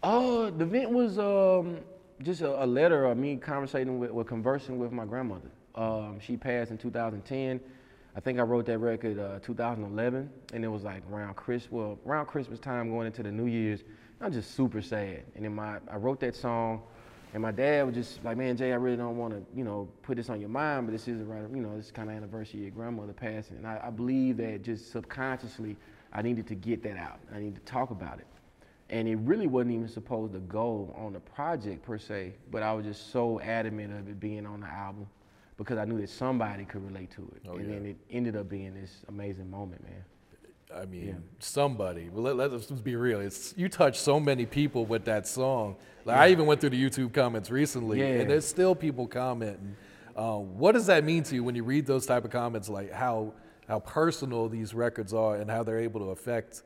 Oh, 0.02 0.50
the 0.50 0.64
event 0.64 0.92
was 0.92 1.20
um, 1.20 1.78
just 2.22 2.42
a, 2.42 2.64
a 2.64 2.66
letter 2.66 3.06
of 3.06 3.18
me 3.18 3.36
conversating 3.36 4.00
with, 4.00 4.12
or 4.12 4.24
conversing 4.24 4.80
with 4.80 4.94
my 4.94 5.04
grandmother. 5.04 5.52
Um, 5.76 6.20
she 6.22 6.38
passed 6.38 6.72
in 6.72 6.78
2010. 6.78 7.60
I 8.16 8.20
think 8.22 8.40
I 8.40 8.44
wrote 8.44 8.66
that 8.68 8.78
record 8.78 9.20
uh, 9.20 9.40
2011, 9.40 10.30
and 10.54 10.64
it 10.64 10.68
was 10.70 10.84
like 10.84 11.04
around 11.12 11.36
Chris, 11.36 11.70
well, 11.70 12.00
around 12.06 12.28
Christmas 12.28 12.60
time, 12.60 12.90
going 12.90 13.08
into 13.08 13.24
the 13.24 13.32
New 13.32 13.48
Year's. 13.48 13.84
I'm 14.22 14.32
just 14.32 14.56
super 14.56 14.82
sad. 14.82 15.24
And 15.36 15.44
then 15.44 15.54
my, 15.54 15.80
I 15.90 15.98
wrote 15.98 16.22
that 16.22 16.36
song, 16.36 16.82
and 17.34 17.42
my 17.42 17.52
dad 17.52 17.86
was 17.86 17.96
just 17.96 18.24
like, 18.24 18.38
"Man, 18.38 18.56
Jay, 18.56 18.72
I 18.72 18.76
really 18.76 18.98
don't 18.98 19.18
want 19.18 19.34
to, 19.34 19.44
you 19.58 19.66
know, 19.66 19.90
put 20.02 20.16
this 20.16 20.30
on 20.30 20.40
your 20.40 20.50
mind, 20.50 20.88
but 20.88 20.94
this 20.94 21.10
is 21.10 21.22
right, 21.24 21.42
you 21.54 21.62
know, 21.62 21.76
this 21.76 21.92
kind 21.92 22.10
of 22.10 22.16
anniversary 22.16 22.62
of 22.62 22.64
your 22.64 22.72
grandmother 22.72 23.14
passing." 23.14 23.58
And 23.58 23.68
I, 23.68 23.82
I 23.84 23.90
believe 23.90 24.38
that 24.38 24.64
just 24.64 24.92
subconsciously, 24.92 25.76
I 26.14 26.22
needed 26.22 26.48
to 26.48 26.56
get 26.56 26.84
that 26.84 26.98
out. 26.98 27.20
I 27.34 27.40
needed 27.40 27.56
to 27.56 27.72
talk 27.72 27.92
about 27.92 28.20
it. 28.20 28.28
And 28.90 29.08
it 29.08 29.18
really 29.18 29.46
wasn't 29.48 29.74
even 29.76 29.88
supposed 29.88 30.34
to 30.34 30.40
go 30.40 30.94
on 30.98 31.14
the 31.14 31.20
project 31.20 31.84
per 31.84 31.98
se, 32.00 32.34
but 32.50 32.64
I 32.64 32.74
was 32.74 32.86
just 32.86 33.12
so 33.12 33.40
adamant 33.40 33.94
of 33.94 34.08
it 34.08 34.20
being 34.20 34.46
on 34.48 34.62
the 34.62 34.68
album 34.68 35.08
because 35.58 35.78
I 35.78 35.86
knew 35.86 36.00
that 36.02 36.10
somebody 36.10 36.66
could 36.66 36.84
relate 36.84 37.12
to 37.12 37.32
it. 37.36 37.48
Oh, 37.48 37.58
and 37.58 37.68
yeah. 37.68 37.76
then 37.76 37.86
it 37.86 37.98
ended 38.10 38.36
up 38.36 38.50
being 38.50 38.74
this 38.74 39.04
amazing 39.08 39.50
moment, 39.52 39.84
man. 39.84 40.04
I 40.76 40.86
mean, 40.86 41.24
somebody. 41.40 42.10
Well, 42.10 42.36
let, 42.36 42.52
us 42.52 42.68
just 42.68 42.84
be 42.84 42.96
real. 42.96 43.20
It's 43.20 43.56
you 43.58 43.70
touched 43.70 44.00
so 44.00 44.20
many 44.20 44.46
people 44.46 44.86
with 44.86 45.06
that 45.06 45.28
song. 45.28 45.76
Like 46.06 46.18
I 46.18 46.30
even 46.30 46.46
went 46.46 46.62
through 46.62 46.72
the 46.72 46.84
YouTube 46.84 47.12
comments 47.14 47.50
recently, 47.50 48.00
Yeah. 48.00 48.22
and 48.22 48.30
there's 48.30 48.46
still 48.46 48.76
people 48.76 49.08
commenting. 49.08 49.76
Uh, 50.16 50.38
what 50.38 50.74
does 50.74 50.86
that 50.86 51.04
mean 51.04 51.24
to 51.24 51.36
you 51.36 51.44
when 51.44 51.56
you 51.56 51.64
read 51.64 51.86
those 51.86 52.06
type 52.06 52.24
of 52.24 52.32
comments? 52.32 52.70
Like 52.70 52.92
how 52.92 53.34
how 53.68 53.80
personal 53.80 54.48
these 54.48 54.74
records 54.74 55.14
are, 55.14 55.36
and 55.38 55.50
how 55.50 55.64
they're 55.64 55.80
able 55.80 56.00
to 56.02 56.08
affect, 56.08 56.64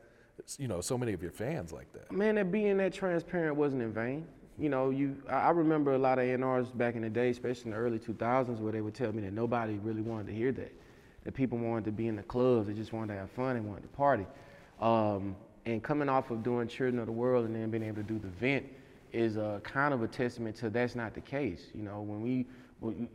you 0.58 0.68
know, 0.68 0.80
so 0.80 0.98
many 0.98 1.12
of 1.12 1.22
your 1.22 1.30
fans 1.30 1.72
like 1.72 1.92
that. 1.92 2.12
Man, 2.12 2.34
that 2.36 2.50
being 2.50 2.76
that 2.78 2.92
transparent 2.92 3.56
wasn't 3.56 3.82
in 3.82 3.92
vain. 3.92 4.26
You 4.58 4.68
know, 4.68 4.90
you 4.90 5.16
I, 5.28 5.50
remember 5.50 5.94
a 5.94 5.98
lot 5.98 6.18
of 6.18 6.24
A&Rs 6.24 6.70
back 6.70 6.94
in 6.94 7.02
the 7.02 7.10
day, 7.10 7.30
especially 7.30 7.66
in 7.66 7.70
the 7.72 7.76
early 7.76 7.98
2000s, 7.98 8.60
where 8.60 8.72
they 8.72 8.80
would 8.80 8.94
tell 8.94 9.12
me 9.12 9.22
that 9.22 9.32
nobody 9.32 9.74
really 9.74 10.02
wanted 10.02 10.28
to 10.28 10.32
hear 10.32 10.52
that. 10.52 10.72
That 11.24 11.34
people 11.34 11.58
wanted 11.58 11.86
to 11.86 11.92
be 11.92 12.06
in 12.06 12.16
the 12.16 12.22
clubs, 12.22 12.68
they 12.68 12.74
just 12.74 12.92
wanted 12.92 13.14
to 13.14 13.18
have 13.20 13.30
fun, 13.30 13.54
they 13.54 13.60
wanted 13.60 13.82
to 13.82 13.88
party. 13.88 14.26
Um, 14.80 15.34
and 15.66 15.82
coming 15.82 16.08
off 16.08 16.30
of 16.30 16.42
doing 16.42 16.68
Children 16.68 16.98
of 16.98 17.06
the 17.06 17.12
World 17.12 17.46
and 17.46 17.56
then 17.56 17.70
being 17.70 17.82
able 17.82 17.96
to 17.96 18.02
do 18.02 18.18
the 18.18 18.28
vent 18.28 18.66
is 19.12 19.36
a 19.36 19.60
kind 19.64 19.94
of 19.94 20.02
a 20.02 20.08
testament 20.08 20.56
to 20.56 20.68
that's 20.68 20.94
not 20.94 21.14
the 21.14 21.20
case. 21.20 21.68
You 21.74 21.82
know, 21.82 22.02
when 22.02 22.20
we 22.20 22.46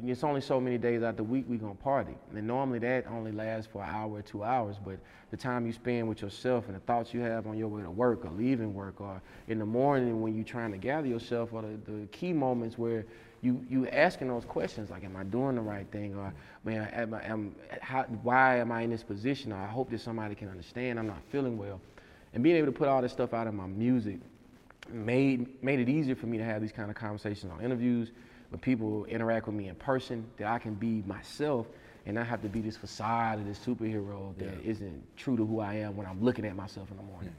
it's 0.03 0.23
only 0.23 0.41
so 0.41 0.60
many 0.60 0.77
days 0.77 1.03
out 1.03 1.17
the 1.17 1.23
week 1.23 1.45
we 1.47 1.58
gonna 1.58 1.75
party. 1.75 2.15
And 2.34 2.47
normally 2.47 2.79
that 2.79 3.05
only 3.08 3.32
lasts 3.32 3.69
for 3.71 3.84
an 3.84 3.89
hour 3.89 4.17
or 4.17 4.21
two 4.21 4.43
hours, 4.43 4.77
but 4.84 4.97
the 5.32 5.38
time 5.38 5.65
you 5.65 5.73
spend 5.73 6.08
with 6.08 6.21
yourself 6.21 6.65
and 6.67 6.75
the 6.75 6.79
thoughts 6.82 7.13
you 7.13 7.19
have 7.21 7.45
on 7.45 7.58
your 7.58 7.67
way 7.67 7.82
to 7.84 7.91
work 7.91 8.25
or 8.25 8.32
leaving 8.32 8.73
work 8.73 8.99
or 9.01 9.21
in 9.47 9.60
the 9.60 9.65
morning 9.65 10.21
when 10.21 10.36
you're 10.36 10.43
trying 10.43 10.71
to 10.71 10.77
gather 10.77 11.08
yourself 11.08 11.53
are 11.53 11.62
the, 11.62 11.91
the 11.91 12.08
key 12.08 12.34
moments 12.34 12.77
where 12.77 13.05
you 13.41 13.65
you 13.69 13.88
asking 13.88 14.27
those 14.27 14.43
questions 14.45 14.89
like, 14.89 15.03
am 15.03 15.15
I 15.15 15.23
doing 15.23 15.55
the 15.55 15.62
right 15.62 15.89
thing? 15.91 16.15
Or 16.15 16.34
man, 16.63 16.88
am, 16.93 17.13
I- 17.13 17.23
am, 17.23 17.55
how, 17.82 18.03
why 18.23 18.58
am 18.58 18.71
I 18.71 18.82
in 18.82 18.89
this 18.89 19.03
position? 19.03 19.51
Or 19.53 19.58
I 19.58 19.67
hope 19.67 19.89
that 19.91 20.01
somebody 20.01 20.36
can 20.36 20.49
understand 20.49 20.99
I'm 20.99 21.08
not 21.08 21.21
feeling 21.32 21.58
well. 21.58 21.79
And 22.34 22.43
being 22.43 22.58
able 22.58 22.67
to 22.67 22.71
put 22.71 22.88
all 22.88 23.01
this 23.01 23.12
stuff 23.12 23.34
out 23.34 23.47
in 23.47 23.55
my 23.55 23.67
music 23.67 24.19
made 24.91 25.63
made 25.63 25.79
it 25.79 25.89
easier 25.89 26.15
for 26.15 26.25
me 26.25 26.38
to 26.38 26.43
have 26.43 26.62
these 26.62 26.71
kind 26.71 26.89
of 26.89 26.95
conversations 26.95 27.51
on 27.51 27.63
interviews 27.63 28.12
when 28.50 28.60
people 28.60 29.06
interact 29.06 29.46
with 29.48 29.56
me 29.56 29.68
in 29.68 29.76
person 29.76 30.26
that 30.38 30.48
I 30.48 30.60
can 30.60 30.74
be 30.74 31.04
myself 31.06 31.68
and 32.06 32.16
not 32.16 32.28
have 32.28 32.42
to 32.42 32.50
be 32.50 32.62
this 32.62 32.78
facade 32.78 33.40
of 33.40 33.46
this 33.46 33.60
superhero 33.60 34.36
that 34.38 34.66
not 34.66 34.92
true 35.18 35.38
to 35.38 35.46
who 35.46 35.60
I 35.60 35.76
am 35.76 35.96
when 35.96 36.08
I'm 36.08 36.24
looking 36.24 36.46
at 36.46 36.56
myself 36.56 36.90
in 36.92 36.98
the 36.98 37.04
morning. 37.04 37.34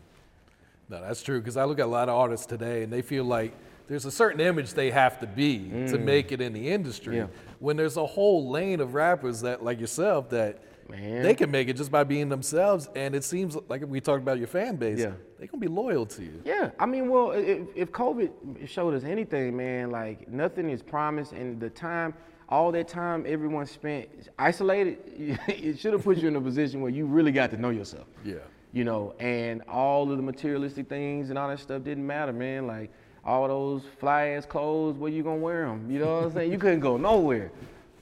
No, 0.89 1.01
that's 1.01 1.23
true. 1.23 1.41
Because 1.41 1.57
I 1.57 1.65
look 1.65 1.79
at 1.79 1.87
a 1.87 1.89
lot 1.89 2.09
of 2.09 2.17
artists 2.17 2.47
today, 2.47 2.83
and 2.83 2.93
they 2.93 3.03
feel 3.03 3.25
like 3.25 3.53
there's 3.89 4.05
a 4.05 4.11
certain 4.11 4.41
image 4.41 4.75
they 4.75 4.91
have 4.91 5.19
to 5.21 5.27
be 5.27 5.69
to 5.69 5.99
Mm. 5.99 6.05
make 6.05 6.33
it 6.33 6.41
in 6.41 6.53
the 6.53 6.69
industry. 6.69 7.17
Yeah. 7.17 7.27
When 7.59 7.77
there's 7.77 7.97
a 7.97 8.07
whole 8.07 8.49
lane 8.51 8.81
of 8.81 8.95
rappers 8.95 9.41
that, 9.41 9.65
like 9.65 9.81
yourself, 9.81 10.31
that 10.31 10.63
Man. 10.91 11.23
they 11.23 11.35
can 11.35 11.51
make 11.51 11.69
it 11.69 11.77
just 11.77 11.91
by 11.91 12.05
being 12.05 12.29
themselves. 12.29 12.89
And 12.95 13.15
it 13.15 13.25
seems 13.25 13.57
like 13.69 13.85
we 13.87 14.01
talked 14.01 14.23
about 14.23 14.39
your 14.39 14.47
fan 14.47 14.77
base. 14.77 14.99
Yeah. 14.99 15.13
They're 15.39 15.49
gonna 15.49 15.61
be 15.61 15.69
loyal 15.69 16.07
to 16.07 16.23
you. 16.23 16.43
Yeah, 16.45 16.71
I 16.79 16.87
mean, 16.87 17.09
well, 17.09 17.33
if, 17.33 17.61
if 17.75 17.93
COVID 17.93 18.69
showed 18.69 18.95
us 18.95 19.05
anything, 19.05 19.57
man, 19.57 19.91
like 19.91 20.29
nothing 20.29 20.69
is 20.69 20.83
promised, 20.83 21.33
and 21.33 21.59
the 21.59 21.71
time, 21.71 22.15
all 22.49 22.73
that 22.73 22.89
time 22.89 23.25
everyone 23.27 23.67
spent 23.67 24.09
isolated, 24.39 24.99
it 25.49 25.79
should 25.79 25.93
have 25.93 26.05
put 26.05 26.19
you 26.19 26.29
in 26.29 26.37
a 26.37 26.41
position 26.41 26.81
where 26.81 26.91
you 26.91 27.07
really 27.07 27.33
got 27.33 27.51
to 27.53 27.57
know 27.57 27.71
yourself. 27.71 28.07
Yeah. 28.25 28.35
You 28.73 28.85
know, 28.85 29.15
and 29.19 29.63
all 29.63 30.11
of 30.11 30.17
the 30.17 30.23
materialistic 30.23 30.89
things 30.89 31.31
and 31.31 31.39
all 31.39 31.49
that 31.49 31.59
stuff 31.61 31.83
didn't 31.83 32.07
matter, 32.07 32.33
man. 32.33 32.67
Like 32.67 32.93
all 33.25 33.49
those 33.49 33.83
fly 33.99 34.29
ass 34.29 34.47
clothes, 34.47 34.97
where 34.97 35.11
you 35.11 35.23
gonna 35.23 35.37
wear 35.37 35.67
them? 35.67 35.91
You 35.91 36.01
know 36.01 36.17
what 36.17 36.25
I'm 36.25 36.33
saying? 36.33 36.53
You 36.53 36.59
couldn't 36.59 36.81
go 36.81 36.97
nowhere. 36.97 37.51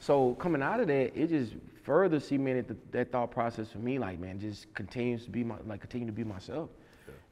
So 0.01 0.35
coming 0.35 0.63
out 0.63 0.81
of 0.81 0.89
that, 0.89 1.17
it 1.17 1.29
just 1.29 1.55
further 1.89 2.21
cemented 2.21 2.69
the, 2.69 2.77
that 2.91 3.11
thought 3.11 3.31
process 3.31 3.71
for 3.71 3.79
me. 3.79 3.99
Like, 3.99 4.21
man, 4.21 4.39
just 4.39 4.73
continues 4.75 5.25
to 5.25 5.31
be 5.31 5.43
my, 5.43 5.55
like, 5.67 5.81
continue 5.81 6.07
to 6.07 6.13
be 6.13 6.23
myself. 6.23 6.69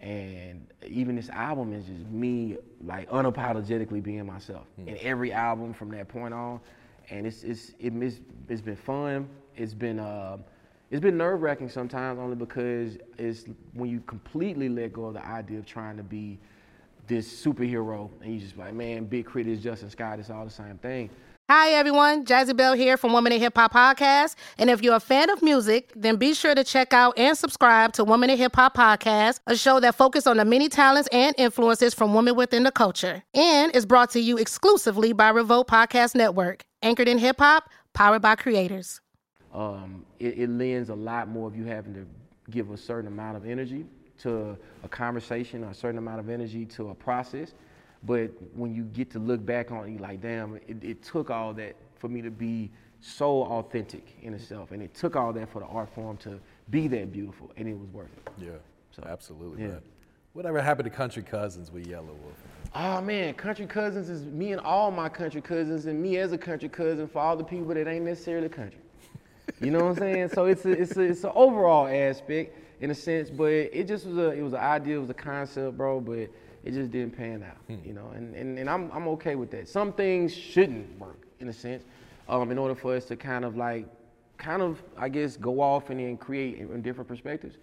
And 0.00 0.66
even 0.86 1.14
this 1.14 1.28
album 1.28 1.74
is 1.74 1.84
just 1.84 2.06
me, 2.06 2.56
like, 2.82 3.08
unapologetically 3.10 4.02
being 4.02 4.24
myself. 4.24 4.66
In 4.86 4.96
every 5.02 5.30
album 5.30 5.74
from 5.74 5.90
that 5.90 6.08
point 6.08 6.32
on, 6.32 6.60
and 7.10 7.26
it's 7.26 7.44
it's 7.44 7.74
it, 7.78 7.92
it's, 8.02 8.20
it's 8.48 8.62
been 8.62 8.76
fun. 8.76 9.28
It's 9.56 9.74
been 9.74 9.98
uh, 9.98 10.38
it's 10.90 11.02
been 11.02 11.18
nerve 11.18 11.42
wracking 11.42 11.68
sometimes, 11.68 12.18
only 12.18 12.36
because 12.36 12.96
it's 13.18 13.44
when 13.74 13.90
you 13.90 14.00
completely 14.06 14.70
let 14.70 14.92
go 14.94 15.04
of 15.06 15.14
the 15.14 15.26
idea 15.26 15.58
of 15.58 15.66
trying 15.66 15.98
to 15.98 16.02
be 16.02 16.38
this 17.06 17.44
superhero, 17.44 18.10
and 18.22 18.34
you 18.34 18.40
just 18.40 18.56
like, 18.56 18.72
man, 18.72 19.04
Big 19.04 19.26
K.R.I.T 19.26 19.50
is 19.50 19.62
Justin 19.62 19.90
Scott. 19.90 20.18
It's 20.18 20.30
all 20.30 20.44
the 20.44 20.50
same 20.50 20.78
thing. 20.78 21.10
Hi, 21.48 21.70
everyone. 21.70 22.24
Jazzy 22.24 22.56
Bell 22.56 22.72
here 22.72 22.96
from 22.96 23.12
Woman 23.12 23.30
in 23.32 23.40
Hip 23.40 23.56
Hop 23.56 23.72
Podcast. 23.72 24.34
And 24.58 24.68
if 24.68 24.82
you're 24.82 24.96
a 24.96 25.00
fan 25.00 25.30
of 25.30 25.42
music, 25.42 25.92
then 25.94 26.16
be 26.16 26.34
sure 26.34 26.56
to 26.56 26.64
check 26.64 26.92
out 26.92 27.16
and 27.16 27.38
subscribe 27.38 27.92
to 27.92 28.04
Woman 28.04 28.30
in 28.30 28.36
Hip 28.36 28.56
Hop 28.56 28.76
Podcast, 28.76 29.38
a 29.46 29.54
show 29.56 29.78
that 29.78 29.94
focuses 29.94 30.26
on 30.26 30.38
the 30.38 30.44
many 30.44 30.68
talents 30.68 31.08
and 31.12 31.36
influences 31.38 31.94
from 31.94 32.14
women 32.14 32.34
within 32.34 32.64
the 32.64 32.72
culture. 32.72 33.22
And 33.32 33.74
is 33.76 33.86
brought 33.86 34.10
to 34.10 34.20
you 34.20 34.36
exclusively 34.38 35.12
by 35.12 35.28
Revolt 35.28 35.68
Podcast 35.68 36.16
Network, 36.16 36.64
anchored 36.82 37.06
in 37.06 37.18
hip 37.18 37.36
hop, 37.38 37.70
powered 37.92 38.22
by 38.22 38.34
creators. 38.34 39.00
um, 39.54 40.04
it, 40.18 40.38
it 40.38 40.50
lends 40.50 40.88
a 40.88 40.94
lot 40.96 41.28
more 41.28 41.46
of 41.46 41.54
you 41.54 41.64
having 41.64 41.94
to 41.94 42.06
give 42.50 42.70
a 42.70 42.76
certain 42.76 43.06
amount 43.06 43.36
of 43.36 43.46
energy 43.46 43.86
to 44.18 44.56
a 44.82 44.88
conversation 44.88 45.62
a 45.64 45.74
certain 45.74 45.98
amount 45.98 46.18
of 46.18 46.28
energy 46.28 46.64
to 46.64 46.88
a 46.88 46.94
process. 46.94 47.52
But 48.06 48.30
when 48.54 48.74
you 48.74 48.84
get 48.84 49.10
to 49.10 49.18
look 49.18 49.44
back 49.44 49.72
on 49.72 49.88
it, 49.88 49.90
you're 49.90 50.00
like, 50.00 50.22
damn, 50.22 50.56
it, 50.56 50.82
it 50.82 51.02
took 51.02 51.30
all 51.30 51.52
that 51.54 51.74
for 51.96 52.08
me 52.08 52.22
to 52.22 52.30
be 52.30 52.70
so 53.00 53.42
authentic 53.42 54.16
in 54.22 54.32
itself. 54.32 54.70
And 54.70 54.82
it 54.82 54.94
took 54.94 55.16
all 55.16 55.32
that 55.32 55.50
for 55.50 55.58
the 55.60 55.66
art 55.66 55.92
form 55.94 56.16
to 56.18 56.40
be 56.70 56.88
that 56.88 57.12
beautiful, 57.12 57.50
and 57.56 57.68
it 57.68 57.74
was 57.76 57.88
worth 57.88 58.10
it. 58.16 58.32
Yeah. 58.38 58.50
So 58.92 59.02
Absolutely, 59.06 59.62
yeah. 59.62 59.68
man. 59.68 59.82
Whatever 60.32 60.60
happened 60.60 60.84
to 60.84 60.94
Country 60.94 61.22
Cousins 61.22 61.70
with 61.70 61.86
Yelawolf? 61.86 62.34
Oh 62.74 63.00
man, 63.00 63.32
country 63.34 63.66
cousins 63.66 64.10
is 64.10 64.26
me 64.26 64.52
and 64.52 64.60
all 64.60 64.90
my 64.90 65.08
country 65.08 65.40
cousins, 65.40 65.86
and 65.86 66.00
me 66.00 66.18
as 66.18 66.32
a 66.32 66.38
country 66.38 66.68
cousin 66.68 67.08
for 67.08 67.20
all 67.20 67.36
the 67.36 67.44
people 67.44 67.68
that 67.68 67.86
ain't 67.86 68.04
necessarily 68.04 68.50
country. 68.50 68.80
You 69.60 69.70
know 69.70 69.78
what 69.78 69.92
I'm 69.92 69.96
saying? 69.96 70.28
So 70.34 70.44
it's 70.44 70.64
a, 70.66 70.70
it's 70.72 70.96
a, 70.96 71.00
it's 71.00 71.24
an 71.24 71.32
overall 71.34 71.86
aspect 71.86 72.54
in 72.82 72.90
a 72.90 72.94
sense, 72.94 73.30
but 73.30 73.46
it 73.46 73.88
just 73.88 74.04
was 74.04 74.18
a 74.18 74.30
it 74.32 74.42
was 74.42 74.52
an 74.52 74.58
idea, 74.58 74.98
it 74.98 75.00
was 75.00 75.08
a 75.08 75.14
concept, 75.14 75.78
bro. 75.78 76.00
But 76.00 76.28
it 76.66 76.72
just 76.74 76.90
didn't 76.90 77.16
pan 77.16 77.42
out, 77.44 77.56
you 77.84 77.92
know. 77.92 78.10
And, 78.14 78.34
and 78.34 78.58
and 78.58 78.68
I'm 78.68 78.90
I'm 78.92 79.06
okay 79.08 79.36
with 79.36 79.50
that. 79.52 79.68
Some 79.68 79.92
things 79.92 80.34
shouldn't 80.34 80.98
work 80.98 81.22
in 81.40 81.48
a 81.48 81.52
sense, 81.52 81.84
um, 82.28 82.50
in 82.50 82.58
order 82.58 82.74
for 82.74 82.96
us 82.96 83.04
to 83.06 83.16
kind 83.16 83.44
of 83.44 83.56
like, 83.56 83.86
kind 84.38 84.62
of 84.62 84.82
I 84.98 85.08
guess 85.08 85.36
go 85.36 85.60
off 85.60 85.90
and 85.90 86.00
then 86.00 86.16
create 86.16 86.58
in, 86.58 86.70
in 86.72 86.82
different 86.82 87.08
perspectives. 87.08 87.56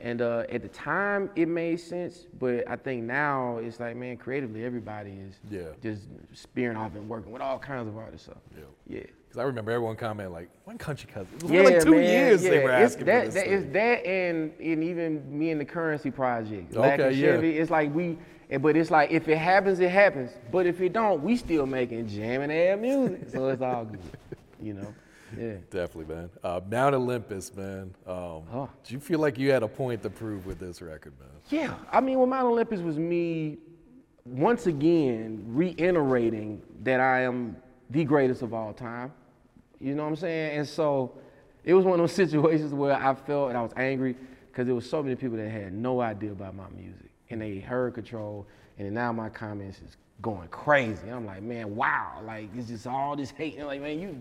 And 0.00 0.20
uh, 0.20 0.42
at 0.50 0.62
the 0.62 0.68
time, 0.68 1.30
it 1.36 1.46
made 1.46 1.78
sense, 1.78 2.26
but 2.40 2.68
I 2.68 2.74
think 2.74 3.04
now 3.04 3.58
it's 3.58 3.78
like, 3.78 3.94
man, 3.94 4.16
creatively, 4.16 4.64
everybody 4.64 5.12
is 5.12 5.36
Yeah. 5.48 5.60
just 5.80 6.08
spearing 6.32 6.76
off 6.76 6.96
and 6.96 7.08
working 7.08 7.30
with 7.30 7.40
all 7.40 7.56
kinds 7.60 7.86
of 7.86 7.96
artists. 7.96 8.26
So, 8.26 8.36
yeah. 8.88 9.02
Because 9.28 9.38
I 9.38 9.44
remember 9.44 9.70
everyone 9.70 9.94
commenting 9.96 10.32
like, 10.32 10.50
"When 10.64 10.76
Country 10.76 11.08
Cousins?" 11.10 11.42
It 11.44 11.50
was 11.50 11.52
for 11.52 11.70
like 11.76 11.82
two 11.84 11.90
man, 11.92 12.02
years 12.02 12.42
they 12.42 12.58
yeah. 12.58 12.64
were 12.64 12.70
It's 12.72 12.92
asking 12.94 13.06
that, 13.06 13.20
for 13.20 13.24
this. 13.26 13.34
that, 13.34 13.44
thing. 13.44 13.52
it's 13.52 13.72
that 13.72 14.04
and, 14.06 14.52
and 14.60 14.84
even 14.84 15.38
me 15.38 15.50
and 15.52 15.60
the 15.60 15.64
Currency 15.64 16.10
Project. 16.10 16.74
Lack 16.74 16.98
Okay, 16.98 17.16
yeah. 17.16 17.26
Chevy, 17.36 17.56
It's 17.58 17.70
like 17.70 17.94
we, 17.94 18.18
eh, 18.50 18.58
but 18.58 18.76
it's 18.76 18.90
like 18.90 19.10
if 19.10 19.28
it 19.28 19.38
happens, 19.38 19.80
it 19.80 19.90
happens. 19.90 20.32
But 20.50 20.66
if 20.66 20.80
it 20.80 20.92
don't, 20.92 21.22
we 21.22 21.36
still 21.36 21.66
making 21.66 22.08
jamming 22.08 22.50
ass 22.50 22.78
music. 22.78 23.30
So 23.30 23.48
it's 23.48 23.62
all 23.62 23.84
good, 23.84 24.00
you 24.60 24.74
know. 24.74 24.94
Yeah. 25.38 25.54
Definitely, 25.70 26.14
man. 26.14 26.30
Uh, 26.44 26.60
Mount 26.70 26.94
Olympus, 26.94 27.54
man. 27.54 27.94
Um, 28.06 28.42
Do 28.84 28.94
you 28.94 29.00
feel 29.00 29.18
like 29.18 29.38
you 29.38 29.50
had 29.50 29.62
a 29.62 29.68
point 29.68 30.02
to 30.02 30.10
prove 30.10 30.46
with 30.46 30.58
this 30.58 30.82
record, 30.82 31.14
man? 31.18 31.28
Yeah, 31.48 31.74
I 31.90 32.00
mean, 32.00 32.18
well, 32.18 32.26
Mount 32.26 32.46
Olympus 32.46 32.80
was 32.80 32.98
me 32.98 33.58
once 34.24 34.66
again 34.66 35.42
reiterating 35.46 36.62
that 36.82 37.00
I 37.00 37.22
am 37.22 37.56
the 37.90 38.04
greatest 38.04 38.42
of 38.42 38.54
all 38.54 38.72
time. 38.72 39.12
You 39.80 39.94
know 39.94 40.04
what 40.04 40.10
I'm 40.10 40.16
saying? 40.16 40.58
And 40.58 40.68
so 40.68 41.12
it 41.64 41.74
was 41.74 41.84
one 41.84 41.94
of 41.94 42.00
those 42.00 42.12
situations 42.30 42.72
where 42.72 42.94
I 42.94 43.14
felt 43.14 43.48
and 43.48 43.58
I 43.58 43.62
was 43.62 43.72
angry 43.76 44.16
because 44.48 44.66
there 44.66 44.74
was 44.74 44.88
so 44.88 45.02
many 45.02 45.16
people 45.16 45.36
that 45.38 45.48
had 45.48 45.72
no 45.72 46.00
idea 46.00 46.32
about 46.32 46.54
my 46.54 46.68
music 46.76 47.11
and 47.32 47.40
they 47.40 47.58
heard 47.58 47.94
Control, 47.94 48.46
and 48.78 48.92
now 48.92 49.12
my 49.12 49.28
comments 49.28 49.78
is 49.78 49.96
going 50.20 50.48
crazy. 50.48 51.08
I'm 51.08 51.26
like, 51.26 51.42
man, 51.42 51.74
wow, 51.74 52.20
like 52.24 52.48
it's 52.56 52.68
just 52.68 52.86
all 52.86 53.16
this 53.16 53.30
hate. 53.30 53.56
And 53.56 53.66
like, 53.66 53.80
man, 53.80 54.00
you, 54.00 54.16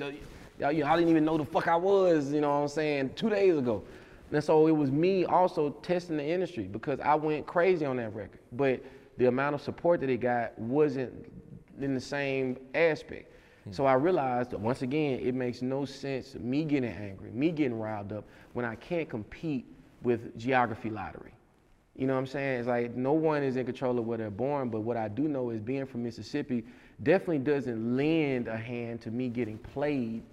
y'all, 0.59 0.71
you, 0.71 0.85
I 0.85 0.95
didn't 0.95 1.09
even 1.09 1.25
know 1.25 1.37
the 1.37 1.45
fuck 1.45 1.67
I 1.67 1.75
was. 1.75 2.31
You 2.31 2.41
know 2.41 2.49
what 2.49 2.61
I'm 2.61 2.67
saying? 2.67 3.11
Two 3.15 3.29
days 3.29 3.57
ago. 3.57 3.83
And 4.31 4.43
so 4.43 4.67
it 4.67 4.71
was 4.71 4.91
me 4.91 5.25
also 5.25 5.71
testing 5.81 6.17
the 6.17 6.25
industry 6.25 6.63
because 6.63 6.99
I 7.01 7.15
went 7.15 7.45
crazy 7.45 7.85
on 7.85 7.97
that 7.97 8.15
record. 8.15 8.39
But 8.53 8.81
the 9.17 9.25
amount 9.27 9.55
of 9.55 9.61
support 9.61 9.99
that 9.99 10.09
it 10.09 10.21
got 10.21 10.57
wasn't 10.57 11.13
in 11.79 11.93
the 11.93 12.01
same 12.01 12.57
aspect. 12.73 13.33
Hmm. 13.65 13.71
So 13.73 13.85
I 13.85 13.93
realized 13.93 14.51
that 14.51 14.59
once 14.59 14.81
again, 14.83 15.19
it 15.19 15.35
makes 15.35 15.61
no 15.61 15.83
sense 15.83 16.35
me 16.35 16.63
getting 16.63 16.89
angry, 16.89 17.31
me 17.31 17.51
getting 17.51 17.77
riled 17.77 18.13
up 18.13 18.23
when 18.53 18.65
I 18.65 18.75
can't 18.75 19.09
compete 19.09 19.65
with 20.01 20.37
geography 20.37 20.89
lottery. 20.89 21.33
You 21.95 22.07
know 22.07 22.13
what 22.13 22.19
I'm 22.19 22.27
saying? 22.27 22.59
It's 22.59 22.67
like 22.67 22.95
no 22.95 23.13
one 23.13 23.43
is 23.43 23.57
in 23.57 23.65
control 23.65 23.99
of 23.99 24.05
where 24.05 24.17
they're 24.17 24.29
born, 24.29 24.69
but 24.69 24.81
what 24.81 24.97
I 24.97 25.07
do 25.07 25.27
know 25.27 25.49
is 25.49 25.59
being 25.59 25.85
from 25.85 26.03
Mississippi 26.03 26.63
definitely 27.03 27.39
doesn't 27.39 27.97
lend 27.97 28.47
a 28.47 28.57
hand 28.57 29.01
to 29.01 29.11
me 29.11 29.27
getting 29.27 29.57
played 29.57 30.23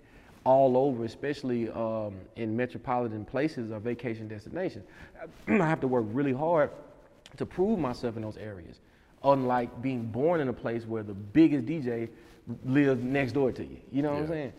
all 0.45 0.77
over, 0.77 1.05
especially 1.05 1.69
um, 1.71 2.15
in 2.37 2.57
metropolitan 2.57 3.25
places 3.25 3.71
or 3.71 3.81
vacation 3.81 4.29
destinations. 4.29 4.85
I 5.49 5.57
have 5.57 5.81
to 5.81 5.89
work 5.89 6.07
really 6.09 6.33
hard 6.33 6.71
to 7.37 7.45
prove 7.45 7.79
myself 7.79 8.17
in 8.17 8.23
those 8.23 8.37
areas. 8.37 8.81
Unlike 9.25 9.83
being 9.83 10.05
born 10.07 10.41
in 10.41 10.49
a 10.49 10.53
place 10.53 10.87
where 10.87 11.03
the 11.03 11.13
biggest 11.13 11.67
DJ 11.67 12.09
lives 12.65 13.03
next 13.03 13.33
door 13.33 13.53
to 13.53 13.63
you. 13.63 13.77
You 13.93 14.03
know 14.03 14.13
what 14.13 14.23
I'm 14.23 14.29
saying? 14.29 14.53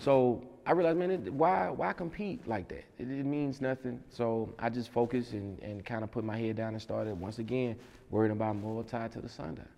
So 0.00 0.42
I 0.66 0.72
realized, 0.72 0.98
man, 0.98 1.10
it, 1.12 1.32
why 1.32 1.70
why 1.70 1.92
compete 1.92 2.46
like 2.48 2.66
that? 2.68 2.84
It, 2.98 3.08
it 3.08 3.24
means 3.24 3.60
nothing. 3.60 4.00
So 4.10 4.52
I 4.58 4.68
just 4.68 4.90
focused 4.90 5.32
and, 5.32 5.60
and 5.60 5.84
kind 5.84 6.02
of 6.02 6.10
put 6.10 6.24
my 6.24 6.36
head 6.36 6.56
down 6.56 6.72
and 6.72 6.82
started 6.82 7.18
once 7.18 7.38
again 7.38 7.76
worrying 8.10 8.32
about 8.32 8.56
more 8.56 8.82
tied 8.82 9.12
to 9.12 9.20
the 9.20 9.28
sundown. 9.28 9.68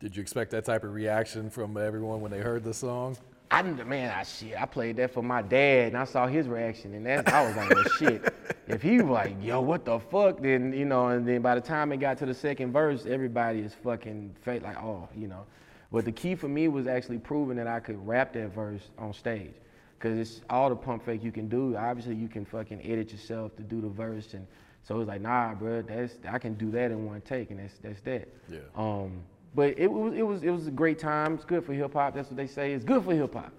Did 0.00 0.16
you 0.16 0.20
expect 0.20 0.50
that 0.50 0.64
type 0.64 0.82
of 0.82 0.92
reaction 0.92 1.50
from 1.50 1.76
everyone 1.76 2.20
when 2.20 2.32
they 2.32 2.40
heard 2.40 2.64
the 2.64 2.74
song? 2.74 3.16
I 3.50 3.62
didn't- 3.62 3.88
man, 3.88 4.12
I 4.14 4.24
shit. 4.24 4.60
I 4.60 4.66
played 4.66 4.96
that 4.96 5.12
for 5.12 5.22
my 5.22 5.40
dad, 5.40 5.88
and 5.88 5.96
I 5.96 6.04
saw 6.04 6.26
his 6.26 6.48
reaction, 6.48 6.94
and 6.94 7.06
that 7.06 7.32
I 7.32 7.46
was 7.46 7.56
like, 7.56 7.70
well, 7.70 7.84
shit. 7.98 8.34
If 8.68 8.82
he 8.82 9.00
was 9.00 9.06
like, 9.06 9.34
yo, 9.42 9.62
what 9.62 9.86
the 9.86 9.98
fuck? 9.98 10.42
Then 10.42 10.74
you 10.74 10.84
know, 10.84 11.08
and 11.08 11.26
then 11.26 11.40
by 11.40 11.54
the 11.54 11.60
time 11.62 11.90
it 11.90 11.96
got 12.00 12.18
to 12.18 12.26
the 12.26 12.34
second 12.34 12.70
verse, 12.70 13.06
everybody 13.06 13.60
is 13.60 13.72
fucking 13.82 14.36
fake, 14.42 14.62
like, 14.62 14.76
oh, 14.76 15.08
you 15.16 15.26
know. 15.26 15.46
But 15.90 16.04
the 16.04 16.12
key 16.12 16.34
for 16.34 16.48
me 16.48 16.68
was 16.68 16.86
actually 16.86 17.16
proving 17.16 17.56
that 17.56 17.66
I 17.66 17.80
could 17.80 18.06
rap 18.06 18.34
that 18.34 18.54
verse 18.54 18.82
on 18.98 19.14
stage. 19.14 19.54
Cause 20.00 20.16
it's 20.16 20.40
all 20.48 20.68
the 20.68 20.76
pump 20.76 21.04
fake 21.04 21.24
you 21.24 21.32
can 21.32 21.48
do. 21.48 21.76
Obviously, 21.76 22.14
you 22.14 22.28
can 22.28 22.44
fucking 22.44 22.80
edit 22.82 23.10
yourself 23.10 23.56
to 23.56 23.62
do 23.62 23.80
the 23.80 23.88
verse, 23.88 24.34
and 24.34 24.46
so 24.84 25.00
it's 25.00 25.08
like, 25.08 25.20
nah, 25.20 25.54
bro, 25.54 25.82
that's 25.82 26.14
I 26.30 26.38
can 26.38 26.54
do 26.54 26.70
that 26.70 26.92
in 26.92 27.04
one 27.04 27.20
take, 27.22 27.50
and 27.50 27.58
that's 27.58 27.74
that's 27.78 28.00
that. 28.02 28.28
Yeah. 28.48 28.58
Um, 28.76 29.22
but 29.54 29.76
it 29.76 29.90
was 29.90 30.14
it 30.14 30.22
was 30.22 30.42
it 30.44 30.50
was 30.50 30.68
a 30.68 30.70
great 30.70 31.00
time. 31.00 31.34
It's 31.34 31.44
good 31.44 31.64
for 31.64 31.72
hip 31.72 31.94
hop. 31.94 32.14
That's 32.14 32.28
what 32.28 32.36
they 32.36 32.46
say. 32.46 32.72
It's 32.72 32.84
good 32.84 33.04
for 33.04 33.12
hip 33.12 33.34
hop. 33.34 33.52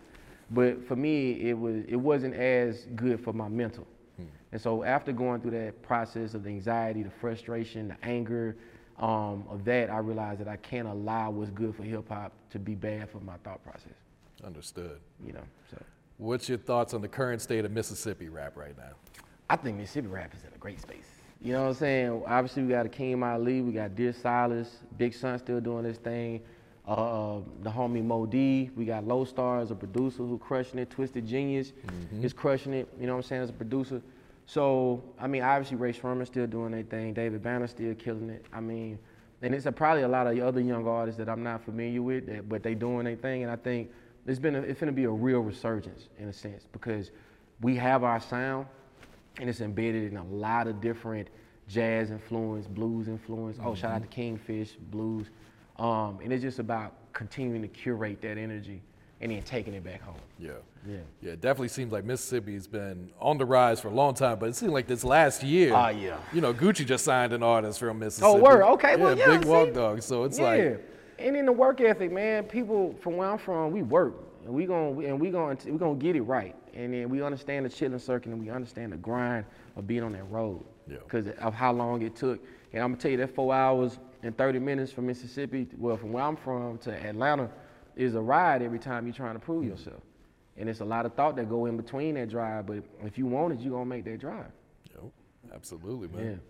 But 0.52 0.88
for 0.88 0.96
me, 0.96 1.42
it 1.42 1.58
was 1.58 1.84
it 1.88 1.98
wasn't 1.98 2.36
as 2.36 2.88
good 2.96 3.20
for 3.22 3.34
my 3.34 3.50
mental. 3.50 3.86
And 4.52 4.60
so 4.60 4.84
after 4.84 5.12
going 5.12 5.42
through 5.42 5.52
that 5.52 5.82
process 5.84 6.34
of 6.34 6.44
the 6.44 6.50
anxiety, 6.50 7.04
the 7.04 7.12
frustration, 7.12 7.90
the 7.90 8.08
anger, 8.08 8.56
um, 8.98 9.46
of 9.50 9.64
that, 9.66 9.90
I 9.90 10.00
realized 10.00 10.42
that 10.42 10.48
I 10.48 10.58
can't 10.58 10.88
allow 10.88 11.30
what's 11.30 11.52
good 11.52 11.76
for 11.76 11.84
hip 11.84 12.10
hop 12.10 12.34
to 12.52 12.60
be 12.60 12.76
bad 12.76 13.10
for 13.10 13.20
my 13.20 13.38
thought 13.44 13.64
process. 13.64 13.94
Understood. 14.44 15.00
You 15.26 15.34
know, 15.34 15.44
so 15.70 15.82
What's 16.20 16.50
your 16.50 16.58
thoughts 16.58 16.94
on 16.94 17.02
the 17.02 17.08
current 17.08 17.42
state 17.42 17.64
of 17.64 17.72
Mississippi 17.72 18.28
rap 18.28 18.58
right 18.58 18.78
now? 18.78 18.92
I 19.50 19.56
think 19.56 19.78
Mississippi 19.78 20.08
rap 20.08 20.34
is 20.36 20.44
in 20.44 20.50
a 20.54 20.58
great 20.58 20.82
space. 20.82 21.06
You 21.42 21.54
know 21.54 21.62
what 21.62 21.70
I'm 21.70 21.74
saying? 21.76 22.24
Obviously, 22.28 22.64
we 22.64 22.70
got 22.70 22.86
Akeem 22.86 23.24
Ali, 23.24 23.62
we 23.62 23.72
got 23.72 23.96
Dear 23.96 24.12
Silas, 24.12 24.80
Big 24.98 25.14
Son 25.14 25.40
still 25.40 25.62
doing 25.62 25.84
this 25.84 25.98
thing. 25.98 26.42
Uh, 26.86 27.40
the 27.64 27.70
homie 27.70 28.04
Mo 28.04 28.26
D, 28.26 28.70
we 28.76 28.84
got 28.84 29.08
Low 29.08 29.24
Stars, 29.24 29.72
a 29.72 29.76
producer 29.76 30.18
who 30.18 30.38
crushing 30.38 30.80
it. 30.80 30.90
Twisted 30.90 31.26
Genius 31.26 31.72
is 32.22 32.34
crushing 32.34 32.74
it. 32.74 32.90
You 33.00 33.08
know 33.08 33.14
what 33.14 33.24
I'm 33.24 33.30
saying 33.30 33.44
as 33.44 33.50
a 33.50 33.54
producer. 33.54 34.02
So 34.46 35.02
I 35.18 35.28
mean, 35.28 35.42
obviously 35.42 35.78
Rae 35.78 35.94
Sremmurd 35.94 36.28
still 36.28 36.48
doing 36.48 36.72
their 36.72 36.84
thing. 36.84 37.14
David 37.14 37.42
Banner 37.42 37.68
still 37.68 37.96
killing 37.96 38.30
it. 38.30 38.46
I 38.52 38.60
mean, 38.60 39.00
and 39.42 39.56
it's 39.56 39.68
a, 39.68 39.72
probably 39.72 40.04
a 40.04 40.08
lot 40.10 40.28
of 40.28 40.38
other 40.40 40.60
young 40.60 40.86
artists 40.86 41.18
that 41.20 41.30
I'm 41.30 41.44
not 41.44 41.64
familiar 41.64 42.02
with, 42.02 42.26
that, 42.26 42.50
but 42.50 42.62
they 42.62 42.76
doing 42.76 43.06
their 43.06 43.16
thing. 43.16 43.44
And 43.44 43.52
I 43.52 43.56
think 43.56 43.90
it's 44.30 44.40
been 44.40 44.56
a, 44.56 44.62
it's 44.62 44.80
gonna 44.80 44.92
be 44.92 45.06
a 45.06 45.10
real 45.10 45.40
resurgence 45.40 46.10
in 46.18 46.28
a 46.30 46.34
sense 46.34 46.66
because 46.72 47.12
we 47.62 47.76
have 47.76 48.04
our 48.04 48.20
sound 48.20 48.68
and 49.40 49.50
it's 49.50 49.62
embedded 49.62 50.12
in 50.12 50.18
a 50.18 50.24
lot 50.26 50.68
of 50.68 50.82
different 50.82 51.28
jazz 51.68 52.12
influence, 52.12 52.68
blues 52.68 53.08
influence. 53.08 53.58
Oh, 53.64 53.76
shout 53.76 53.92
out 53.92 54.02
to 54.02 54.08
Kingfish 54.08 54.76
Blues. 54.92 55.28
Um, 55.78 56.20
and 56.24 56.34
it's 56.34 56.42
just 56.42 56.60
about 56.60 56.94
continuing 57.14 57.62
to 57.62 57.68
curate 57.68 58.22
that 58.22 58.38
energy 58.38 58.82
and 59.22 59.32
then 59.32 59.42
taking 59.44 59.74
it 59.74 59.84
back 59.84 60.02
home. 60.02 60.16
Yeah. 60.38 60.52
Yeah. 60.88 60.98
Yeah, 61.22 61.32
it 61.34 61.42
definitely 61.42 61.68
seems 61.68 61.92
like 61.92 62.06
Mississippi's 62.06 62.68
been 62.68 63.12
on 63.20 63.38
the 63.38 63.46
rise 63.46 63.80
for 63.82 63.90
a 63.90 63.94
long 63.94 64.14
time, 64.14 64.40
but 64.40 64.50
it 64.50 64.56
seems 64.56 64.72
like 64.72 64.88
this 64.88 65.04
last 65.04 65.44
year, 65.44 65.74
Ah, 65.74 65.90
yeah. 65.90 66.18
you 66.34 66.42
know, 66.42 66.54
Gucci 66.54 66.86
just 66.86 67.04
signed 67.04 67.34
an 67.34 67.44
artist 67.44 67.80
from 67.80 68.00
Mississippi. 68.00 68.28
Oh, 68.28 68.36
word. 68.36 68.64
Okay, 68.64 68.96
well, 68.96 69.18
yeah, 69.18 69.38
Big 69.38 69.46
Walk 69.46 69.68
see? 69.68 69.74
Dog. 69.74 70.02
So 70.02 70.24
it's 70.24 70.40
yeah. 70.40 70.46
like, 70.46 70.90
and 71.20 71.36
in 71.36 71.46
the 71.46 71.52
work 71.52 71.82
ethic, 71.82 72.12
man, 72.12 72.44
people 72.46 72.96
from 73.02 73.18
where 73.18 73.30
I'm 73.30 73.38
from, 73.38 73.72
we 73.72 73.82
work 73.84 74.16
and 74.46 74.54
we 74.54 74.66
going 74.66 75.06
and 75.06 75.20
we 75.20 75.30
going 75.32 75.58
we 75.66 75.78
gonna 75.78 75.96
get 75.96 76.16
it 76.16 76.22
right. 76.22 76.56
And 76.74 76.94
then 76.94 77.10
we 77.10 77.22
understand 77.22 77.66
the 77.66 77.70
chitlin 77.70 78.00
circuit 78.00 78.32
and 78.32 78.40
we 78.40 78.50
understand 78.50 78.94
the 78.94 78.98
grind 78.98 79.46
of 79.76 79.88
being 79.88 80.04
on 80.04 80.14
that 80.14 80.30
road. 80.30 80.64
Yeah. 80.88 80.98
Because 81.04 81.28
of 81.40 81.54
how 81.54 81.72
long 81.74 82.02
it 82.02 82.16
took. 82.16 82.44
And 82.74 82.82
I'm 82.84 82.92
gonna 82.92 83.02
tell 83.02 83.12
you 83.12 83.18
that 83.18 83.34
four 83.36 83.54
hours 83.54 84.00
and 84.24 84.38
30 84.38 84.60
minutes 84.60 84.92
from 84.92 85.08
Mississippi, 85.08 85.68
well, 85.78 85.98
from 85.98 86.12
where 86.12 86.24
I'm 86.24 86.36
from 86.36 86.78
to 86.80 86.92
Atlanta, 86.92 87.50
is 87.96 88.16
a 88.16 88.22
ride 88.22 88.62
every 88.62 88.80
time 88.80 89.06
you're 89.06 89.14
trying 89.14 89.34
to 89.36 89.40
prove 89.40 89.64
Mm. 89.66 89.70
yourself. 89.70 90.02
And 90.58 90.68
it's 90.70 90.80
a 90.82 90.86
lot 90.86 91.06
of 91.06 91.14
thought 91.14 91.36
that 91.38 91.48
go 91.50 91.66
in 91.66 91.78
between 91.78 92.16
that 92.16 92.30
drive, 92.30 92.66
but 92.66 92.84
if 93.04 93.18
you 93.18 93.26
want 93.26 93.54
it, 93.54 93.60
you're 93.62 93.72
gonna 93.72 93.86
make 93.86 94.04
that 94.06 94.20
drive. 94.20 94.52
yo, 94.94 95.12
absolutely, 95.54 96.08
man. 96.10 96.42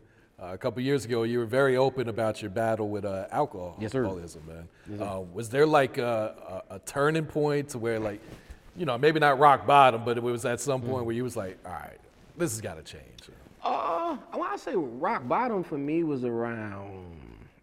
Uh, 0.42 0.54
a 0.54 0.58
couple 0.58 0.82
years 0.82 1.04
ago, 1.04 1.24
you 1.24 1.38
were 1.40 1.46
very 1.46 1.76
open 1.76 2.08
about 2.08 2.42
your 2.42 2.50
battle 2.50 2.88
with 2.88 3.04
uh, 3.04 3.26
alcohol, 3.32 3.76
Yes, 3.80 3.94
alcoholism, 3.94 4.42
man. 4.48 5.02
Uh, 5.02 5.20
was 5.34 5.50
there 5.50 5.66
like 5.66 5.98
a, 5.98 6.64
a, 6.70 6.76
a 6.76 6.80
turning 6.80 7.26
point 7.26 7.70
to 7.70 7.78
where, 7.78 8.00
like, 8.00 8.22
you 8.76 8.86
know, 8.86 8.98
maybe 8.98 9.20
not 9.20 9.38
rock 9.38 9.68
bottom, 9.68 10.06
but 10.06 10.16
it 10.18 10.24
was 10.24 10.46
at 10.46 10.62
some 10.62 10.82
Mm. 10.82 10.88
point 10.90 11.06
where 11.06 11.16
you 11.16 11.24
was 11.26 11.36
like, 11.36 11.58
all 11.66 11.74
right, 11.74 11.98
this 12.38 12.52
has 12.52 12.62
got 12.62 12.76
to 12.78 12.84
change. 12.84 13.04
Uh, 13.62 14.16
when 14.32 14.48
I 14.50 14.56
say 14.56 14.76
rock 14.76 15.28
bottom 15.28 15.62
for 15.62 15.78
me 15.78 16.06
was 16.06 16.24
around, 16.24 17.18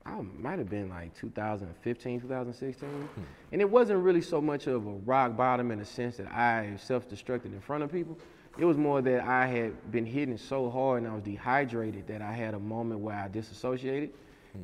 I 0.04 0.20
might 0.20 0.58
have 0.58 0.68
been 0.68 0.90
like 0.90 1.14
2015, 1.18 2.20
2016. 2.20 3.08
And 3.52 3.60
it 3.62 3.70
wasn't 3.70 4.00
really 4.04 4.20
so 4.20 4.42
much 4.42 4.66
of 4.66 4.86
a 4.86 4.90
rock 5.06 5.34
bottom 5.34 5.70
in 5.70 5.78
the 5.78 5.84
sense 5.86 6.18
that 6.18 6.30
I 6.30 6.74
self-destructed 6.76 7.46
in 7.46 7.60
front 7.62 7.84
of 7.84 7.90
people. 7.90 8.18
It 8.58 8.64
was 8.64 8.76
more 8.76 9.02
that 9.02 9.24
I 9.24 9.46
had 9.46 9.92
been 9.92 10.06
hitting 10.06 10.38
so 10.38 10.70
hard 10.70 11.02
and 11.02 11.10
I 11.10 11.14
was 11.14 11.22
dehydrated 11.22 12.06
that 12.06 12.22
I 12.22 12.32
had 12.32 12.54
a 12.54 12.58
moment 12.58 13.00
where 13.00 13.16
I 13.16 13.28
disassociated 13.28 14.10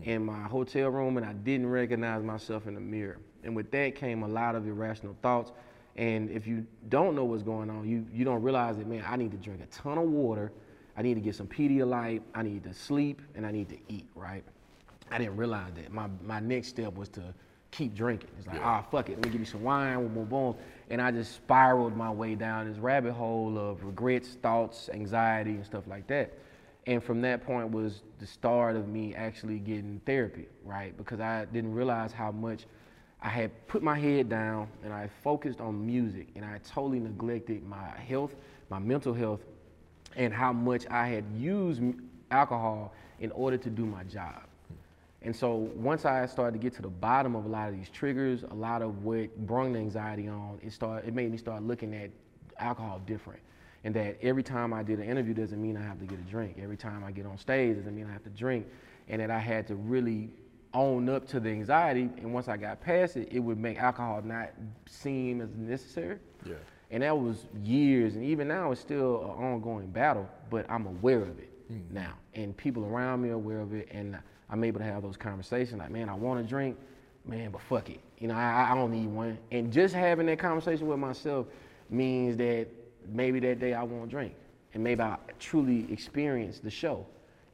in 0.05 0.25
my 0.25 0.43
hotel 0.45 0.89
room 0.89 1.19
and 1.19 1.27
I 1.27 1.35
didn't 1.35 1.69
recognize 1.69 2.23
myself 2.23 2.67
in 2.67 2.75
the 2.75 2.81
mirror. 2.81 3.19
And 3.45 3.55
with 3.55 3.71
that 3.73 3.95
came 3.95 4.23
a 4.23 4.29
lot 4.29 4.55
of 4.55 4.67
irrational 4.67 5.17
thoughts. 5.21 5.53
And 5.97 6.31
if 6.31 6.47
you 6.47 6.67
don't 6.89 7.15
know 7.15 7.25
what's 7.25 7.43
going 7.43 7.69
on, 7.69 7.87
you, 7.87 8.07
you 8.13 8.25
don't 8.25 8.43
realize 8.43 8.79
that, 8.79 8.87
man, 8.87 9.05
I 9.07 9.17
need 9.17 9.31
to 9.33 9.37
drink 9.37 9.61
a 9.63 9.67
ton 9.67 9.99
of 9.99 10.05
water. 10.05 10.53
I 10.97 11.03
need 11.03 11.15
to 11.15 11.21
get 11.21 11.35
some 11.35 11.47
Pedialyte. 11.47 12.23
I 12.35 12.43
need 12.43 12.65
to 12.65 12.73
sleep 12.73 13.21
and 13.35 13.45
I 13.45 13.51
need 13.51 13.69
to 13.69 13.77
eat, 13.89 14.09
right? 14.15 14.45
I 15.11 15.19
didn't 15.19 15.37
realize 15.37 15.73
that. 15.75 15.93
My, 15.93 16.09
my 16.25 16.41
next 16.41 16.69
step 16.69 16.95
was 16.95 17.11
to 17.11 17.35
keep 17.71 17.95
drinking. 17.95 18.31
It's 18.39 18.47
like, 18.47 18.61
ah, 18.63 18.85
fuck 18.91 19.09
it. 19.11 19.17
Let 19.17 19.27
me 19.27 19.31
give 19.31 19.41
you 19.41 19.47
some 19.47 19.63
wine, 19.63 19.97
boom, 19.97 20.15
boom, 20.15 20.25
boom. 20.27 20.55
And 20.93 21.01
I 21.01 21.11
just 21.11 21.35
spiraled 21.35 21.97
my 21.97 22.11
way 22.11 22.35
down 22.35 22.69
this 22.69 22.77
rabbit 22.77 23.15
hole 23.15 23.57
of 23.57 23.83
regrets, 23.83 24.37
thoughts, 24.43 24.91
anxiety, 24.93 25.53
and 25.53 25.65
stuff 25.65 25.85
like 25.87 26.07
that. 26.09 26.35
And 26.87 27.03
from 27.03 27.23
that 27.23 27.47
point 27.47 27.71
was 27.71 28.03
the 28.19 28.27
start 28.27 28.77
of 28.77 28.89
me 28.89 29.15
actually 29.15 29.59
getting 29.59 30.03
therapy, 30.05 30.49
right? 30.63 30.95
Because 30.99 31.19
I 31.19 31.47
didn't 31.47 31.73
realize 31.73 32.13
how 32.13 32.31
much 32.31 32.67
I 33.23 33.31
had 33.31 33.67
put 33.69 33.83
my 33.83 33.99
head 33.99 34.29
down 34.29 34.69
and 34.85 34.93
I 34.93 35.09
focused 35.25 35.63
on 35.63 35.87
music 35.87 36.29
and 36.37 36.45
I 36.45 36.59
totally 36.59 37.01
neglected 37.01 37.67
my 37.67 37.89
health, 38.07 38.35
my 38.69 38.79
mental 38.79 39.15
health, 39.15 39.41
and 40.15 40.35
how 40.35 40.53
much 40.53 40.87
I 40.91 41.07
had 41.07 41.25
used 41.35 41.81
alcohol 42.31 42.93
in 43.19 43.31
order 43.31 43.57
to 43.57 43.71
do 43.71 43.87
my 43.87 44.05
job. 44.05 44.43
And 45.25 45.35
so 45.35 45.55
once 45.77 46.05
I 46.05 46.27
started 46.27 46.53
to 46.53 46.59
get 46.59 46.75
to 46.75 46.83
the 46.83 46.89
bottom 46.89 47.37
of 47.37 47.45
a 47.45 47.49
lot 47.49 47.69
of 47.69 47.77
these 47.77 47.89
triggers, 47.89 48.43
a 48.43 48.55
lot 48.55 48.83
of 48.83 49.05
what 49.05 49.37
brought 49.47 49.73
the 49.73 49.79
anxiety 49.79 50.29
on, 50.29 50.59
it 50.63 50.73
started 50.73 51.07
it 51.09 51.15
made 51.15 51.31
me 51.31 51.39
start 51.39 51.63
looking 51.63 51.95
at 51.95 52.11
alcohol 52.59 53.01
different. 53.07 53.41
And 53.85 53.95
that 53.95 54.19
every 54.23 54.43
time 54.43 54.73
I 54.73 54.83
did 54.83 54.99
an 55.01 55.07
interview 55.09 55.35
doesn't 55.35 55.61
mean 55.61 55.77
I 55.77 55.83
have 55.83 55.99
to 56.01 56.07
get 56.07 56.19
a 56.19 56.23
drink. 56.23 56.59
Every 56.63 56.77
time 56.77 57.03
I 57.05 57.11
get 57.11 57.27
on 57.27 57.37
stage 57.39 57.77
doesn't 57.77 57.95
mean 57.95 58.07
I 58.07 58.13
have 58.13 58.23
to 58.25 58.31
drink. 58.31 58.67
And 59.09 59.21
that 59.21 59.31
I 59.31 59.39
had 59.39 59.67
to 59.69 59.75
really 59.75 60.31
own 60.75 61.09
up 61.09 61.27
to 61.29 61.41
the 61.41 61.51
anxiety. 61.51 62.09
And 62.19 62.33
once 62.33 62.49
I 62.49 62.57
got 62.57 62.81
past 62.81 63.17
it, 63.17 63.29
it 63.31 63.41
would 63.41 63.59
make 63.59 63.79
alcohol 63.79 64.23
not 64.23 64.51
seem 64.87 65.41
as 65.41 65.51
necessary. 65.57 66.19
Yeah. 66.47 66.55
And 66.91 67.03
that 67.03 67.17
was 67.17 67.47
years, 67.65 68.17
and 68.17 68.25
even 68.25 68.47
now 68.49 68.71
it's 68.71 68.81
still 68.81 69.23
an 69.23 69.45
ongoing 69.45 69.87
battle, 69.87 70.29
but 70.51 70.67
I'm 70.71 70.87
aware 70.87 71.23
of 71.23 71.39
it 71.39 71.49
Mm. 71.73 71.91
now. 71.91 72.15
And 72.35 72.55
people 72.57 72.85
around 72.85 73.23
me 73.23 73.31
are 73.31 73.35
aware 73.35 73.61
of 73.61 73.73
it, 73.73 73.89
and 73.91 74.19
I'm 74.53 74.63
able 74.65 74.79
to 74.81 74.85
have 74.85 75.03
those 75.03 75.17
conversations 75.17 75.79
like, 75.79 75.91
man, 75.91 76.11
I 76.11 76.15
want 76.15 76.39
a 76.39 76.43
drink, 76.43 76.77
man, 77.25 77.51
but 77.51 77.63
fuck 77.63 77.89
it. 77.89 78.01
You 78.19 78.29
know, 78.29 78.35
I, 78.35 78.69
I 78.71 78.75
don't 78.75 78.93
need 78.93 79.09
one. 79.09 79.39
And 79.51 79.73
just 79.73 79.95
having 79.95 80.27
that 80.27 80.39
conversation 80.39 80.87
with 80.87 80.99
myself 80.99 81.47
means 81.89 82.37
that 82.37 82.69
maybe 83.09 83.41
that 83.41 83.59
day 83.59 83.73
I 83.73 83.83
won't 83.83 84.11
drink. 84.11 84.35
And 84.75 84.85
maybe 84.85 85.01
I 85.03 85.17
truly 85.39 85.91
experience 85.91 86.59
the 86.59 86.71
show. 86.71 87.07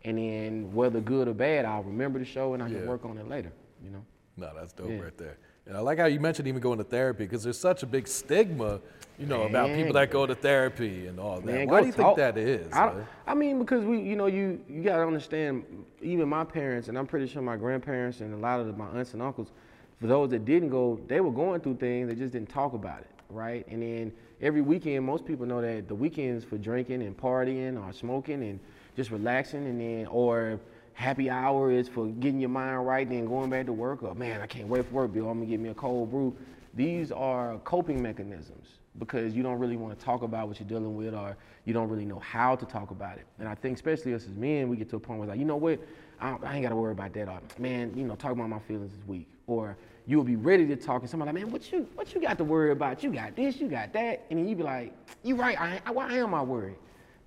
And 0.05 0.19
then 0.19 0.73
whether 0.75 1.01
good 1.01 1.29
or 1.29 1.35
bad, 1.35 1.65
I'll 1.65 1.85
remember 1.85 2.19
the 2.19 2.25
show 2.25 2.55
and 2.55 2.63
I 2.63 2.67
Yeah. 2.69 2.79
can 2.81 2.89
work 2.89 3.05
on 3.05 3.17
it 3.17 3.29
later, 3.29 3.53
you 3.83 3.91
know? 3.91 4.05
No, 4.37 4.51
that's 4.55 4.73
dope 4.73 4.91
Yeah. 4.91 4.99
right 5.01 5.17
there. 5.17 5.39
And 5.69 5.77
I 5.77 5.81
like 5.81 5.99
how 5.99 6.07
you 6.07 6.19
mentioned 6.19 6.49
even 6.49 6.63
going 6.63 6.79
to 6.79 6.85
therapy 6.85 7.25
because 7.25 7.43
there's 7.45 7.59
such 7.59 7.83
a 7.83 7.87
big 7.87 8.09
stigma, 8.09 8.81
you 9.19 9.27
know, 9.27 9.43
about 9.43 9.69
people 9.69 9.93
that 9.93 10.11
go 10.11 10.25
to 10.25 10.35
therapy 10.35 11.07
and 11.09 11.21
all 11.21 11.37
that. 11.43 11.45
Man, 11.45 11.69
Why 11.69 11.83
do 11.83 11.87
you 11.89 11.93
talk. 11.93 12.17
think 12.17 12.35
that 12.35 12.39
is? 12.39 12.73
I. 12.73 12.95
I 13.27 13.35
mean, 13.35 13.59
because 13.59 13.85
we, 13.85 14.01
you 14.01 14.17
know, 14.17 14.27
you 14.27 14.59
you 14.67 14.83
gotta 14.83 15.03
understand. 15.03 15.65
Even 16.01 16.27
my 16.27 16.43
parents, 16.43 16.89
and 16.89 16.97
I'm 16.97 17.07
pretty 17.07 17.27
sure 17.27 17.43
my 17.43 17.57
grandparents 17.57 18.21
and 18.21 18.33
a 18.33 18.37
lot 18.39 18.61
of 18.61 18.79
my 18.79 18.87
aunts 18.87 19.13
and 19.13 19.21
uncles, 19.21 19.53
for 20.01 20.07
those 20.07 20.31
that 20.31 20.47
didn't 20.47 20.71
go, 20.71 20.99
they 21.07 21.21
were 21.21 21.31
going 21.31 21.61
through 21.61 21.77
things. 21.77 22.09
They 22.09 22.15
just 22.15 22.33
didn't 22.33 22.49
talk 22.49 22.73
about 22.73 23.01
it, 23.01 23.11
right? 23.29 23.67
And 23.69 23.83
then 23.83 24.13
every 24.41 24.63
weekend, 24.63 25.05
most 25.05 25.27
people 25.27 25.45
know 25.45 25.61
that 25.61 25.87
the 25.87 25.95
weekends 25.95 26.45
for 26.47 26.57
drinking 26.57 27.03
and 27.03 27.15
partying 27.15 27.79
or 27.85 27.93
smoking 27.93 28.43
and 28.43 28.59
just 28.97 29.11
relaxing, 29.11 29.67
and 29.67 29.79
then 29.79 30.07
or 30.07 30.59
happy 30.99 31.31
hour 31.31 31.71
is 31.71 31.89
for 31.89 32.09
getting 32.09 32.41
your 32.41 32.49
mind 32.49 32.85
right 32.85 33.09
then 33.09 33.25
going 33.25 33.49
back 33.49 33.67
to 33.67 33.73
work. 33.73 34.03
Or 34.03 34.17
man, 34.17 34.41
I 34.41 34.49
can't 34.49 34.67
wait 34.67 34.85
for 34.87 34.95
work, 34.95 35.13
Bill. 35.13 35.29
I'm 35.29 35.39
gonna 35.39 35.47
get 35.47 35.61
me 35.61 35.69
a 35.69 35.75
cold 35.75 36.11
brew. 36.11 36.37
These 36.75 37.13
are 37.13 37.59
coping 37.59 38.03
mechanisms 38.03 38.67
because 38.99 39.33
you 39.33 39.45
don't 39.45 39.61
really 39.61 39.77
want 39.77 39.97
to 39.97 40.05
talk 40.05 40.23
about 40.23 40.49
what 40.49 40.59
you're 40.59 40.69
dealing 40.69 40.97
with 40.97 41.15
or 41.15 41.37
you 41.67 41.73
don't 41.73 41.89
really 41.89 42.05
know 42.05 42.19
how 42.19 42.57
to 42.57 42.67
talk 42.67 42.91
about 42.91 43.17
it. 43.17 43.27
And 43.39 43.49
I 43.49 43.55
think 43.55 43.77
especially 43.77 44.13
us 44.13 44.25
as 44.25 44.35
men, 44.35 44.69
we 44.69 44.77
get 44.77 44.91
to 44.91 44.97
a 44.97 45.01
point 45.01 45.21
where 45.21 45.29
it's 45.29 45.31
like, 45.31 45.39
you 45.39 45.45
know 45.45 45.57
what, 45.57 45.79
I, 46.21 46.37
I 46.43 46.55
ain't 46.55 46.65
got 46.65 46.71
to 46.71 46.77
worry 46.77 46.93
about 46.93 47.13
that. 47.13 47.29
Or, 47.29 47.41
man, 47.61 47.93
you 47.97 48.05
know, 48.05 48.17
talking 48.17 48.37
about 48.37 48.51
my 48.51 48.59
feelings 48.59 48.93
is 48.93 49.07
weak. 49.07 49.29
Or 49.47 49.77
you'll 50.07 50.25
be 50.25 50.35
ready 50.35 50.67
to 50.67 50.75
talk 50.75 51.03
and 51.03 51.09
somebody 51.09 51.31
like, 51.31 51.43
man, 51.45 51.53
what 51.53 51.71
you 51.71 51.89
what 51.95 52.13
you 52.13 52.21
got 52.21 52.39
to 52.39 52.45
worry 52.45 52.73
about? 52.73 53.05
You 53.05 53.13
got 53.13 53.37
this, 53.37 53.61
you 53.61 53.69
got 53.69 53.93
that. 53.93 54.27
And 54.31 54.41
then 54.41 54.49
you 54.49 54.57
be 54.57 54.65
like, 54.65 54.93
you 55.23 55.37
right, 55.37 55.61
I, 55.61 55.81
I, 55.87 55.93
why 55.93 56.13
am 56.15 56.35
I 56.35 56.43
worried? 56.43 56.77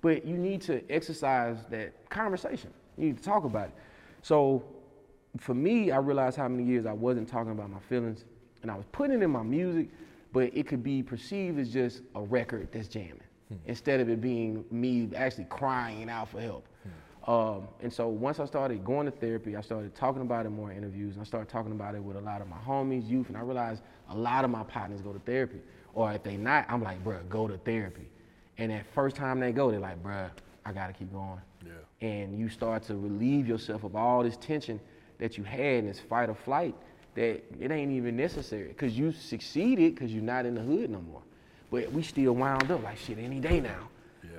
But 0.02 0.26
you 0.26 0.36
need 0.36 0.60
to 0.62 0.82
exercise 0.90 1.56
that 1.70 2.10
conversation. 2.10 2.70
You 2.96 3.06
need 3.06 3.16
to 3.16 3.22
talk 3.22 3.44
about 3.44 3.68
it. 3.68 3.74
So 4.22 4.64
for 5.38 5.54
me, 5.54 5.90
I 5.90 5.98
realized 5.98 6.36
how 6.36 6.48
many 6.48 6.64
years 6.64 6.86
I 6.86 6.92
wasn't 6.92 7.28
talking 7.28 7.52
about 7.52 7.70
my 7.70 7.80
feelings 7.80 8.24
and 8.62 8.70
I 8.70 8.76
was 8.76 8.84
putting 8.92 9.16
it 9.16 9.22
in 9.22 9.30
my 9.30 9.42
music, 9.42 9.88
but 10.32 10.50
it 10.54 10.66
could 10.66 10.82
be 10.82 11.02
perceived 11.02 11.58
as 11.58 11.72
just 11.72 12.02
a 12.14 12.20
record 12.20 12.68
that's 12.72 12.88
jamming 12.88 13.20
instead 13.66 14.00
of 14.00 14.08
it 14.08 14.20
being 14.20 14.64
me 14.70 15.10
actually 15.14 15.44
crying 15.44 16.08
out 16.08 16.28
for 16.28 16.40
help. 16.40 16.66
Um, 17.26 17.68
and 17.80 17.92
so 17.92 18.08
once 18.08 18.40
I 18.40 18.46
started 18.46 18.84
going 18.84 19.06
to 19.06 19.12
therapy, 19.12 19.56
I 19.56 19.60
started 19.60 19.94
talking 19.94 20.22
about 20.22 20.44
it 20.44 20.50
more 20.50 20.72
in 20.72 20.78
interviews. 20.78 21.14
And 21.14 21.22
I 21.22 21.24
started 21.24 21.48
talking 21.48 21.72
about 21.72 21.94
it 21.94 22.02
with 22.02 22.16
a 22.16 22.20
lot 22.20 22.40
of 22.40 22.48
my 22.48 22.56
homies, 22.56 23.08
youth, 23.08 23.28
and 23.28 23.36
I 23.36 23.40
realized 23.40 23.82
a 24.10 24.16
lot 24.16 24.44
of 24.44 24.50
my 24.50 24.64
partners 24.64 25.00
go 25.02 25.12
to 25.12 25.20
therapy. 25.20 25.60
Or 25.94 26.12
if 26.12 26.22
they 26.22 26.36
not, 26.36 26.66
I'm 26.68 26.82
like, 26.82 27.04
bruh, 27.04 27.28
go 27.28 27.46
to 27.46 27.58
therapy. 27.58 28.08
And 28.58 28.72
that 28.72 28.86
first 28.92 29.14
time 29.14 29.38
they 29.38 29.52
go, 29.52 29.70
they're 29.70 29.80
like, 29.80 30.02
bruh, 30.02 30.30
I 30.64 30.72
gotta 30.72 30.92
keep 30.92 31.12
going. 31.12 31.40
Yeah. 31.64 31.72
And 32.08 32.38
you 32.38 32.48
start 32.48 32.82
to 32.84 32.94
relieve 32.96 33.46
yourself 33.46 33.84
of 33.84 33.96
all 33.96 34.22
this 34.22 34.36
tension 34.36 34.80
that 35.18 35.36
you 35.38 35.44
had 35.44 35.60
in 35.76 35.86
this 35.86 36.00
fight 36.00 36.28
or 36.28 36.34
flight 36.34 36.74
that 37.14 37.42
it 37.60 37.70
ain't 37.70 37.92
even 37.92 38.16
necessary 38.16 38.68
because 38.68 38.96
you 38.98 39.12
succeeded 39.12 39.94
because 39.94 40.12
you're 40.12 40.22
not 40.22 40.46
in 40.46 40.54
the 40.54 40.60
hood 40.62 40.90
no 40.90 41.00
more. 41.00 41.22
But 41.70 41.90
we 41.92 42.02
still 42.02 42.34
wound 42.34 42.70
up 42.70 42.82
like 42.82 42.98
shit 42.98 43.18
any 43.18 43.40
day 43.40 43.60
now. 43.60 43.88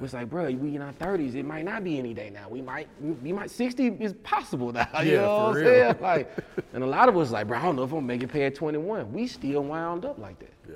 It's 0.02 0.12
like, 0.14 0.30
bro, 0.30 0.52
we 0.52 0.76
in 0.76 0.82
our 0.82 0.92
30s. 0.94 1.36
It 1.36 1.46
might 1.46 1.64
not 1.64 1.82
be 1.84 1.98
any 1.98 2.14
day 2.14 2.30
now. 2.30 2.50
We 2.50 2.62
might, 2.62 2.90
we 3.00 3.32
might 3.32 3.50
60 3.52 3.88
is 4.02 4.14
possible 4.24 4.74
now. 4.74 4.88
You 5.02 5.12
Yeah, 5.14 5.22
know 5.22 5.36
for 5.38 5.42
what 5.44 5.50
I'm 5.50 5.56
real. 5.56 5.66
saying? 5.66 5.96
Like, 6.02 6.38
and 6.74 6.84
a 6.84 6.88
lot 6.88 7.08
of 7.08 7.16
us 7.16 7.32
like, 7.32 7.48
bro, 7.48 7.58
I 7.58 7.62
don't 7.62 7.76
know 7.78 7.84
if 7.84 7.92
I'm 7.92 7.98
gonna 7.98 8.08
make 8.08 8.22
it 8.24 8.28
past 8.28 8.56
21. 8.56 9.14
We 9.14 9.28
still 9.28 9.64
wound 9.64 10.04
up 10.04 10.18
like 10.20 10.40
that. 10.40 10.52
Yeah. 10.68 10.76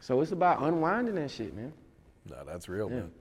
So 0.00 0.20
it's 0.22 0.32
about 0.32 0.60
unwinding 0.62 1.14
that 1.16 1.30
shit, 1.30 1.54
man. 1.54 1.72
No, 2.28 2.36
that's 2.44 2.68
real, 2.68 2.88
man. 2.88 3.12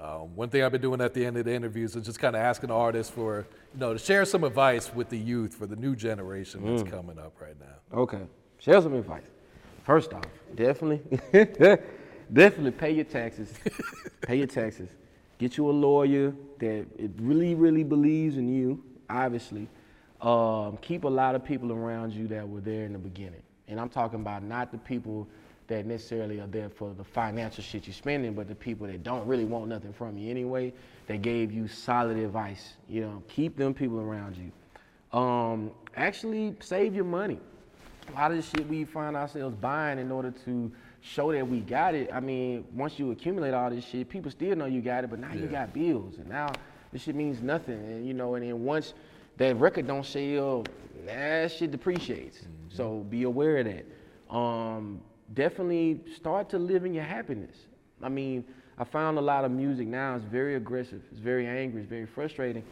Um, 0.00 0.34
one 0.36 0.48
thing 0.48 0.62
I've 0.62 0.70
been 0.72 0.80
doing 0.80 1.00
at 1.00 1.12
the 1.12 1.26
end 1.26 1.36
of 1.36 1.44
the 1.44 1.52
interviews 1.52 1.96
is 1.96 2.06
just 2.06 2.20
kind 2.20 2.36
of 2.36 2.42
asking 2.42 2.70
artists 2.70 3.12
for, 3.12 3.46
you 3.74 3.80
know, 3.80 3.92
to 3.92 3.98
share 3.98 4.24
some 4.24 4.44
advice 4.44 4.94
with 4.94 5.08
the 5.08 5.18
youth 5.18 5.54
for 5.54 5.66
the 5.66 5.74
new 5.76 5.96
generation 5.96 6.64
that's 6.64 6.82
Mm. 6.84 6.90
coming 6.90 7.18
up 7.18 7.32
right 7.40 7.56
now. 7.58 7.98
Okay. 8.00 8.22
Share 8.58 8.80
some 8.80 8.94
advice. 8.94 9.26
First 9.84 10.12
off, 10.12 10.24
definitely, 10.54 11.00
definitely 12.32 12.70
pay 12.72 12.92
your 12.92 13.04
taxes. 13.06 13.52
pay 14.22 14.36
your 14.36 14.46
taxes. 14.46 14.90
Get 15.38 15.56
you 15.56 15.68
a 15.68 15.72
lawyer 15.72 16.32
that 16.58 16.86
it 16.98 17.10
really, 17.18 17.54
really 17.54 17.84
believes 17.84 18.36
in 18.36 18.48
you, 18.52 18.82
obviously. 19.08 19.68
Um, 20.20 20.76
keep 20.82 21.04
a 21.04 21.08
lot 21.08 21.34
of 21.34 21.44
people 21.44 21.72
around 21.72 22.12
you 22.12 22.26
that 22.28 22.48
were 22.48 22.60
there 22.60 22.84
in 22.84 22.92
the 22.92 22.98
beginning. 22.98 23.42
And 23.68 23.80
I'm 23.80 23.88
talking 23.88 24.20
about 24.20 24.42
not 24.42 24.72
the 24.72 24.78
people 24.78 25.28
that 25.68 25.86
necessarily 25.86 26.40
are 26.40 26.46
there 26.46 26.68
for 26.68 26.92
the 26.94 27.04
financial 27.04 27.62
shit 27.62 27.86
you're 27.86 27.94
spending, 27.94 28.34
but 28.34 28.48
the 28.48 28.54
people 28.54 28.86
that 28.86 29.02
don't 29.02 29.26
really 29.26 29.44
want 29.44 29.68
nothing 29.68 29.92
from 29.92 30.18
you 30.18 30.30
anyway, 30.30 30.72
that 31.06 31.22
gave 31.22 31.52
you 31.52 31.68
solid 31.68 32.16
advice. 32.16 32.74
You 32.88 33.02
know, 33.02 33.22
keep 33.28 33.56
them 33.56 33.74
people 33.74 34.00
around 34.00 34.36
you. 34.36 35.18
Um, 35.18 35.70
actually, 35.96 36.56
save 36.60 36.94
your 36.94 37.04
money 37.04 37.38
a 38.08 38.14
lot 38.14 38.30
of 38.30 38.36
the 38.36 38.42
shit 38.42 38.68
we 38.68 38.84
find 38.84 39.16
ourselves 39.16 39.56
buying 39.56 39.98
in 39.98 40.10
order 40.10 40.30
to 40.44 40.70
show 41.00 41.32
that 41.32 41.46
we 41.46 41.60
got 41.60 41.94
it. 41.94 42.10
I 42.12 42.20
mean, 42.20 42.64
once 42.74 42.98
you 42.98 43.10
accumulate 43.10 43.54
all 43.54 43.70
this 43.70 43.84
shit, 43.84 44.08
people 44.08 44.30
still 44.30 44.56
know 44.56 44.66
you 44.66 44.80
got 44.80 45.04
it, 45.04 45.10
but 45.10 45.18
now 45.18 45.32
you 45.32 45.46
got 45.46 45.72
bills, 45.72 46.18
and 46.18 46.28
now 46.28 46.52
this 46.92 47.02
shit 47.02 47.14
means 47.14 47.42
nothing. 47.42 47.74
And 47.74 48.06
you 48.06 48.14
know, 48.14 48.34
and 48.34 48.44
then 48.44 48.64
once 48.64 48.94
that 49.36 49.56
record 49.56 49.86
don't 49.86 50.04
sell, 50.04 50.64
that 51.06 51.52
shit 51.52 51.70
depreciates. 51.70 52.40
So 52.70 53.06
be 53.10 53.22
aware 53.22 53.58
of 53.58 53.66
that. 53.66 54.34
Um, 54.34 55.00
definitely 55.34 56.00
start 56.14 56.48
to 56.50 56.58
live 56.58 56.84
in 56.84 56.94
your 56.94 57.04
happiness. 57.04 57.56
I 58.02 58.08
mean, 58.08 58.44
I 58.78 58.84
found 58.84 59.18
a 59.18 59.20
lot 59.20 59.44
of 59.44 59.50
music 59.50 59.88
now 59.88 60.14
is 60.14 60.22
very 60.22 60.54
aggressive, 60.54 61.02
it's 61.10 61.20
very 61.20 61.46
angry, 61.46 61.80
it's 61.80 61.90
very 61.90 62.06
frustrating, 62.06 62.62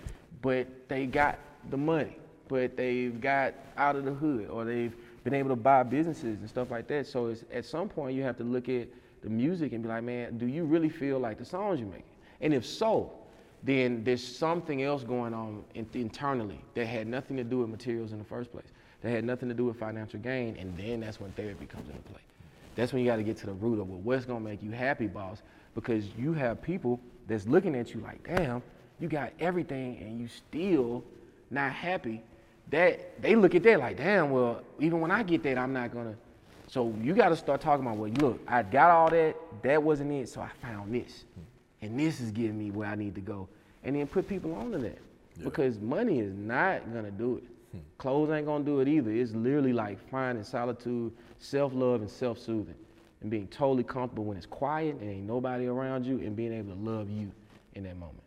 but 0.40 0.66
they 0.88 1.06
got 1.06 1.38
the 1.70 1.76
money, 1.76 2.16
but 2.48 2.76
they've 2.76 3.20
got 3.20 3.54
out 3.76 3.96
of 3.96 4.04
the 4.04 4.12
hood, 4.12 4.48
or 4.48 4.64
they've 4.64 4.94
been 5.24 5.34
able 5.34 5.48
to 5.50 5.56
buy 5.56 5.82
businesses 5.82 6.38
and 6.38 6.48
stuff 6.48 6.70
like 6.70 6.86
that. 6.86 7.06
So 7.06 7.34
at 7.52 7.64
some 7.64 7.88
point 7.88 8.14
you 8.14 8.22
have 8.22 8.36
to 8.36 8.44
look 8.44 8.68
at 8.68 8.88
the 9.22 9.28
music 9.28 9.72
and 9.72 9.82
be 9.82 9.88
like, 9.88 10.04
man, 10.04 10.38
do 10.38 10.46
you 10.46 10.64
really 10.64 10.88
feel 10.88 11.18
like 11.18 11.38
the 11.38 11.44
songs 11.44 11.80
you're 11.80 11.88
making? 11.88 12.04
And 12.40 12.54
if 12.54 12.64
so, 12.64 13.10
then 13.64 14.04
there's 14.04 14.22
something 14.22 14.84
else 14.84 15.02
going 15.02 15.34
on 15.34 15.64
in, 15.74 15.86
internally 15.94 16.60
that 16.74 16.86
had 16.86 17.08
nothing 17.08 17.36
to 17.38 17.44
do 17.44 17.58
with 17.58 17.68
materials 17.68 18.12
in 18.12 18.18
the 18.18 18.24
first 18.24 18.52
place. 18.52 18.66
That 19.02 19.10
had 19.10 19.24
nothing 19.24 19.48
to 19.48 19.54
do 19.54 19.64
with 19.64 19.78
financial 19.78 20.20
gain, 20.20 20.56
and 20.56 20.76
then 20.76 21.00
that's 21.00 21.20
when 21.20 21.32
therapy 21.32 21.66
comes 21.66 21.88
into 21.88 22.02
play. 22.02 22.20
That's 22.76 22.92
when 22.92 23.02
you 23.02 23.10
got 23.10 23.16
to 23.16 23.22
get 23.24 23.38
to 23.38 23.46
the 23.46 23.54
root 23.54 23.80
of 23.80 23.88
well, 23.88 23.98
what's 23.98 24.26
gonna 24.26 24.40
make 24.40 24.62
you 24.62 24.70
happy, 24.70 25.06
boss? 25.06 25.42
Because 25.74 26.04
you 26.16 26.32
have 26.34 26.62
people 26.62 27.00
that's 27.26 27.46
looking 27.46 27.74
at 27.74 27.92
you 27.92 28.00
like, 28.00 28.22
damn, 28.24 28.62
you 29.00 29.08
got 29.08 29.32
everything 29.40 29.98
and 29.98 30.20
you 30.20 30.28
still 30.28 31.02
not 31.50 31.72
happy. 31.72 32.22
That 32.70 33.20
they 33.22 33.34
look 33.34 33.54
at 33.54 33.62
that 33.64 33.80
like, 33.80 33.96
damn, 33.96 34.30
well, 34.30 34.62
even 34.78 35.00
when 35.00 35.10
I 35.10 35.22
get 35.22 35.42
that, 35.44 35.58
I'm 35.58 35.72
not 35.72 35.92
gonna. 35.92 36.14
So 36.68 36.94
you 37.00 37.14
got 37.14 37.28
to 37.30 37.36
start 37.36 37.60
talking 37.60 37.86
about, 37.86 37.96
well, 37.96 38.10
look, 38.10 38.40
I 38.48 38.62
got 38.62 38.90
all 38.90 39.08
that, 39.10 39.36
that 39.62 39.80
wasn't 39.82 40.12
it, 40.12 40.28
so 40.28 40.40
I 40.40 40.50
found 40.60 40.92
this, 40.92 41.24
and 41.80 41.98
this 41.98 42.20
is 42.20 42.32
getting 42.32 42.58
me 42.58 42.72
where 42.72 42.88
I 42.88 42.96
need 42.96 43.14
to 43.14 43.20
go, 43.20 43.48
and 43.84 43.94
then 43.94 44.08
put 44.08 44.28
people 44.28 44.52
onto 44.52 44.78
that, 44.78 44.98
because 45.44 45.78
money 45.78 46.18
is 46.18 46.34
not 46.34 46.92
gonna 46.92 47.12
do 47.12 47.36
it. 47.36 47.44
Clothes 47.98 48.30
ain't 48.30 48.46
gonna 48.46 48.64
do 48.64 48.80
it 48.80 48.88
either. 48.88 49.10
It's 49.10 49.32
literally 49.32 49.72
like 49.72 49.98
finding 50.10 50.44
solitude, 50.44 51.12
self-love, 51.38 52.00
and 52.00 52.10
self-soothing, 52.10 52.74
and 53.20 53.30
being 53.30 53.46
totally 53.48 53.84
comfortable 53.84 54.24
when 54.24 54.36
it's 54.36 54.46
quiet 54.46 54.96
and 55.00 55.10
ain't 55.10 55.26
nobody 55.26 55.66
around 55.66 56.04
you, 56.06 56.18
and 56.18 56.34
being 56.36 56.52
able 56.52 56.74
to 56.74 56.80
love 56.80 57.10
you 57.10 57.30
in 57.74 57.84
that 57.84 57.96
moment. 57.96 58.22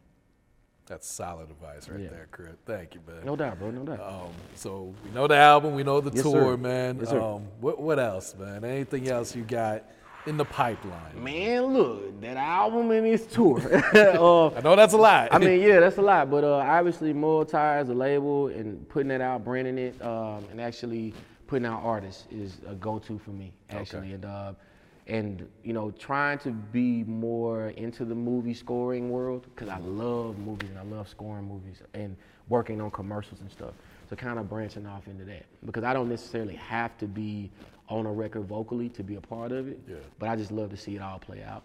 That's 0.86 1.08
solid 1.08 1.52
advice 1.52 1.88
right 1.88 2.00
Yeah. 2.00 2.10
there, 2.10 2.28
Chris. 2.32 2.50
Thank 2.66 2.96
you, 2.96 3.02
man. 3.06 3.24
No 3.24 3.36
doubt, 3.36 3.60
bro. 3.60 3.70
No 3.70 3.84
doubt. 3.84 4.00
Um, 4.02 4.32
so 4.56 4.94
we 5.06 5.12
know 5.12 5.28
the 5.28 5.36
album, 5.36 5.76
we 5.76 5.84
know 5.84 6.02
the 6.02 6.10
Yes, 6.12 6.24
tour, 6.24 6.54
sir. 6.54 6.58
man. 6.58 6.98
Yes, 7.00 7.10
sir. 7.10 7.22
Um, 7.22 7.44
what, 7.62 7.80
what 7.80 8.00
else, 8.00 8.34
man? 8.36 8.64
Anything 8.66 9.08
else 9.08 9.36
you 9.36 9.44
got 9.44 9.84
in 10.30 10.38
the 10.38 10.46
pipeline? 10.46 11.22
Man, 11.22 11.66
look, 11.66 12.22
that 12.22 12.38
album 12.38 12.92
and 12.92 13.06
his 13.06 13.26
tour. 13.26 13.60
uh, 13.94 14.48
I 14.56 14.62
know 14.62 14.76
that's 14.76 14.94
a 14.94 14.98
lot. 14.98 15.30
I 15.34 15.40
mean, 15.40 15.60
yeah, 15.60 15.80
that's 15.80 15.98
a 15.98 16.02
lot. 16.02 16.30
But 16.30 16.44
uh, 16.44 16.54
obviously, 16.54 17.12
Multi 17.12 17.58
as 17.58 17.90
a 17.90 17.94
label 17.94 18.48
and 18.48 18.88
putting 18.88 19.10
that 19.10 19.22
out, 19.22 19.44
branding 19.44 19.78
it, 19.78 20.02
um, 20.02 20.46
and 20.52 20.62
actually 20.62 21.14
putting 21.48 21.66
out 21.66 21.82
artists 21.84 22.28
is 22.32 22.60
a 22.68 22.76
go-to 22.76 23.18
for 23.18 23.32
me, 23.32 23.52
actually. 23.72 24.14
And 24.14 24.24
uh, 24.24 24.54
and 25.08 25.50
you 25.64 25.74
know, 25.74 25.92
trying 25.92 26.38
to 26.40 26.52
be 26.52 27.04
more 27.04 27.70
into 27.70 28.06
the 28.06 28.16
movie 28.16 28.54
scoring 28.54 29.10
world 29.10 29.48
because 29.56 29.68
I 29.68 29.80
love 29.80 30.38
movies 30.38 30.70
and 30.70 30.78
I 30.78 30.84
love 30.96 31.10
scoring 31.10 31.46
movies 31.46 31.82
and 31.96 32.16
working 32.48 32.80
on 32.80 32.92
commercials 32.92 33.42
and 33.42 33.52
stuff. 33.52 33.74
So 34.10 34.16
kind 34.16 34.40
of 34.40 34.50
branching 34.50 34.88
off 34.88 35.08
into 35.08 35.24
that 35.26 35.46
because 35.66 35.84
I 35.84 35.94
don't 35.94 36.10
necessarily 36.10 36.56
have 36.56 36.98
to 37.00 37.08
be 37.08 37.52
on 37.90 38.06
a 38.06 38.12
record 38.12 38.46
vocally 38.46 38.90
to 38.90 39.04
be 39.04 39.16
a 39.16 39.22
part 39.22 39.52
of 39.52 39.68
it. 39.68 39.80
Yeah. 39.88 39.96
But 40.20 40.30
I 40.30 40.36
just 40.36 40.52
love 40.52 40.70
to 40.70 40.78
see 40.78 40.96
it 40.96 41.02
all 41.02 41.20
play 41.20 41.44
out. 41.44 41.64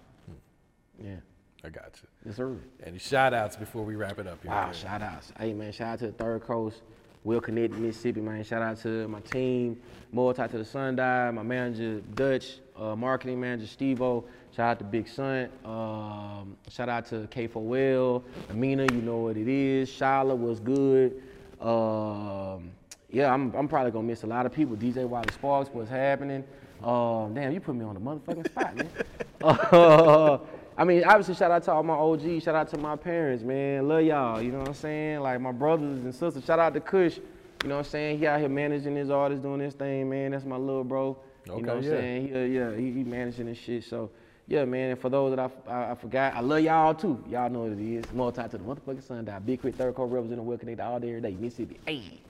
Yeah. 1.03 1.17
I 1.65 1.71
got 1.71 1.99
you. 2.03 2.09
Yes, 2.27 2.37
sir. 2.37 2.57
Any 2.85 2.99
shout 2.99 3.33
outs 3.33 3.57
before 3.57 3.85
we 3.85 3.97
wrap 3.97 4.19
it 4.19 4.27
up 4.27 4.43
here? 4.43 4.51
Wow, 4.51 4.71
shout 4.73 5.01
outs. 5.01 5.33
Hey 5.39 5.55
man, 5.55 5.73
shout 5.73 5.95
out 5.95 5.99
to 6.01 6.07
the 6.09 6.13
Third 6.13 6.43
Coast, 6.43 6.83
Well 7.25 7.41
Connected 7.41 7.79
Mississippi, 7.79 8.21
man. 8.21 8.45
Shout 8.45 8.61
out 8.61 8.77
to 8.83 9.09
my 9.09 9.21
team, 9.21 9.81
Multi 10.13 10.47
to 10.47 10.59
the 10.59 10.65
Sundial, 10.65 11.33
my 11.33 11.43
manager 11.43 12.01
Dutch, 12.15 12.59
uh, 12.79 12.95
marketing 12.95 13.41
manager 13.41 13.65
Stevo. 13.65 14.25
Shout 14.55 14.73
out 14.73 14.79
to 14.81 14.85
Big 14.85 15.09
Sun. 15.09 15.49
Um, 15.65 16.55
shout 16.69 16.91
out 16.91 17.07
to 17.07 17.27
K4L, 17.31 18.23
Amina, 18.51 18.87
you 18.93 19.01
know 19.01 19.17
what 19.17 19.39
it 19.39 19.49
is. 19.49 19.89
Shala 19.89 20.37
was 20.37 20.61
good. 20.61 21.23
Um, 21.63 22.73
yeah, 23.11 23.33
I'm, 23.33 23.55
I'm 23.55 23.69
probably 23.69 23.91
gonna 23.91 24.07
miss 24.07 24.23
a 24.23 24.27
lot 24.27 24.47
of 24.47 24.53
people. 24.53 24.77
DJ 24.77 25.07
Wiley 25.07 25.33
Sparks, 25.33 25.71
what's 25.73 25.91
happening? 25.91 26.45
Um, 26.83 27.35
damn, 27.35 27.53
you 27.53 27.61
put 27.61 27.75
me 27.75 27.85
on 27.85 27.95
the 27.95 28.01
motherfucking 28.01 28.47
spot, 28.47 28.77
man. 28.77 28.91
Uh, 29.45 30.39
I 30.77 30.85
mean, 30.85 31.05
obviously, 31.05 31.35
shout 31.35 31.51
out 31.51 31.63
to 31.65 31.73
all 31.73 31.83
my 31.83 31.95
OGs. 31.95 32.45
Shout 32.45 32.55
out 32.55 32.69
to 32.71 32.79
my 32.79 32.97
parents, 32.97 33.45
man. 33.45 33.87
Love 33.87 34.03
y'all. 34.03 34.41
You 34.41 34.53
know 34.53 34.61
what 34.61 34.69
I'm 34.69 34.75
saying? 34.75 35.21
Like 35.21 35.39
my 35.39 35.53
brothers 35.53 36.03
and 36.03 36.15
sisters. 36.15 36.45
Shout 36.47 36.59
out 36.59 36.73
to 36.73 36.81
Kush. 36.81 37.19
You 37.63 37.69
know 37.69 37.77
what 37.77 37.87
I'm 37.87 37.91
saying? 37.91 38.19
He 38.19 38.27
out 38.27 38.41
here 38.41 38.49
managing 38.49 38.97
his 38.97 39.11
artists, 39.11 39.43
doing 39.43 39.61
this 39.61 39.75
thing, 39.75 40.09
man. 40.11 40.33
That's 40.33 40.45
my 40.45 40.57
little 40.57 40.83
bro. 40.83 41.19
Okay, 41.49 41.61
you 41.61 41.67
know 41.67 41.77
what 41.77 41.85
yeah. 41.85 41.91
I'm 41.93 41.99
saying? 41.99 42.29
He, 42.29 42.35
uh, 42.35 42.39
yeah, 42.39 42.77
he, 42.77 42.93
he 42.93 43.05
managing 43.05 43.47
this 43.47 43.59
shit. 43.59 43.85
So, 43.85 44.11
yeah, 44.49 44.65
man. 44.65 44.91
And 44.91 45.01
for 45.01 45.11
those 45.11 45.37
that 45.37 45.51
I, 45.69 45.93
I 45.93 45.95
forgot, 45.95 46.35
I 46.35 46.41
love 46.41 46.61
y'all 46.61 46.95
too. 46.95 47.23
Y'all 47.29 47.51
know 47.51 47.61
what 47.61 47.73
it 47.73 47.81
is. 47.81 48.05
Multi 48.13 48.43
to 48.43 48.49
the 48.49 48.59
motherfucking 48.59 49.07
sundial. 49.07 49.41
Big 49.41 49.63
K.R.I.T, 49.63 49.79
Third 49.79 49.95
Coast 49.95 50.13
representing 50.13 50.45
Well 50.45 50.59
Connected 50.59 50.83
all 50.83 50.99
day, 50.99 51.09
every 51.09 51.21
day. 51.21 51.37
Mississippi. 51.39 51.79
Hey. 51.87 52.21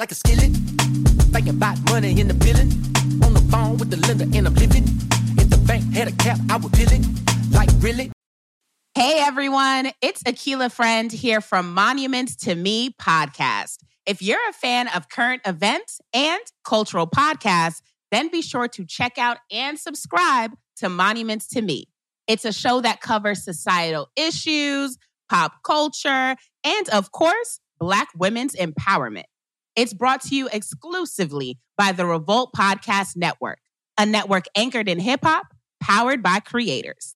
Like 0.00 0.12
a 0.12 0.14
skillet. 0.14 0.50
Thinking 1.30 1.56
about 1.56 1.78
money 1.90 2.18
in 2.18 2.26
the 2.26 2.32
building. 2.32 2.70
On 3.22 3.34
the 3.34 3.46
phone 3.50 3.76
with 3.76 3.90
the 3.90 3.98
lender 3.98 4.24
and 4.34 4.46
I'm 4.46 4.54
living. 4.54 4.84
If 5.36 5.50
the 5.50 5.62
bank 5.66 5.92
had 5.92 6.08
a 6.08 6.12
cap, 6.12 6.38
I 6.48 6.56
would 6.56 6.72
bill 6.72 6.88
it. 6.90 7.04
Like 7.52 7.68
really? 7.80 8.10
Hey 8.94 9.18
everyone, 9.18 9.92
it's 10.00 10.22
Akila 10.22 10.72
Friend 10.72 11.12
here 11.12 11.42
from 11.42 11.74
Monuments 11.74 12.34
to 12.44 12.54
Me 12.54 12.94
podcast. 12.98 13.76
If 14.06 14.22
you're 14.22 14.48
a 14.48 14.54
fan 14.54 14.88
of 14.88 15.10
current 15.10 15.42
events 15.44 16.00
and 16.14 16.40
cultural 16.64 17.06
podcasts, 17.06 17.82
then 18.10 18.30
be 18.30 18.40
sure 18.40 18.68
to 18.68 18.86
check 18.86 19.18
out 19.18 19.36
and 19.52 19.78
subscribe 19.78 20.52
to 20.78 20.88
Monuments 20.88 21.46
to 21.48 21.60
Me. 21.60 21.88
It's 22.26 22.46
a 22.46 22.54
show 22.54 22.80
that 22.80 23.02
covers 23.02 23.44
societal 23.44 24.08
issues, 24.16 24.96
pop 25.28 25.62
culture, 25.62 26.36
and 26.64 26.88
of 26.90 27.12
course, 27.12 27.60
Black 27.78 28.08
women's 28.16 28.54
empowerment. 28.56 29.24
It's 29.80 29.94
brought 29.94 30.20
to 30.24 30.36
you 30.36 30.46
exclusively 30.52 31.58
by 31.78 31.92
the 31.92 32.04
Revolt 32.04 32.52
Podcast 32.54 33.16
Network, 33.16 33.60
a 33.96 34.04
network 34.04 34.44
anchored 34.54 34.90
in 34.90 34.98
hip 34.98 35.20
hop, 35.22 35.46
powered 35.82 36.22
by 36.22 36.40
creators. 36.40 37.08